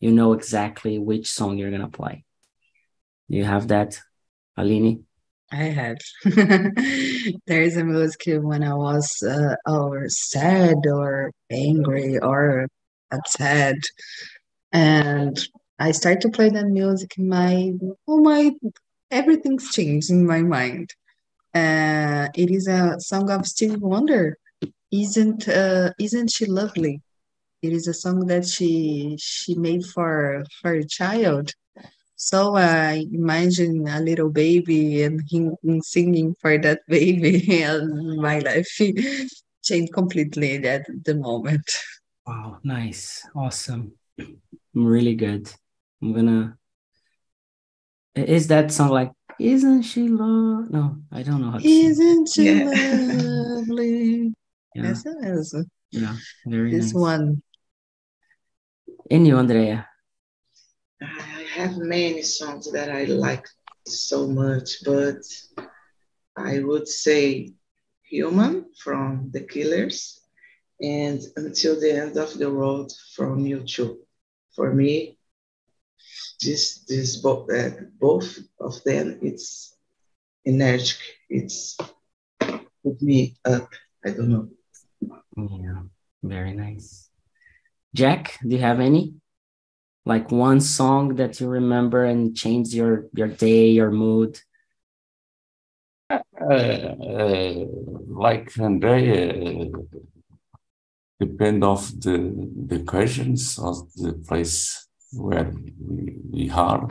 You 0.01 0.11
know 0.11 0.33
exactly 0.33 0.99
which 0.99 1.31
song 1.31 1.59
you're 1.59 1.71
gonna 1.71 1.89
play. 1.89 2.25
Do 3.31 3.37
you 3.37 3.45
have 3.45 3.69
that, 3.69 4.01
Aline? 4.57 5.05
I 5.53 5.65
have. 5.65 5.99
there 6.25 7.63
is 7.63 7.77
a 7.77 7.85
music 7.85 8.23
when 8.43 8.63
I 8.63 8.75
was 8.75 9.23
uh, 9.23 9.55
or 9.67 10.09
sad 10.09 10.87
or 10.87 11.33
angry 11.51 12.19
or 12.19 12.67
upset, 13.13 13.77
and 14.73 15.39
I 15.79 15.93
start 15.93 16.21
to 16.23 16.31
play 16.31 16.49
that 16.49 16.67
music. 16.67 17.19
In 17.19 17.29
my 17.29 17.73
oh 18.09 18.21
my, 18.21 18.53
everything's 19.11 19.71
changed 19.71 20.11
in 20.11 20.27
my 20.27 20.43
mind. 20.43 20.91
Uh, 21.55 22.29
it 22.35 22.51
is 22.51 22.67
a 22.67 22.99
song 22.99 23.31
of 23.31 23.47
Stevie 23.47 23.77
Wonder. 23.77 24.39
Isn't 24.91 25.49
uh, 25.49 25.93
isn't 25.99 26.31
she 26.31 26.47
lovely? 26.47 27.03
It 27.63 27.73
is 27.73 27.89
a 27.89 27.95
song 27.95 28.27
that 28.27 28.47
she 28.47 29.17
she 29.21 29.55
made 29.55 29.85
for 29.85 30.45
her 30.63 30.83
child. 30.83 31.53
So 32.17 32.57
I 32.57 33.05
imagine 33.13 33.87
a 33.87 34.01
little 34.01 34.31
baby 34.31 35.03
and 35.03 35.21
him 35.31 35.57
singing 35.83 36.35
for 36.41 36.57
that 36.57 36.81
baby, 36.89 37.63
and 37.63 38.17
my 38.17 38.39
life 38.39 38.69
changed 39.63 39.93
completely 39.93 40.57
at 40.67 40.87
the 41.05 41.15
moment. 41.15 41.69
Wow, 42.27 42.59
nice. 42.65 43.27
Awesome. 43.35 43.93
Really 44.73 45.15
good. 45.15 45.53
I'm 46.03 46.13
gonna 46.13 46.59
is 48.15 48.49
that 48.49 48.73
song 48.73 48.91
like 48.91 49.13
Isn't 49.39 49.83
she 49.83 50.09
love? 50.09 50.71
No, 50.71 50.97
I 51.13 51.23
don't 51.23 51.41
know 51.43 51.51
how 51.51 51.59
to. 51.59 51.69
Isn't 51.69 52.29
she 52.33 52.45
Yeah. 52.45 52.65
lovely? 52.65 54.33
Yeah, 54.75 54.93
Yes, 54.93 55.05
yes. 55.23 55.55
yeah, 55.91 56.17
very 56.45 56.71
This 56.73 56.93
nice. 56.93 56.95
one. 56.95 57.43
And 59.11 59.27
you, 59.27 59.39
Andrea? 59.39 59.89
I 61.01 61.45
have 61.57 61.79
many 61.79 62.21
songs 62.23 62.71
that 62.73 62.91
I 62.91 63.05
like 63.05 63.47
so 63.87 64.29
much, 64.29 64.85
but 64.85 65.23
I 66.37 66.61
would 66.61 66.89
say 66.89 67.53
Human 68.05 68.67
from 68.77 69.31
The 69.33 69.41
Killers 69.41 70.21
and 70.81 71.21
Until 71.37 71.81
the 71.81 71.93
End 71.93 72.17
of 72.19 72.37
the 72.39 72.51
World 72.53 72.93
from 73.15 73.47
U2. 73.47 73.97
For 74.55 74.75
me, 74.75 75.16
this 76.43 76.85
this 76.89 77.17
both 77.17 77.51
uh, 77.51 77.71
both 77.99 78.39
of 78.61 78.83
them 78.85 79.19
it's 79.23 79.77
energetic. 80.47 80.99
It's 81.29 81.77
put 82.83 83.03
me 83.03 83.37
up. 83.45 83.69
I 84.05 84.11
don't 84.11 84.29
know. 84.29 84.49
Yeah, 85.37 85.83
very 86.23 86.53
nice. 86.53 87.11
Jack, 87.95 88.39
do 88.43 88.57
you 88.57 88.63
have 88.63 88.81
any? 88.81 89.15
Like 90.05 90.31
one 90.31 90.61
song 90.61 91.17
that 91.17 91.41
you 91.41 91.49
remember 91.49 92.05
and 92.05 92.37
changed 92.37 92.73
your 92.73 93.07
your 93.13 93.29
day, 93.29 93.69
your 93.69 93.91
mood? 93.91 94.39
Uh, 96.09 96.15
uh, 96.45 97.65
like 98.07 98.57
Andrea, 98.61 99.31
uh, 99.31 99.65
depend 101.19 101.65
of 101.65 102.01
the 102.01 102.17
the 102.69 102.77
occasions 102.77 103.59
of 103.59 103.93
the 103.95 104.13
place 104.13 104.86
where 105.13 105.53
we, 106.31 106.51
are. 106.51 106.89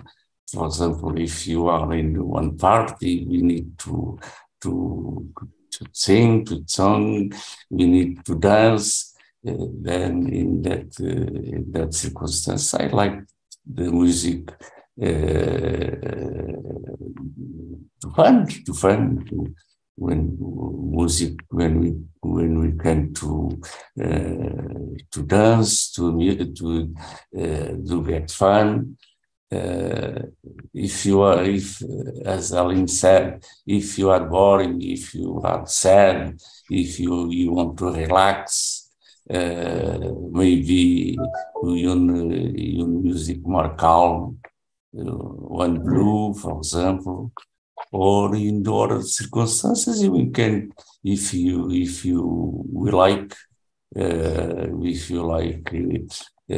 For 0.51 0.67
example, 0.67 1.19
if 1.19 1.47
you 1.47 1.67
are 1.67 1.93
in 1.93 2.23
one 2.25 2.57
party, 2.57 3.25
we 3.27 3.41
need 3.41 3.77
to 3.79 4.19
to 4.61 5.33
to 5.71 5.85
sing, 5.91 6.45
to 6.45 6.63
song, 6.67 7.31
we 7.69 7.85
need 7.85 8.25
to 8.25 8.35
dance. 8.35 9.13
Uh, 9.47 9.53
then 9.81 10.27
in 10.33 10.61
that 10.61 10.89
uh, 10.99 11.05
in 11.05 11.71
that 11.71 11.93
circumstance, 11.93 12.73
I 12.73 12.87
like 12.87 13.19
the 13.65 13.91
music 13.91 14.51
uh, 15.01 15.05
to 18.01 18.13
fun, 18.15 18.47
to 18.65 18.73
fun, 18.73 19.25
to, 19.29 19.53
when 19.95 20.37
music, 20.91 21.33
when 21.49 21.79
we 21.79 21.95
when 22.21 22.59
we 22.59 22.71
can 22.77 23.13
to 23.13 23.59
uh, 24.01 24.95
to 25.11 25.23
dance, 25.23 25.91
to 25.91 26.11
to 26.53 26.93
uh, 27.37 28.01
get 28.03 28.31
fun. 28.31 28.97
Uh, 29.51 30.19
if 30.73 31.05
you 31.05 31.21
are, 31.21 31.43
if 31.43 31.81
as 32.25 32.51
Aline 32.51 32.87
said, 32.87 33.45
if 33.65 33.97
you 33.97 34.09
are 34.09 34.25
boring, 34.25 34.81
if 34.81 35.13
you 35.13 35.39
are 35.43 35.65
sad, 35.67 36.37
if 36.69 36.99
you 36.99 37.29
you 37.29 37.53
want 37.53 37.77
to 37.77 37.91
relax, 37.93 38.89
uh, 39.29 39.97
maybe 40.31 41.17
you 41.63 41.73
you 41.73 42.87
music 42.87 43.45
more 43.45 43.75
calm, 43.75 44.39
one 44.91 45.79
blue, 45.79 46.33
for 46.33 46.57
example, 46.57 47.31
or 47.91 48.35
in 48.35 48.67
other 48.67 49.01
circumstances 49.01 50.07
we 50.09 50.29
can, 50.29 50.71
if 51.03 51.33
you 51.33 51.71
if 51.71 52.05
you 52.05 52.21
we 52.71 52.91
like, 52.91 53.33
uh, 53.97 54.67
if 54.81 55.09
you 55.09 55.23
like 55.25 55.73
uh, 55.73 56.55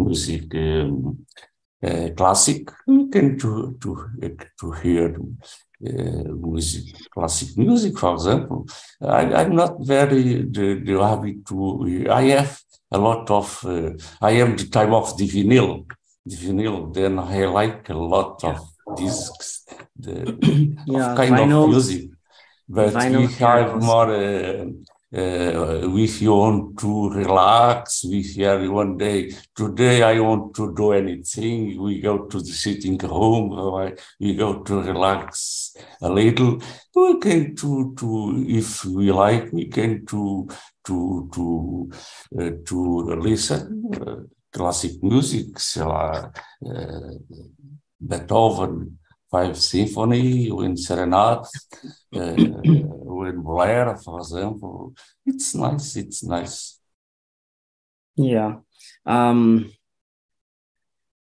music. 0.00 0.54
Um, 0.54 1.26
uh, 1.84 2.08
classic, 2.16 2.70
we 2.86 3.10
can 3.10 3.38
to 3.38 3.76
to 3.78 3.90
to 4.58 4.72
hear 4.72 5.14
uh, 5.86 6.32
music, 6.46 6.96
classic 7.12 7.58
music, 7.58 7.98
for 7.98 8.14
example. 8.14 8.66
I, 9.02 9.42
am 9.42 9.54
not 9.54 9.76
very 9.84 10.22
the, 10.44 10.80
the 10.82 10.98
habit 11.06 11.44
to. 11.48 12.06
I 12.10 12.22
have 12.38 12.58
a 12.90 12.96
lot 12.96 13.30
of. 13.30 13.62
Uh, 13.66 13.90
I 14.22 14.30
am 14.30 14.56
the 14.56 14.66
type 14.68 14.88
of 14.88 15.14
the 15.18 15.28
vinyl 15.28 15.84
the 16.26 16.36
vinyl, 16.36 16.92
then 16.92 17.18
I 17.18 17.44
like 17.44 17.88
a 17.90 17.94
lot 17.94 18.42
of 18.44 18.73
discs, 18.96 19.64
the 19.96 20.36
yeah, 20.86 21.14
kind 21.16 21.34
vinyl, 21.34 21.64
of 21.64 21.70
music. 21.70 22.10
But 22.68 22.94
we 22.94 23.26
have 23.26 23.82
more, 23.82 24.10
uh, 24.10 24.64
uh, 25.14 25.96
if 25.96 26.22
you 26.22 26.34
want 26.34 26.78
to 26.78 27.10
relax, 27.10 28.04
with 28.04 28.36
you 28.36 28.72
one 28.72 28.96
day, 28.96 29.32
today 29.54 30.02
I 30.02 30.18
want 30.18 30.54
to 30.56 30.74
do 30.74 30.92
anything, 30.92 31.80
we 31.80 32.00
go 32.00 32.24
to 32.24 32.38
the 32.38 32.52
sitting 32.52 32.96
room, 32.98 33.94
we 34.18 34.34
go 34.34 34.62
to 34.62 34.82
relax 34.82 35.76
a 36.00 36.08
little. 36.08 36.60
We 36.94 37.20
can 37.20 37.54
to, 37.56 37.94
to 37.98 38.44
if 38.48 38.84
we 38.86 39.12
like, 39.12 39.52
we 39.52 39.66
can 39.66 40.06
to, 40.06 40.48
to, 40.84 41.30
to, 41.34 41.90
uh, 42.40 42.50
to 42.64 43.14
listen 43.20 43.90
uh, 43.94 44.16
classic 44.50 45.02
music, 45.02 45.58
sei 45.58 45.82
lá, 45.82 46.32
uh, 46.64 47.18
Beethoven, 48.00 48.98
Five 49.30 49.58
Symphony, 49.58 50.50
Wind 50.50 50.78
Serenade, 50.78 51.46
uh, 52.16 52.34
Wind 52.36 53.42
Blair, 53.42 53.96
for 53.96 54.18
example. 54.18 54.94
It's 55.26 55.54
nice, 55.54 55.96
it's 55.96 56.22
nice. 56.22 56.78
Yeah. 58.16 58.56
Um, 59.04 59.72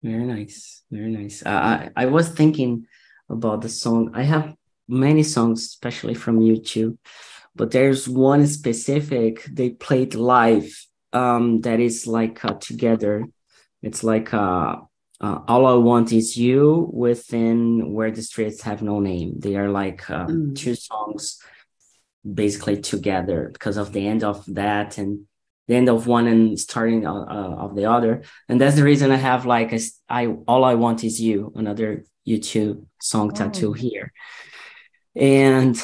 very 0.03 0.25
nice, 0.25 0.85
very 0.91 1.11
nice. 1.11 1.45
I, 1.45 1.91
I 1.97 2.07
was 2.07 2.31
thinking 2.31 2.87
about 3.29 3.63
the 3.63 3.69
song. 3.69 4.13
I 4.15 4.23
have 4.23 4.55
many 4.89 5.23
songs, 5.23 5.65
especially 5.65 6.15
from 6.15 6.41
U2, 6.41 6.97
but 7.55 7.73
there's 7.73 8.09
one 8.09 8.47
specific 8.47 9.45
they 9.45 9.71
played 9.71 10.15
live 10.15 10.73
um, 11.13 11.61
that 11.63 11.81
is 11.81 12.07
like 12.07 12.45
uh, 12.45 12.55
together. 12.55 13.27
It's 13.83 14.03
like 14.03 14.33
uh, 14.33 14.77
uh, 15.21 15.41
all 15.49 15.67
I 15.67 15.75
want 15.75 16.13
is 16.13 16.37
you 16.37 16.89
within 16.93 17.93
where 17.93 18.11
the 18.11 18.23
streets 18.23 18.63
have 18.63 18.83
no 18.83 19.01
name. 19.01 19.35
They 19.39 19.57
are 19.57 19.69
like 19.69 20.09
uh, 20.09 20.27
mm. 20.27 20.57
two 20.57 20.77
songs 20.77 21.41
basically 22.23 22.81
together 22.81 23.51
because 23.53 23.77
of 23.77 23.93
the 23.93 24.07
end 24.07 24.23
of 24.23 24.45
that 24.55 24.99
and 24.99 25.27
the 25.67 25.75
end 25.75 25.89
of 25.89 26.07
one 26.07 26.27
and 26.27 26.59
starting 26.59 27.07
uh, 27.07 27.13
uh, 27.13 27.57
of 27.59 27.75
the 27.75 27.87
other. 27.87 28.23
And 28.49 28.61
that's 28.61 28.77
the 28.77 28.85
reason 28.85 29.11
I 29.11 29.17
have 29.17 29.45
like 29.45 29.73
a, 29.73 29.81
I 30.09 30.27
all 30.47 30.65
I 30.65 30.75
want 30.75 31.05
is 31.05 31.21
you, 31.21 31.53
another 31.57 32.05
U2 32.27 32.85
song 33.01 33.31
oh. 33.33 33.35
tattoo 33.35 33.73
here. 33.73 34.13
And 35.17 35.77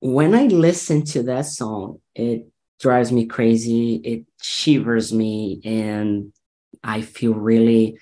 when 0.00 0.34
I 0.34 0.46
listen 0.46 1.04
to 1.06 1.22
that 1.24 1.46
song, 1.46 2.00
it 2.14 2.48
drives 2.80 3.12
me 3.12 3.26
crazy. 3.26 3.94
It 3.96 4.24
shivers 4.42 5.12
me, 5.12 5.60
and 5.64 6.32
I 6.82 7.00
feel 7.02 7.32
really 7.32 7.98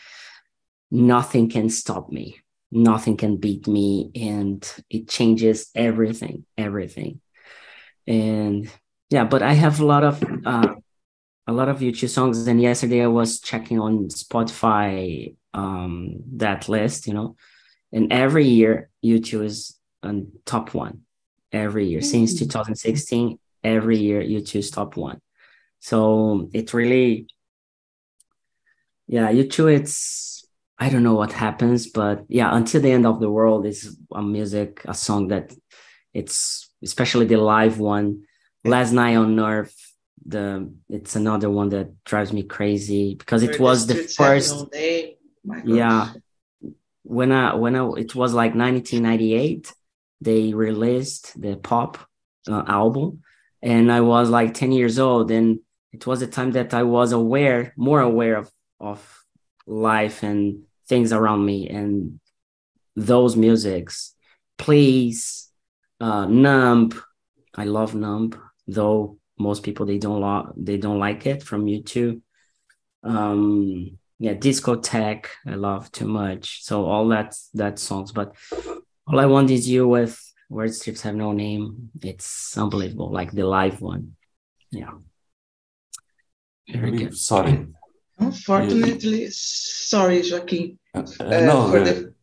nothing 0.93 1.49
can 1.49 1.70
stop 1.70 2.12
me. 2.12 2.38
Nothing 2.70 3.16
can 3.16 3.36
beat 3.36 3.66
me, 3.66 4.11
and 4.14 4.64
it 4.88 5.09
changes 5.09 5.70
everything, 5.74 6.47
everything. 6.57 7.20
And 8.07 8.70
yeah, 9.11 9.24
but 9.24 9.43
I 9.43 9.55
have 9.55 9.80
a 9.80 9.84
lot 9.84 10.05
of 10.05 10.22
uh, 10.47 10.74
a 11.47 11.53
lot 11.53 11.68
of 11.68 11.80
U2 11.80 12.09
songs. 12.09 12.47
And 12.47 12.62
yesterday 12.62 13.03
I 13.03 13.09
was 13.09 13.40
checking 13.40 13.80
on 13.80 14.09
Spotify 14.09 15.34
um, 15.53 16.22
that 16.36 16.68
list, 16.68 17.07
you 17.07 17.14
know, 17.14 17.36
and 17.93 18.12
every 18.12 18.47
year 18.47 18.88
U2 19.05 19.45
is 19.45 19.78
on 20.03 20.28
top 20.47 20.72
one 20.72 21.03
every 21.53 21.86
year 21.88 22.01
since 22.01 22.38
2016 22.38 23.38
every 23.62 23.99
year 23.99 24.22
U2's 24.22 24.70
top 24.70 24.97
one. 24.97 25.20
So 25.80 26.49
it 26.53 26.72
really, 26.72 27.26
yeah, 29.07 29.30
U2, 29.30 29.74
it's, 29.74 30.41
I 30.83 30.89
don't 30.89 31.05
know 31.05 31.14
what 31.22 31.33
happens, 31.47 31.80
but 31.87 32.24
yeah, 32.28 32.49
until 32.61 32.80
the 32.80 32.91
end 32.91 33.07
of 33.07 33.20
the 33.20 33.30
world 33.30 33.66
is 33.66 33.80
a 34.12 34.20
music, 34.20 34.70
a 34.85 34.95
song 34.95 35.28
that 35.28 35.55
it's, 36.12 36.68
especially 36.83 37.26
the 37.26 37.37
live 37.37 37.78
one. 37.78 38.24
Last 38.64 38.91
Night 38.91 39.14
on 39.14 39.39
Earth, 39.39 39.76
the 40.26 40.72
it's 40.89 41.14
another 41.14 41.51
one 41.51 41.68
that 41.68 41.89
drives 42.05 42.33
me 42.33 42.43
crazy 42.43 43.14
because 43.14 43.43
it 43.45 43.61
was 43.61 43.87
the 43.87 43.95
first 43.95 44.55
yeah. 45.64 46.12
When 47.03 47.30
i 47.33 47.55
when 47.55 47.74
i 47.74 47.85
it 48.05 48.14
was 48.14 48.33
like 48.33 48.55
1998 48.55 49.72
they 50.20 50.55
released 50.55 51.24
the 51.41 51.57
pop 51.57 51.99
uh, 52.49 52.62
album 52.68 53.22
and 53.61 53.91
I 53.91 54.01
was 54.01 54.30
like 54.30 54.55
10 54.55 54.70
years 54.70 54.99
old 54.99 55.30
and 55.33 55.59
it 55.93 56.07
was 56.07 56.22
a 56.22 56.28
time 56.28 56.53
that 56.53 56.72
I 56.72 56.85
was 56.85 57.11
aware 57.11 57.72
more 57.76 58.01
aware 58.01 58.37
of 58.37 58.51
of 58.78 59.01
life 59.66 60.22
and 60.22 60.64
things 60.93 61.11
around 61.12 61.43
me 61.53 61.59
and 61.78 62.20
those 63.12 63.34
musics 63.47 64.14
please 64.59 65.20
uh 66.01 66.26
numb 66.26 66.90
I 67.55 67.64
love 67.78 67.93
numb 67.95 68.26
though 68.76 69.18
most 69.38 69.61
people 69.62 69.84
they 69.86 69.99
don't 69.99 70.20
lo- 70.20 70.53
they 70.68 70.78
don't 70.84 70.99
like 71.07 71.22
it 71.32 71.43
from 71.43 71.66
U2 71.66 72.20
um 73.05 73.99
yeah 74.18 74.34
discotheque 74.34 75.28
I 75.53 75.55
love 75.68 75.90
too 75.90 76.09
much 76.22 76.45
so 76.62 76.84
all 76.84 77.07
that 77.14 77.28
that 77.55 77.78
songs 77.78 78.12
but 78.12 78.28
all 79.07 79.18
I 79.24 79.26
want 79.34 79.51
is 79.51 79.68
you 79.68 79.88
with 79.88 80.14
Word 80.53 80.74
strips 80.74 81.01
have 81.03 81.14
no 81.14 81.32
name. 81.32 81.90
It's 82.03 82.59
unbelievable, 82.59 83.11
like 83.11 83.32
the 83.32 83.45
live 83.45 83.80
one. 83.80 84.16
Yeah. 84.70 84.90
Very 86.68 86.90
good. 86.90 87.16
Sorry. 87.16 87.68
Unfortunately, 88.19 89.29
sorry, 89.31 90.23
Joaquin. 90.31 90.79
Uh, 90.95 91.07
uh, 91.21 91.25
no, 91.25 91.71
for 91.71 91.79
uh, 91.81 91.85
the, 91.85 92.15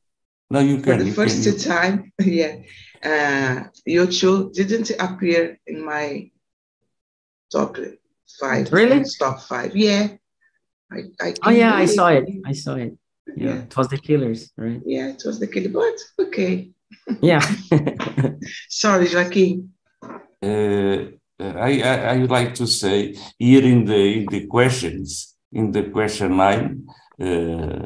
no, 0.50 0.60
you 0.60 0.82
can. 0.82 1.00
For 1.00 1.04
the 1.04 1.12
first 1.12 1.44
can, 1.44 1.58
time, 1.58 2.14
yeah, 2.20 2.56
uh, 3.04 3.64
U2 3.88 4.54
didn't 4.54 4.92
appear 5.00 5.60
in 5.68 5.84
my 5.86 6.30
top 7.52 7.78
five. 8.40 8.72
Really? 8.72 9.04
Top 9.18 9.42
five, 9.42 9.76
yeah. 9.76 10.10
I, 10.92 11.04
I 11.22 11.34
oh 11.44 11.50
yeah, 11.52 11.76
I 11.76 11.86
saw 11.86 12.08
it. 12.08 12.26
I 12.46 12.54
saw 12.54 12.76
it. 12.76 12.98
Yeah. 13.36 13.48
yeah, 13.48 13.62
it 13.62 13.78
was 13.78 13.88
the 13.90 13.98
Killers, 13.98 14.52
right? 14.58 14.82
Yeah, 14.86 15.10
it 15.10 15.22
was 15.26 15.40
the 15.40 15.48
Killers, 15.48 15.72
but 16.18 16.28
okay. 16.28 16.72
Yeah. 17.22 17.42
Sorry, 18.70 19.08
Joaquin. 19.14 19.72
Uh, 20.42 21.12
I, 21.40 21.82
I, 21.82 21.96
I 22.14 22.18
would 22.18 22.32
like 22.32 22.54
to 22.56 22.68
say 22.68 23.16
here 23.38 23.64
in 23.64 23.86
the 23.86 24.22
in 24.22 24.26
the 24.26 24.48
questions 24.48 25.36
in 25.52 25.72
the 25.72 25.84
question 25.89 26.38
nine, 26.38 26.88
uh, 27.20 27.86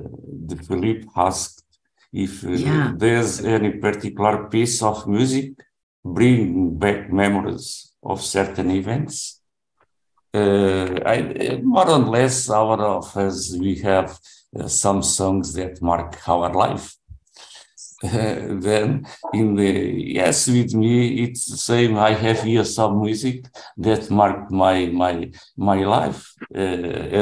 the 0.49 0.59
Philippe 0.67 1.07
asked 1.15 1.63
if 2.11 2.43
uh, 2.43 2.49
yeah. 2.49 2.93
there's 2.95 3.43
any 3.43 3.71
particular 3.71 4.47
piece 4.49 4.81
of 4.83 5.07
music 5.07 5.53
bring 6.03 6.77
back 6.77 7.11
memories 7.11 7.93
of 8.03 8.21
certain 8.21 8.69
events. 8.71 9.41
Uh, 10.33 10.99
I, 11.05 11.59
more 11.63 11.89
or 11.89 11.99
less, 11.99 12.49
our 12.49 12.81
of 12.81 13.15
us 13.15 13.55
we 13.57 13.75
have 13.79 14.19
uh, 14.59 14.67
some 14.67 15.01
songs 15.01 15.53
that 15.53 15.81
mark 15.81 16.27
our 16.27 16.51
life. 16.53 16.95
Then 18.67 19.07
in 19.33 19.55
the 19.55 19.71
yes 20.19 20.47
with 20.47 20.73
me 20.73 21.23
it's 21.23 21.45
the 21.45 21.57
same 21.57 21.97
i 21.97 22.11
have 22.11 22.43
here 22.43 22.65
some 22.65 22.99
music 23.01 23.45
that 23.77 24.09
marked 24.09 24.51
my 24.51 24.87
my 24.87 25.31
my 25.55 25.79
life 25.85 26.33
uh, 26.53 26.59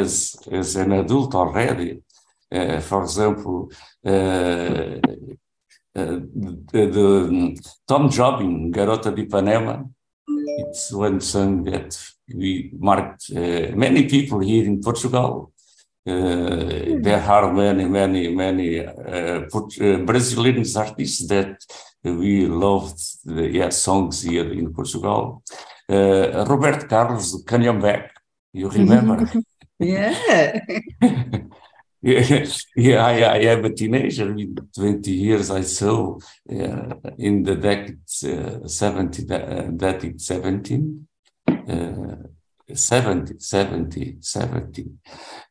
as 0.01 0.35
as 0.51 0.75
an 0.75 0.91
adult 0.93 1.35
already 1.35 2.01
uh, 2.51 2.79
for 2.79 3.03
example 3.03 3.71
uh, 4.05 4.97
uh, 5.93 6.19
the, 6.71 6.87
the, 6.95 7.71
Tom 7.85 8.09
Jobim, 8.09 8.71
Garota 8.71 9.11
de 9.11 9.25
Ipanema, 9.25 9.89
it's 10.25 10.91
one 10.93 11.19
song 11.19 11.65
that 11.65 11.99
we 12.33 12.71
marked 12.79 13.29
uh, 13.35 13.75
many 13.75 14.07
people 14.07 14.39
here 14.39 14.65
in 14.65 14.81
Portugal. 14.81 15.50
Uh, 16.03 16.97
there 16.99 17.23
are 17.27 17.53
many, 17.53 17.85
many, 17.85 18.27
many 18.33 18.79
uh, 18.79 19.41
uh, 19.41 19.97
Brazilian 20.03 20.63
artists 20.75 21.27
that 21.27 21.63
we 22.03 22.47
loved 22.47 22.99
the 23.23 23.47
yeah, 23.47 23.69
songs 23.69 24.23
here 24.23 24.51
in 24.51 24.73
Portugal. 24.73 25.43
Uh, 25.87 26.43
Roberto 26.47 26.87
Carlos, 26.87 27.43
Canhambé, 27.43 28.09
you 28.53 28.69
remember? 28.69 29.29
yeah. 29.79 30.59
yeah, 32.01 32.45
yeah 32.75 33.05
I, 33.05 33.21
I 33.21 33.37
am 33.53 33.65
a 33.65 33.69
teenager 33.69 34.33
with 34.33 34.73
20 34.73 35.11
years. 35.11 35.51
I 35.51 35.61
saw 35.61 36.17
uh, 36.49 36.95
in 37.19 37.43
the 37.43 37.55
decade 37.55 37.99
uh, 38.25 38.67
70, 38.67 39.29
uh, 39.29 39.61
decade 39.75 40.19
17, 40.19 41.07
uh, 41.47 42.15
70, 42.75 43.35
70, 43.39 44.17
70. 44.21 44.83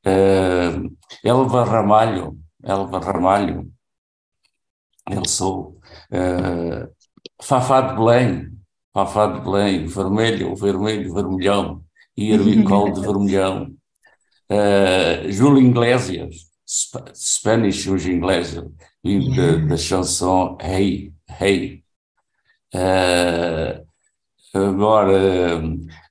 Um, 0.06 0.96
Elba 1.24 1.64
Ramalho, 1.64 2.38
Elba 2.62 2.98
Ramalho, 2.98 3.70
El 5.10 5.24
Sol, 5.26 5.78
uh, 6.12 6.88
Fafá 7.42 7.80
de 7.80 7.96
Belém, 7.96 8.50
Fafá 8.92 9.26
de 9.26 9.40
Belém, 9.40 9.86
vermelho, 9.86 10.54
vermelho, 10.54 11.14
vermelhão, 11.14 11.84
we 12.16 12.62
call 12.64 12.92
de 12.92 13.00
vermelhão. 13.00 13.74
Uh, 14.50 15.30
Júlio 15.30 15.62
Iglesias, 15.62 16.50
Sp 16.66 17.12
Spanish 17.14 17.82
Júlio 17.82 18.12
Iglesias, 18.16 18.64
the 19.02 19.76
chanson 19.76 20.58
Hey, 20.60 21.12
Hey. 21.28 21.82
Uh, 22.72 23.80
agora, 24.52 25.60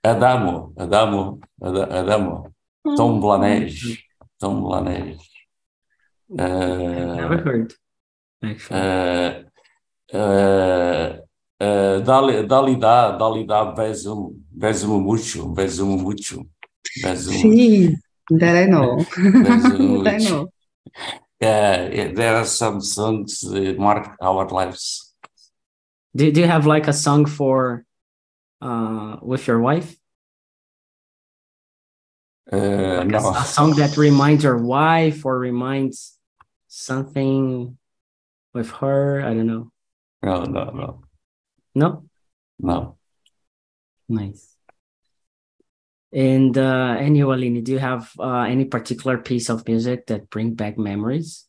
Adamo, 0.03 0.73
Adamo, 0.77 1.39
Ad 1.61 1.77
Adamo, 1.91 2.53
Tom 2.95 3.19
Blanej, 3.19 3.99
Tom 4.39 4.61
Blanej. 4.63 5.17
Uh, 6.31 7.15
Never 7.15 7.37
heard, 7.37 7.73
actually. 8.43 8.79
Uh, 8.79 9.43
uh, 10.13 11.17
uh, 11.59 11.99
dali, 12.01 12.47
dali 12.47 12.75
da, 12.79 13.17
dali 13.17 13.45
da, 13.45 13.73
beso, 13.73 14.33
beso 14.49 14.99
mucho, 14.99 15.49
beso 15.49 15.85
mucho, 15.85 16.45
beso 17.03 17.31
Sí, 17.31 17.95
that 18.29 18.55
I 18.55 18.65
know. 18.65 18.97
that 19.17 20.07
I 20.07 20.17
know. 20.17 20.49
Yeah, 21.41 22.11
there 22.13 22.35
are 22.35 22.45
some 22.45 22.81
songs 22.81 23.39
that 23.41 23.77
mark 23.79 24.15
our 24.21 24.47
lives. 24.49 25.13
Do, 26.15 26.31
do 26.31 26.41
you 26.41 26.47
have 26.47 26.65
like 26.65 26.87
a 26.87 26.93
song 26.93 27.25
for 27.25 27.85
uh, 28.61 29.17
with 29.21 29.47
your 29.47 29.59
wife? 29.59 29.95
Uh, 32.51 33.03
like 33.03 33.07
no. 33.07 33.19
a, 33.19 33.31
a 33.31 33.43
song 33.43 33.75
that 33.75 33.95
reminds 33.95 34.43
your 34.43 34.57
wife 34.57 35.23
or 35.23 35.37
reminds 35.37 36.17
something 36.67 37.77
with 38.53 38.71
her. 38.71 39.21
I 39.21 39.33
don't 39.33 39.47
know. 39.47 39.71
No, 40.23 40.43
no, 40.43 40.63
no, 40.71 41.03
No, 41.75 42.03
no. 42.59 42.97
nice. 44.09 44.55
And 46.11 46.57
uh, 46.57 46.95
anyway, 46.99 47.35
Aline, 47.35 47.63
do 47.63 47.71
you 47.71 47.79
have 47.79 48.11
uh, 48.19 48.41
any 48.41 48.65
particular 48.65 49.19
piece 49.19 49.49
of 49.49 49.67
music 49.67 50.07
that 50.07 50.29
bring 50.29 50.55
back 50.55 50.77
memories? 50.77 51.45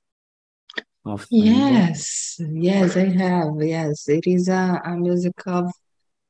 Of? 1.05 1.27
Yes, 1.31 2.39
yes, 2.53 2.95
I 2.95 3.09
have. 3.09 3.55
Yes, 3.59 4.07
it 4.07 4.27
is 4.27 4.49
a, 4.49 4.83
a 4.85 4.97
music 4.97 5.33
of 5.47 5.73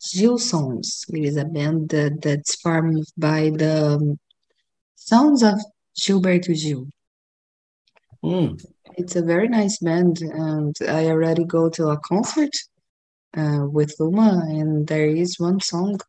Gilsons. 0.00 1.04
It 1.08 1.24
is 1.24 1.36
a 1.36 1.44
band 1.44 1.90
that, 1.90 2.22
that's 2.22 2.56
formed 2.56 3.06
by 3.16 3.50
the 3.50 3.98
um, 4.00 4.18
sounds 4.96 5.42
of 5.42 5.60
Gilberto 5.98 6.54
Gil. 6.54 6.86
Mm. 8.24 8.62
It's 8.96 9.16
a 9.16 9.22
very 9.22 9.48
nice 9.48 9.78
band, 9.78 10.20
and 10.20 10.76
I 10.88 11.06
already 11.06 11.44
go 11.44 11.68
to 11.70 11.88
a 11.88 11.98
concert 11.98 12.50
uh, 13.36 13.66
with 13.70 13.94
Luma, 13.98 14.44
and 14.48 14.86
there 14.86 15.08
is 15.08 15.38
one 15.38 15.60
song. 15.60 16.00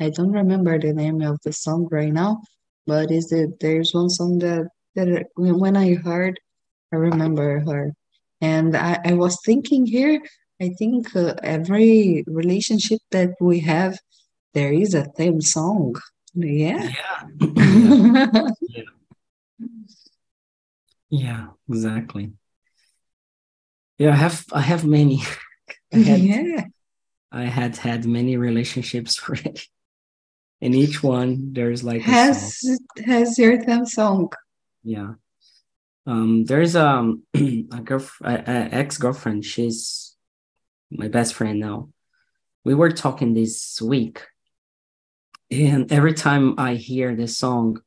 I 0.00 0.10
don't 0.10 0.32
remember 0.32 0.78
the 0.78 0.92
name 0.92 1.22
of 1.22 1.38
the 1.44 1.52
song 1.52 1.88
right 1.90 2.12
now, 2.12 2.40
but 2.86 3.10
is 3.10 3.32
it 3.32 3.60
there's 3.60 3.92
one 3.92 4.10
song 4.10 4.38
that 4.38 4.68
that 4.94 5.26
when 5.36 5.76
I 5.76 5.94
heard, 5.94 6.40
I 6.92 6.96
remember 6.96 7.60
her, 7.60 7.92
and 8.40 8.76
I, 8.76 9.00
I 9.04 9.12
was 9.14 9.38
thinking 9.44 9.86
here. 9.86 10.20
I 10.60 10.70
think 10.70 11.14
uh, 11.14 11.34
every 11.42 12.24
relationship 12.26 13.00
that 13.10 13.30
we 13.40 13.60
have, 13.60 13.98
there 14.54 14.72
is 14.72 14.94
a 14.94 15.04
theme 15.04 15.40
song. 15.40 15.94
Yeah. 16.34 16.90
Yeah. 17.40 18.50
yeah, 21.10 21.46
exactly. 21.68 22.32
Yeah, 23.98 24.12
I 24.12 24.16
have 24.16 24.44
I 24.52 24.60
have 24.60 24.84
many. 24.84 25.22
I 25.92 25.98
had 25.98 26.20
yeah. 26.20 26.64
I 27.30 27.42
had 27.44 27.76
had 27.76 28.04
many 28.04 28.36
relationships 28.36 29.20
already. 29.28 29.62
In 30.60 30.74
each 30.74 31.02
one, 31.02 31.52
there's 31.52 31.84
like. 31.84 32.02
Has 32.02 32.62
has 33.04 33.38
your 33.38 33.62
theme 33.62 33.86
song? 33.86 34.32
Yeah. 34.82 35.14
Um, 36.06 36.44
there's 36.46 36.74
um 36.74 37.22
a 37.34 37.80
girl, 37.84 38.04
a, 38.22 38.34
a 38.34 38.68
ex 38.72 38.98
girlfriend. 38.98 39.44
She's 39.44 40.07
my 40.90 41.08
best 41.08 41.34
friend 41.34 41.60
now. 41.60 41.90
We 42.64 42.74
were 42.74 42.90
talking 42.90 43.34
this 43.34 43.80
week, 43.80 44.26
and 45.50 45.90
every 45.90 46.14
time 46.14 46.54
I 46.58 46.74
hear 46.74 47.14
this 47.14 47.38
song, 47.38 47.80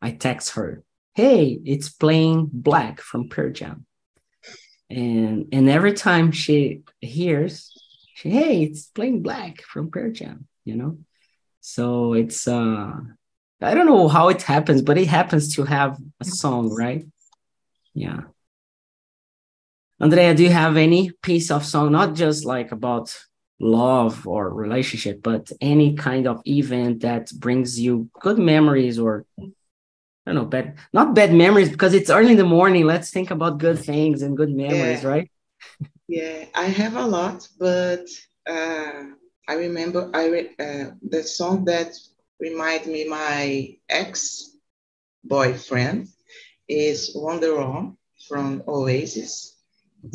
I 0.00 0.12
text 0.12 0.50
her, 0.50 0.84
"Hey, 1.14 1.60
it's 1.64 1.88
playing 1.88 2.50
Black 2.52 3.00
from 3.00 3.28
Pearl 3.28 3.52
Jam," 3.52 3.86
and 4.90 5.46
and 5.52 5.68
every 5.68 5.92
time 5.94 6.32
she 6.32 6.82
hears, 7.00 7.72
she, 8.14 8.30
"Hey, 8.30 8.62
it's 8.62 8.86
playing 8.86 9.22
Black 9.22 9.62
from 9.62 9.90
Pearl 9.90 10.12
Jam," 10.12 10.46
you 10.64 10.76
know. 10.76 10.98
So 11.60 12.14
it's 12.14 12.46
uh, 12.46 12.92
I 13.60 13.74
don't 13.74 13.86
know 13.86 14.08
how 14.08 14.28
it 14.28 14.42
happens, 14.42 14.82
but 14.82 14.98
it 14.98 15.08
happens 15.08 15.54
to 15.56 15.64
have 15.64 15.98
a 16.20 16.24
song, 16.24 16.70
right? 16.74 17.04
Yeah. 17.94 18.22
Andrea, 20.00 20.34
do 20.34 20.44
you 20.44 20.50
have 20.50 20.76
any 20.76 21.10
piece 21.22 21.50
of 21.50 21.64
song, 21.64 21.90
not 21.92 22.14
just 22.14 22.44
like 22.44 22.70
about 22.70 23.16
love 23.58 24.26
or 24.28 24.48
relationship, 24.54 25.22
but 25.22 25.50
any 25.60 25.94
kind 25.94 26.28
of 26.28 26.40
event 26.46 27.00
that 27.00 27.32
brings 27.38 27.80
you 27.80 28.08
good 28.20 28.38
memories 28.38 28.98
or 28.98 29.24
I 29.40 30.32
don't 30.32 30.34
know, 30.34 30.44
bad 30.44 30.78
not 30.92 31.14
bad 31.14 31.32
memories 31.32 31.70
because 31.70 31.94
it's 31.94 32.10
early 32.10 32.32
in 32.32 32.36
the 32.36 32.44
morning. 32.44 32.84
Let's 32.84 33.10
think 33.10 33.30
about 33.30 33.58
good 33.58 33.78
things 33.78 34.22
and 34.22 34.36
good 34.36 34.54
memories, 34.54 35.02
Yeah. 35.02 35.08
right? 35.08 35.30
Yeah, 36.06 36.44
I 36.54 36.64
have 36.64 36.96
a 36.96 37.06
lot, 37.06 37.48
but 37.58 38.06
uh, 38.46 39.02
I 39.48 39.54
remember 39.54 40.10
I 40.14 40.28
re- 40.28 40.54
uh, 40.58 40.90
the 41.02 41.22
song 41.22 41.64
that 41.64 41.92
remind 42.38 42.86
me 42.86 43.08
my 43.08 43.76
ex 43.88 44.56
boyfriend 45.24 46.08
is 46.68 47.16
Wonderwall 47.16 47.96
from 48.28 48.62
Oasis. 48.68 49.57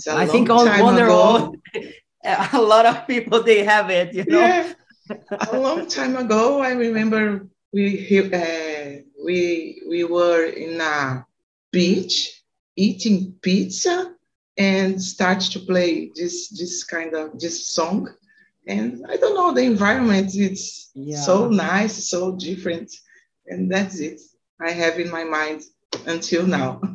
I 0.09 0.25
think 0.25 0.47
time 0.47 0.84
Wonder. 0.84 1.07
Woman, 1.07 1.61
a 2.53 2.61
lot 2.61 2.86
of 2.86 3.07
people 3.07 3.43
they 3.43 3.63
have 3.63 3.89
it, 3.89 4.13
you 4.13 4.25
know. 4.25 4.39
Yeah, 4.39 4.73
a 5.51 5.59
long 5.67 5.88
time 5.88 6.15
ago, 6.15 6.61
I 6.61 6.71
remember 6.71 7.47
we 7.73 8.19
uh, 8.34 9.01
we 9.25 9.81
we 9.89 10.03
were 10.03 10.45
in 10.45 10.79
a 10.79 11.25
beach 11.71 12.41
eating 12.75 13.36
pizza 13.41 14.15
and 14.57 15.01
start 15.01 15.41
to 15.41 15.59
play 15.59 16.11
this 16.15 16.49
this 16.49 16.84
kind 16.84 17.13
of 17.13 17.39
this 17.39 17.67
song, 17.67 18.09
and 18.67 19.05
I 19.09 19.17
don't 19.17 19.36
know 19.36 19.53
the 19.53 19.63
environment. 19.63 20.31
It's 20.36 20.91
so 21.25 21.49
nice, 21.49 22.09
so 22.09 22.36
different, 22.36 22.91
and 23.47 23.71
that's 23.71 23.99
it. 23.99 24.21
I 24.61 24.71
have 24.71 24.99
in 24.99 25.09
my 25.09 25.23
mind 25.23 25.63
until 26.05 26.45
now. 26.47 26.81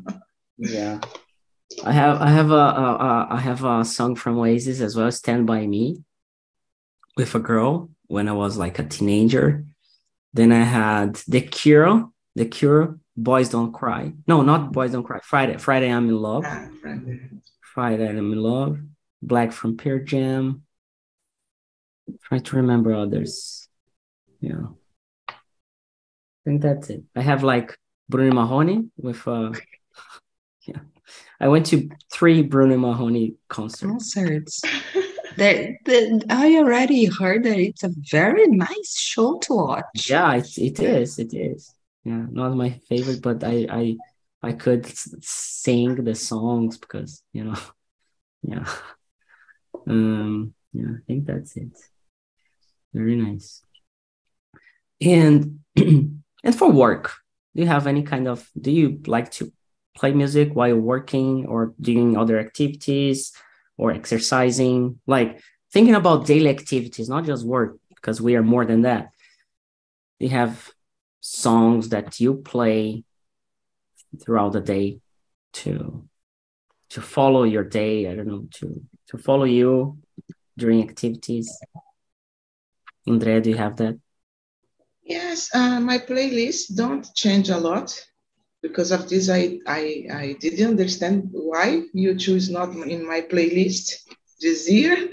Yeah. 0.61 0.99
I 1.85 1.93
have 1.93 2.21
I 2.21 2.31
have 2.31 2.51
a, 2.51 2.55
a, 2.55 2.97
a 3.01 3.29
I 3.31 3.41
have 3.41 3.64
a 3.64 3.85
song 3.85 4.16
from 4.16 4.39
Oasis 4.39 4.81
as 4.81 4.97
well, 4.97 5.11
Stand 5.12 5.47
By 5.47 5.66
Me, 5.66 6.03
with 7.16 7.35
a 7.35 7.39
girl 7.39 7.91
when 8.07 8.29
I 8.29 8.33
was 8.33 8.57
like 8.57 8.79
a 8.79 8.85
teenager. 8.85 9.64
Then 10.33 10.53
I 10.53 10.62
had 10.62 11.16
The 11.29 11.41
Cure, 11.41 12.11
The 12.35 12.47
Cure, 12.47 12.99
Boys 13.16 13.49
Don't 13.49 13.73
Cry. 13.73 14.12
No, 14.27 14.43
not 14.43 14.73
Boys 14.73 14.93
Don't 14.93 15.05
Cry. 15.05 15.21
Friday. 15.23 15.59
Friday 15.59 15.91
I'm 15.91 16.09
in 16.09 16.16
Love. 16.16 16.45
Ah, 16.47 16.69
Friday. 16.81 17.21
Friday 17.61 18.09
I'm 18.09 18.33
in 18.33 18.43
Love. 18.43 18.79
Black 19.21 19.53
from 19.53 19.77
Pearl 19.77 20.05
Jam. 20.05 20.62
Try 22.25 22.39
to 22.39 22.57
remember 22.57 22.95
others. 22.95 23.69
Yeah. 24.41 24.69
I 25.29 25.35
think 26.45 26.62
that's 26.62 26.89
it. 26.91 27.05
I 27.14 27.23
have 27.23 27.43
like 27.43 27.77
Bruno 28.09 28.35
Marrone 28.35 28.91
with 28.97 29.27
uh 29.27 29.53
yeah. 30.66 30.81
I 31.41 31.49
went 31.49 31.66
to 31.66 31.89
three 32.12 32.43
Bruno 32.43 32.76
Marrone 32.76 33.36
concerts. 33.49 33.82
Concerts. 33.82 34.61
that, 35.36 35.76
that 35.84 36.24
I 36.30 36.57
already 36.57 37.05
heard 37.05 37.45
that 37.45 37.59
it's 37.59 37.84
a 37.84 37.91
very 38.11 38.47
nice 38.49 38.99
show 38.99 39.39
to 39.41 39.55
watch. 39.55 40.11
Yeah, 40.11 40.34
it, 40.34 40.59
it 40.59 40.80
is. 40.80 41.18
It 41.18 41.34
is. 41.34 41.72
Yeah, 42.05 42.26
not 42.30 42.57
my 42.57 42.70
favorite, 42.89 43.22
but 43.22 43.45
I 43.45 43.66
I 43.70 43.97
I 44.43 44.53
could 44.53 44.86
sing 44.86 45.97
the 45.97 46.14
songs 46.14 46.78
because 46.78 47.22
you 47.32 47.45
know, 47.45 47.59
yeah. 48.43 48.68
Um, 49.86 50.55
yeah, 50.72 50.91
I 50.97 51.01
think 51.07 51.26
that's 51.26 51.57
it. 51.57 51.76
Very 52.93 53.16
nice. 53.16 53.62
And 55.01 55.61
and 55.76 56.55
for 56.55 56.70
work, 56.70 57.12
do 57.55 57.62
you 57.62 57.68
have 57.68 57.86
any 57.86 58.03
kind 58.03 58.26
of 58.26 58.49
do 58.59 58.70
you 58.70 59.01
like 59.07 59.30
to 59.32 59.53
play 59.99 60.13
music 60.13 60.49
while 60.55 60.77
working 60.77 61.47
or 61.47 61.75
doing 61.81 62.17
other 62.17 62.39
activities 62.39 63.33
or 63.77 63.93
exercising? 63.93 65.01
Like 65.07 65.41
thinking 65.73 65.95
about 65.95 66.27
daily 66.27 66.51
activities, 66.51 67.09
not 67.09 67.25
just 67.25 67.45
work, 67.45 67.79
because 67.95 68.21
we 68.21 68.37
are 68.37 68.43
more 68.43 68.65
than 68.65 68.83
that. 68.83 69.11
You 70.19 70.31
have 70.31 70.71
songs 71.21 71.89
that 71.91 72.21
you 72.21 72.35
play 72.35 73.05
throughout 74.21 74.53
the 74.53 74.61
day 74.61 75.01
to 75.53 76.09
to 76.91 77.01
follow 77.01 77.43
your 77.45 77.65
day? 77.65 78.09
I 78.11 78.15
don't 78.15 78.29
know, 78.29 78.47
to 78.59 78.67
to 79.09 79.19
follow 79.19 79.45
you 79.45 79.99
during 80.57 80.83
activities. 80.83 81.47
Andrea, 83.07 83.41
do 83.41 83.51
you 83.51 83.57
have 83.57 83.77
that? 83.77 83.99
Yes, 85.03 85.49
uh, 85.55 85.81
my 85.81 85.99
playlists 85.99 86.75
don't 86.75 87.07
change 87.15 87.49
a 87.49 87.57
lot. 87.57 88.08
Because 88.63 88.91
of 88.91 89.09
this, 89.09 89.29
I, 89.31 89.59
I, 89.67 90.07
I 90.13 90.37
didn't 90.41 90.71
understand 90.71 91.29
why 91.33 91.83
you 91.93 92.17
choose 92.17 92.51
not 92.51 92.71
in 92.75 93.07
my 93.07 93.21
playlist 93.21 93.93
this 94.41 94.69
year. 94.71 95.09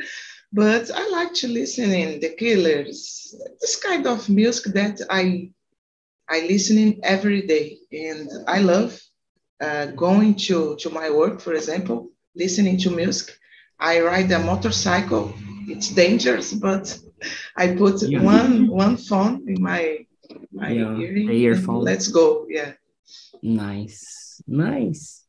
But 0.51 0.89
I 0.93 1.07
like 1.09 1.33
to 1.35 1.47
listen 1.47 1.91
in 1.91 2.19
The 2.21 2.29
Killers, 2.29 3.35
this 3.61 3.75
kind 3.75 4.07
of 4.07 4.29
music 4.29 4.73
that 4.73 5.01
I 5.09 5.51
I 6.29 6.41
listen 6.47 6.77
in 6.77 6.99
every 7.03 7.41
day. 7.45 7.77
And 7.91 8.29
I 8.47 8.59
love 8.59 8.99
uh, 9.61 9.87
going 9.87 10.35
to, 10.47 10.75
to 10.77 10.89
my 10.89 11.09
work, 11.11 11.39
for 11.39 11.53
example, 11.53 12.09
listening 12.35 12.77
to 12.79 12.89
music. 12.89 13.37
I 13.79 14.01
ride 14.01 14.31
a 14.31 14.39
motorcycle. 14.39 15.33
It's 15.67 15.89
dangerous, 15.89 16.53
but 16.53 16.97
I 17.57 17.75
put 17.75 18.01
Yeah. 18.01 18.21
one 18.23 18.67
one 18.69 18.97
phone 18.97 19.43
in 19.47 19.61
my 19.61 19.81
my 20.51 20.71
Yeah, 20.71 20.97
earring. 20.97 21.29
earphone. 21.29 21.83
Let's 21.83 22.07
go. 22.07 22.45
Yeah. 22.49 22.71
Nice, 23.41 24.41
nice. 24.47 25.23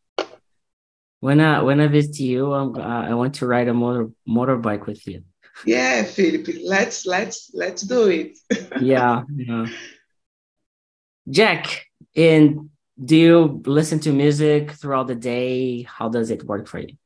When 1.20 1.41
I 1.41 1.62
when 1.62 1.81
I 1.81 1.87
visit 1.87 2.20
you, 2.20 2.53
I'm, 2.53 2.77
uh, 2.77 3.03
I 3.11 3.14
want 3.14 3.35
to 3.37 3.47
ride 3.47 3.68
a 3.68 3.74
motor 3.74 4.11
motorbike 4.29 4.87
with 4.87 5.07
you. 5.07 5.24
Yeah, 5.64 6.05
Philip. 6.05 6.47
Let's 6.64 7.07
let's 7.07 7.51
let's 7.55 7.83
do 7.83 8.09
it. 8.09 8.39
Yeah, 8.81 9.22
yeah. 9.35 9.66
Jack, 11.29 11.87
and 12.14 12.70
do 13.03 13.16
you 13.16 13.62
listen 13.66 13.99
to 14.01 14.12
music 14.12 14.72
throughout 14.72 15.07
the 15.07 15.14
day? 15.14 15.83
How 15.83 16.09
does 16.09 16.31
it 16.31 16.45
work 16.45 16.68
for 16.68 16.81
you? 16.81 16.97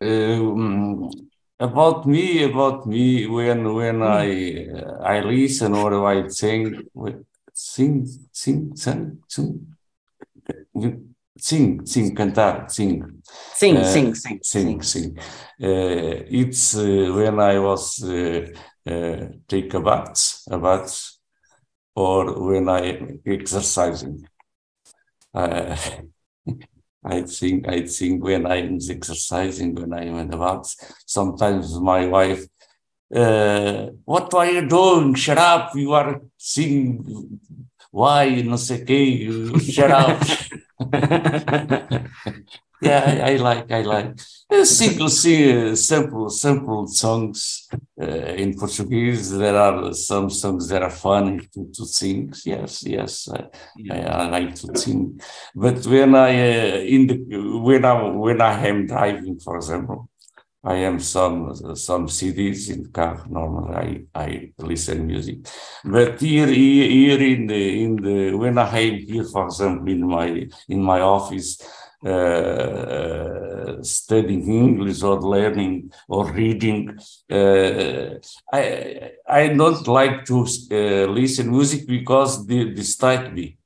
Um, 0.00 1.10
about 1.58 2.06
me, 2.06 2.44
about 2.44 2.86
me, 2.86 3.26
when 3.26 3.74
when 3.74 4.02
I 4.02 4.66
I 5.02 5.20
listen 5.20 5.74
or 5.74 6.06
I 6.06 6.28
sing, 6.28 6.86
sing, 7.52 8.06
sing, 8.32 8.74
sing, 8.76 9.22
sing, 9.28 9.76
sing, 11.38 11.86
sing, 11.86 12.14
cantar, 12.14 12.70
sing, 12.70 13.22
Sing, 13.54 13.76
Uh, 13.76 13.84
sing, 13.84 14.14
sing, 14.14 14.40
sing, 14.42 14.82
sing. 14.82 15.18
Uh, 15.62 16.24
it's 16.28 16.76
uh, 16.76 17.12
when 17.14 17.38
I 17.38 17.58
was 17.58 18.02
uh, 18.02 18.46
uh, 18.86 19.28
take 19.46 19.74
a 19.74 19.80
bath, 19.80 20.42
a 20.50 20.58
bath, 20.58 21.18
or 21.94 22.40
when 22.46 22.68
I 22.68 23.18
exercising. 23.26 24.26
Uh, 25.34 25.76
I 27.04 27.22
think 27.22 27.68
I 27.68 27.86
think 27.86 28.24
when 28.24 28.46
I'm 28.46 28.78
exercising, 28.90 29.74
when 29.74 29.92
I'm 29.94 30.16
in 30.16 30.30
the 30.30 30.36
bath, 30.36 30.74
sometimes 31.06 31.78
my 31.80 32.06
wife, 32.06 32.44
uh, 33.14 33.86
what 34.04 34.32
are 34.34 34.50
you 34.50 34.68
doing? 34.68 35.14
Shut 35.14 35.38
up! 35.38 35.74
You 35.74 35.92
are 35.92 36.20
singing. 36.36 37.40
Why? 37.90 38.42
No 38.42 38.56
sei 38.56 38.84
quê. 38.84 38.94
you 38.94 39.58
Shut 39.58 39.90
up. 39.90 40.20
yeah, 42.80 43.20
I, 43.24 43.32
I 43.32 43.36
like, 43.36 43.70
I 43.70 43.82
like 43.82 44.14
uh, 44.50 44.64
single, 44.64 45.08
si- 45.08 45.76
simple, 45.76 46.30
simple 46.30 46.86
songs 46.86 47.68
uh, 48.00 48.04
in 48.04 48.56
Portuguese. 48.56 49.36
There 49.36 49.56
are 49.56 49.92
some 49.92 50.30
songs 50.30 50.68
that 50.68 50.82
are 50.82 50.90
fun 50.90 51.40
to, 51.54 51.70
to 51.72 51.84
sing. 51.86 52.32
Yes, 52.44 52.84
yes, 52.86 53.28
I, 53.28 53.46
I, 53.92 54.00
I 54.00 54.28
like 54.28 54.54
to 54.56 54.76
sing. 54.78 55.20
But 55.54 55.84
when 55.86 56.14
I 56.14 56.30
uh, 56.30 56.76
in 56.78 57.06
the 57.06 57.60
when 57.60 57.84
I 57.84 58.02
when 58.08 58.40
I 58.40 58.66
am 58.68 58.86
driving, 58.86 59.38
for 59.40 59.56
example, 59.56 60.09
I 60.62 60.74
am 60.88 61.00
some 61.00 61.54
some 61.74 62.06
CDs 62.06 62.68
in 62.70 62.82
the 62.82 62.88
car. 62.90 63.24
Normally, 63.30 64.06
I 64.14 64.22
I 64.26 64.52
listen 64.58 65.06
music. 65.06 65.38
But 65.84 66.20
here 66.20 66.46
here 66.48 67.20
in 67.22 67.46
the 67.46 67.82
in 67.84 67.96
the 67.96 68.34
when 68.36 68.58
I 68.58 68.78
am 68.88 68.96
here, 68.98 69.24
for 69.24 69.46
example, 69.46 69.88
in 69.90 70.06
my 70.06 70.46
in 70.68 70.82
my 70.82 71.00
office 71.00 71.50
uh, 72.06 73.82
studying 73.82 74.44
English 74.48 75.02
or 75.02 75.18
learning 75.20 75.92
or 76.08 76.22
reading. 76.32 76.80
Uh, 77.30 78.18
I 78.52 78.62
I 79.26 79.48
don't 79.60 79.86
like 79.88 80.24
to 80.26 80.38
uh, 80.44 81.06
listen 81.20 81.50
music 81.50 81.86
because 81.86 82.46
they 82.46 82.64
distract 82.64 83.32
me. 83.32 83.56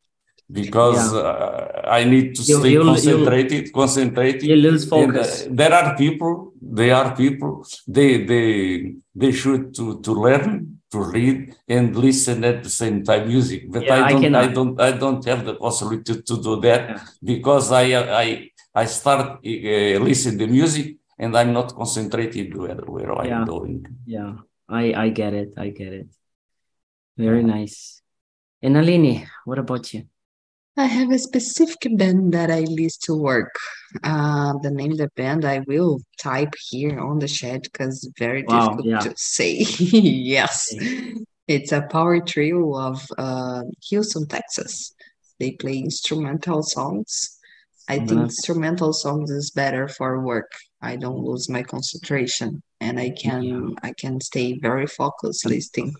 Because 0.50 1.14
uh, 1.14 1.80
I 1.98 2.04
need 2.04 2.34
to 2.36 2.42
You- 2.42 2.58
stay 2.58 2.70
you'll- 2.72 2.84
you'll- 2.84 2.94
concentrated, 2.94 3.72
concentrated. 3.72 4.42
You 4.42 4.56
lose 4.56 4.82
And, 4.82 4.90
focus. 4.90 5.30
uh, 5.46 5.48
there 5.60 5.72
are 5.72 5.96
people, 5.96 6.52
they 6.72 6.90
are 6.90 7.14
people, 7.16 7.66
they 7.86 8.24
they 8.24 8.94
they 9.14 9.32
should 9.32 9.74
to 9.76 10.00
to 10.00 10.12
learn 10.12 10.80
to 10.90 10.98
read 11.02 11.54
and 11.68 11.96
listen 11.96 12.44
at 12.44 12.62
the 12.62 12.70
same 12.70 13.02
time 13.04 13.26
music. 13.28 13.70
But 13.70 13.82
Yeah, 13.84 13.94
I 13.94 14.06
I 14.06 14.12
don't 14.12 14.18
I, 14.18 14.22
cannot. 14.22 14.54
don't 14.54 14.80
I 14.80 14.90
don't 14.92 15.24
have 15.24 15.44
the 15.44 15.54
possibility 15.54 16.22
to, 16.22 16.34
do 16.42 16.60
that 16.60 16.82
Yeah. 16.88 17.00
because 17.22 17.72
I 17.72 17.84
I 18.24 18.50
I 18.74 18.84
start 18.86 19.20
uh, 19.44 19.98
listen 20.08 20.38
the 20.38 20.46
music 20.46 20.96
and 21.18 21.36
I'm 21.36 21.52
not 21.52 21.74
concentrated 21.74 22.54
where 22.56 22.80
where 22.94 23.10
Yeah. 23.12 23.40
I'm 23.40 23.44
doing. 23.44 23.84
Yeah, 24.06 24.32
I 24.68 24.84
I 25.04 25.06
get 25.10 25.32
it. 25.34 25.50
I 25.58 25.68
get 25.70 25.92
it. 25.92 26.08
Very 27.16 27.42
nice. 27.42 28.02
And 28.62 28.76
Aline, 28.76 29.28
what 29.44 29.58
about 29.58 29.92
you? 29.94 30.02
I 30.76 30.86
have 30.86 31.10
a 31.12 31.18
specific 31.18 31.96
band 31.96 32.32
that 32.34 32.50
I 32.50 32.60
list 32.60 33.02
to 33.04 33.14
work. 33.14 33.54
Uh, 34.02 34.54
the 34.62 34.70
name 34.72 34.92
of 34.92 34.98
the 34.98 35.08
band 35.14 35.44
I 35.44 35.60
will 35.68 36.00
type 36.20 36.54
here 36.68 36.98
on 36.98 37.20
the 37.20 37.28
chat 37.28 37.62
because 37.62 38.08
very 38.18 38.42
Wow, 38.42 38.70
difficult 38.70 38.86
yeah. 38.86 38.98
to 39.00 39.12
say. 39.16 39.58
Yes, 39.78 40.74
it's 41.46 41.70
a 41.70 41.82
power 41.82 42.20
trio 42.20 42.74
of 42.76 43.06
uh, 43.16 43.62
Houston, 43.88 44.26
Texas. 44.26 44.92
They 45.38 45.52
play 45.52 45.78
instrumental 45.78 46.62
songs. 46.62 47.38
I 47.88 47.98
think 47.98 48.10
Mhm. 48.12 48.22
instrumental 48.24 48.92
songs 48.92 49.30
is 49.30 49.50
better 49.50 49.86
for 49.88 50.20
work. 50.24 50.50
I 50.80 50.96
don't 50.96 51.22
lose 51.22 51.48
my 51.48 51.62
concentration 51.62 52.62
and 52.80 52.98
I 52.98 53.10
can 53.10 53.74
I 53.82 53.92
can 53.92 54.20
stay 54.20 54.58
very 54.58 54.86
focused 54.86 55.44
listening. 55.46 55.94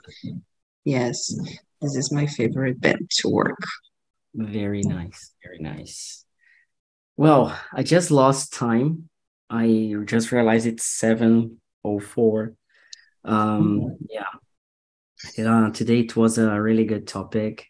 Yes, 0.85 1.33
this 1.81 1.95
is 1.97 2.11
my 2.11 2.27
favorite 2.27 2.81
band 2.81 3.09
to 3.19 3.29
work. 3.29 3.61
Very 4.35 4.83
nice. 4.83 5.33
Very 5.43 5.59
nice. 5.61 6.25
Well, 7.17 7.57
I 7.73 7.83
just 7.83 8.11
lost 8.11 8.53
time. 8.53 9.09
I 9.49 9.95
just 10.05 10.33
realized 10.33 10.67
it's 10.67 10.85
7:04. 10.85 12.57
Um, 13.25 13.97
yeah. 14.11 14.25
Yeah, 15.39 15.71
today 15.73 16.01
it 16.01 16.17
was 16.17 16.39
a 16.39 16.61
really 16.61 16.85
good 16.85 17.07
topic. 17.07 17.67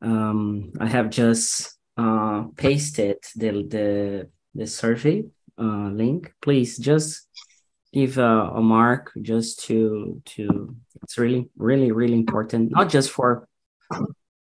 Um, 0.00 0.72
I 0.80 0.86
have 0.86 1.10
just 1.10 1.76
uh 1.96 2.44
pasted 2.56 3.18
the 3.36 3.50
the 3.68 4.30
the 4.54 4.66
survey 4.66 5.24
uh 5.58 5.90
link. 5.90 6.32
Please 6.40 6.78
just 6.78 7.28
give 7.92 8.18
a, 8.18 8.52
a 8.54 8.62
mark 8.62 9.12
just 9.20 9.64
to 9.64 10.22
to 10.24 10.74
it's 11.02 11.18
really 11.18 11.50
really 11.56 11.90
really 11.90 12.14
important 12.14 12.70
not 12.70 12.88
just 12.88 13.10
for 13.10 13.48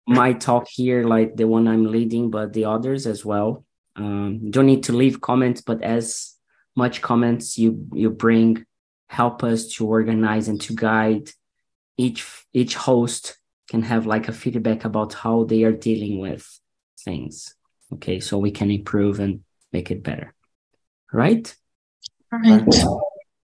my 0.06 0.32
talk 0.32 0.68
here, 0.68 1.04
like 1.04 1.36
the 1.36 1.46
one 1.46 1.66
I'm 1.68 1.86
leading, 1.86 2.30
but 2.30 2.52
the 2.52 2.66
others 2.66 3.06
as 3.06 3.24
well. 3.24 3.64
Um, 3.96 4.50
don't 4.50 4.66
need 4.66 4.84
to 4.84 4.92
leave 4.92 5.20
comments, 5.20 5.60
but 5.62 5.82
as 5.82 6.34
much 6.76 7.00
comments 7.00 7.56
you 7.56 7.86
you 7.92 8.10
bring 8.10 8.64
help 9.08 9.44
us 9.44 9.68
to 9.74 9.86
organize 9.86 10.48
and 10.48 10.60
to 10.60 10.74
guide 10.74 11.30
each 11.96 12.26
each 12.52 12.74
host 12.74 13.38
can 13.70 13.82
have 13.82 14.06
like 14.06 14.26
a 14.28 14.32
feedback 14.32 14.84
about 14.84 15.14
how 15.14 15.44
they 15.44 15.62
are 15.62 15.72
dealing 15.72 16.18
with 16.18 16.44
things 17.04 17.54
okay 17.92 18.18
so 18.18 18.38
we 18.38 18.50
can 18.50 18.70
improve 18.72 19.20
and 19.20 19.44
make 19.72 19.90
it 19.92 20.02
better 20.02 20.34
right 21.12 21.54
Right. 22.32 22.64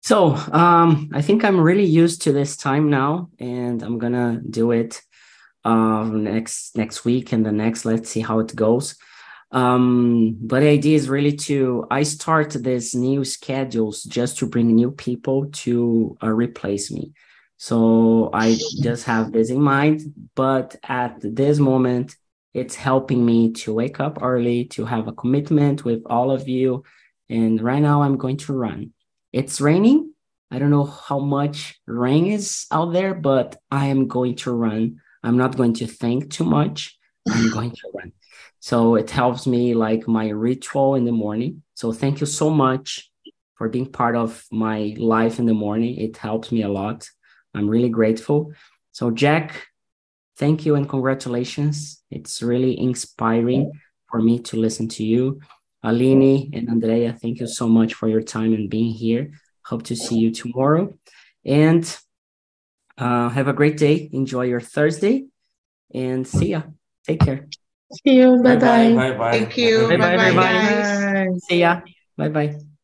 so 0.03 0.35
um 0.51 1.09
i 1.13 1.21
think 1.21 1.45
i'm 1.45 1.59
really 1.61 1.85
used 1.85 2.23
to 2.23 2.33
this 2.33 2.57
time 2.57 2.89
now 2.89 3.29
and 3.39 3.81
i'm 3.81 3.97
gonna 3.97 4.41
do 4.49 4.71
it 4.71 5.01
um 5.65 6.23
next 6.23 6.77
next 6.77 7.03
week 7.03 7.33
and 7.33 7.45
the 7.45 7.51
next 7.51 7.83
let's 7.85 8.09
see 8.09 8.21
how 8.21 8.39
it 8.39 8.55
goes. 8.55 8.95
Um 9.51 10.37
but 10.39 10.61
the 10.61 10.69
idea 10.69 10.95
is 10.95 11.09
really 11.09 11.35
to 11.49 11.85
i 11.91 12.03
start 12.03 12.51
this 12.51 12.95
new 12.95 13.25
schedules 13.25 14.03
just 14.03 14.37
to 14.37 14.45
bring 14.47 14.67
new 14.67 14.91
people 14.91 15.47
to 15.63 16.17
uh, 16.23 16.29
replace 16.29 16.91
me. 16.91 17.13
So 17.57 18.29
i 18.33 18.55
just 18.81 19.05
have 19.05 19.31
this 19.31 19.49
in 19.49 19.61
mind 19.61 20.01
but 20.35 20.75
at 20.83 21.17
this 21.21 21.57
moment 21.57 22.15
it's 22.53 22.75
helping 22.75 23.25
me 23.25 23.51
to 23.51 23.73
wake 23.73 23.99
up 23.99 24.19
early 24.21 24.65
to 24.65 24.85
have 24.85 25.09
a 25.09 25.13
commitment 25.13 25.83
with 25.83 26.03
all 26.05 26.31
of 26.31 26.47
you. 26.47 26.83
And 27.29 27.59
right 27.61 27.81
now 27.81 28.03
i'm 28.03 28.17
going 28.17 28.37
to 28.37 28.53
run. 28.53 28.93
It's 29.33 29.59
raining. 29.59 30.13
I 30.51 30.59
don't 30.59 30.69
know 30.69 30.85
how 30.85 31.19
much 31.19 31.79
rain 31.87 32.27
is 32.27 32.67
out 32.71 32.93
there 32.93 33.15
but 33.15 33.57
i 33.71 33.87
am 33.87 34.07
going 34.07 34.35
to 34.43 34.51
run 34.53 35.01
i'm 35.25 35.37
not 35.37 35.57
going 35.57 35.73
to 35.73 35.87
think 35.87 36.31
too 36.31 36.43
much. 36.43 36.97
I'm 37.29 37.51
going 37.57 37.71
to 37.71 37.91
run. 37.93 38.11
So 38.59 38.95
it 38.95 39.09
helps 39.09 39.45
me 39.45 39.73
like 39.73 40.07
my 40.07 40.29
ritual 40.29 40.95
in 40.95 41.05
the 41.05 41.11
morning. 41.11 41.63
So 41.75 41.91
thank 41.91 42.19
you 42.19 42.27
so 42.27 42.49
much 42.49 43.11
for 43.55 43.69
being 43.69 43.91
part 43.91 44.15
of 44.15 44.45
my 44.51 44.95
life 44.97 45.39
in 45.39 45.45
the 45.45 45.53
morning. 45.53 45.97
It 45.97 46.17
helps 46.17 46.51
me 46.51 46.63
a 46.63 46.69
lot. 46.69 47.09
I'm 47.53 47.69
really 47.69 47.89
grateful. 47.89 48.53
So 48.91 49.11
jack 49.11 49.67
thank 50.37 50.65
you 50.65 50.75
and 50.75 50.87
congratulations. 50.87 52.03
It's 52.11 52.41
really 52.41 52.79
inspiring 52.79 53.71
for 54.09 54.21
me 54.21 54.39
to 54.39 54.57
listen 54.57 54.87
to 54.89 55.03
you. 55.03 55.39
Aline 55.83 56.51
and 56.53 56.69
Andrea, 56.69 57.13
thank 57.13 57.39
you 57.39 57.47
so 57.47 57.67
much 57.67 57.93
for 57.93 58.07
your 58.07 58.21
time 58.21 58.53
and 58.53 58.69
being 58.69 58.91
here. 58.91 59.31
Hope 59.65 59.83
to 59.83 59.95
see 59.95 60.17
you 60.17 60.31
tomorrow. 60.31 60.93
And 61.45 61.97
uh, 62.97 63.29
have 63.29 63.47
a 63.47 63.53
great 63.53 63.77
day. 63.77 64.09
Enjoy 64.11 64.43
your 64.43 64.61
Thursday 64.61 65.25
and 65.93 66.27
see 66.27 66.51
ya. 66.51 66.63
Take 67.05 67.19
care. 67.19 67.47
See 68.03 68.15
you. 68.17 68.41
Bye 68.43 68.55
bye. 68.57 68.93
Bye 68.93 69.17
bye. 69.17 69.31
Thank 69.31 69.57
you. 69.57 69.87
Bye-bye, 69.87 69.97
Bye 69.97 70.15
bye, 70.15 70.25
everybody. 70.25 71.29
Bye. 71.31 71.37
See 71.47 71.59
ya. 71.59 71.81
Bye 72.17 72.29
bye. 72.29 72.74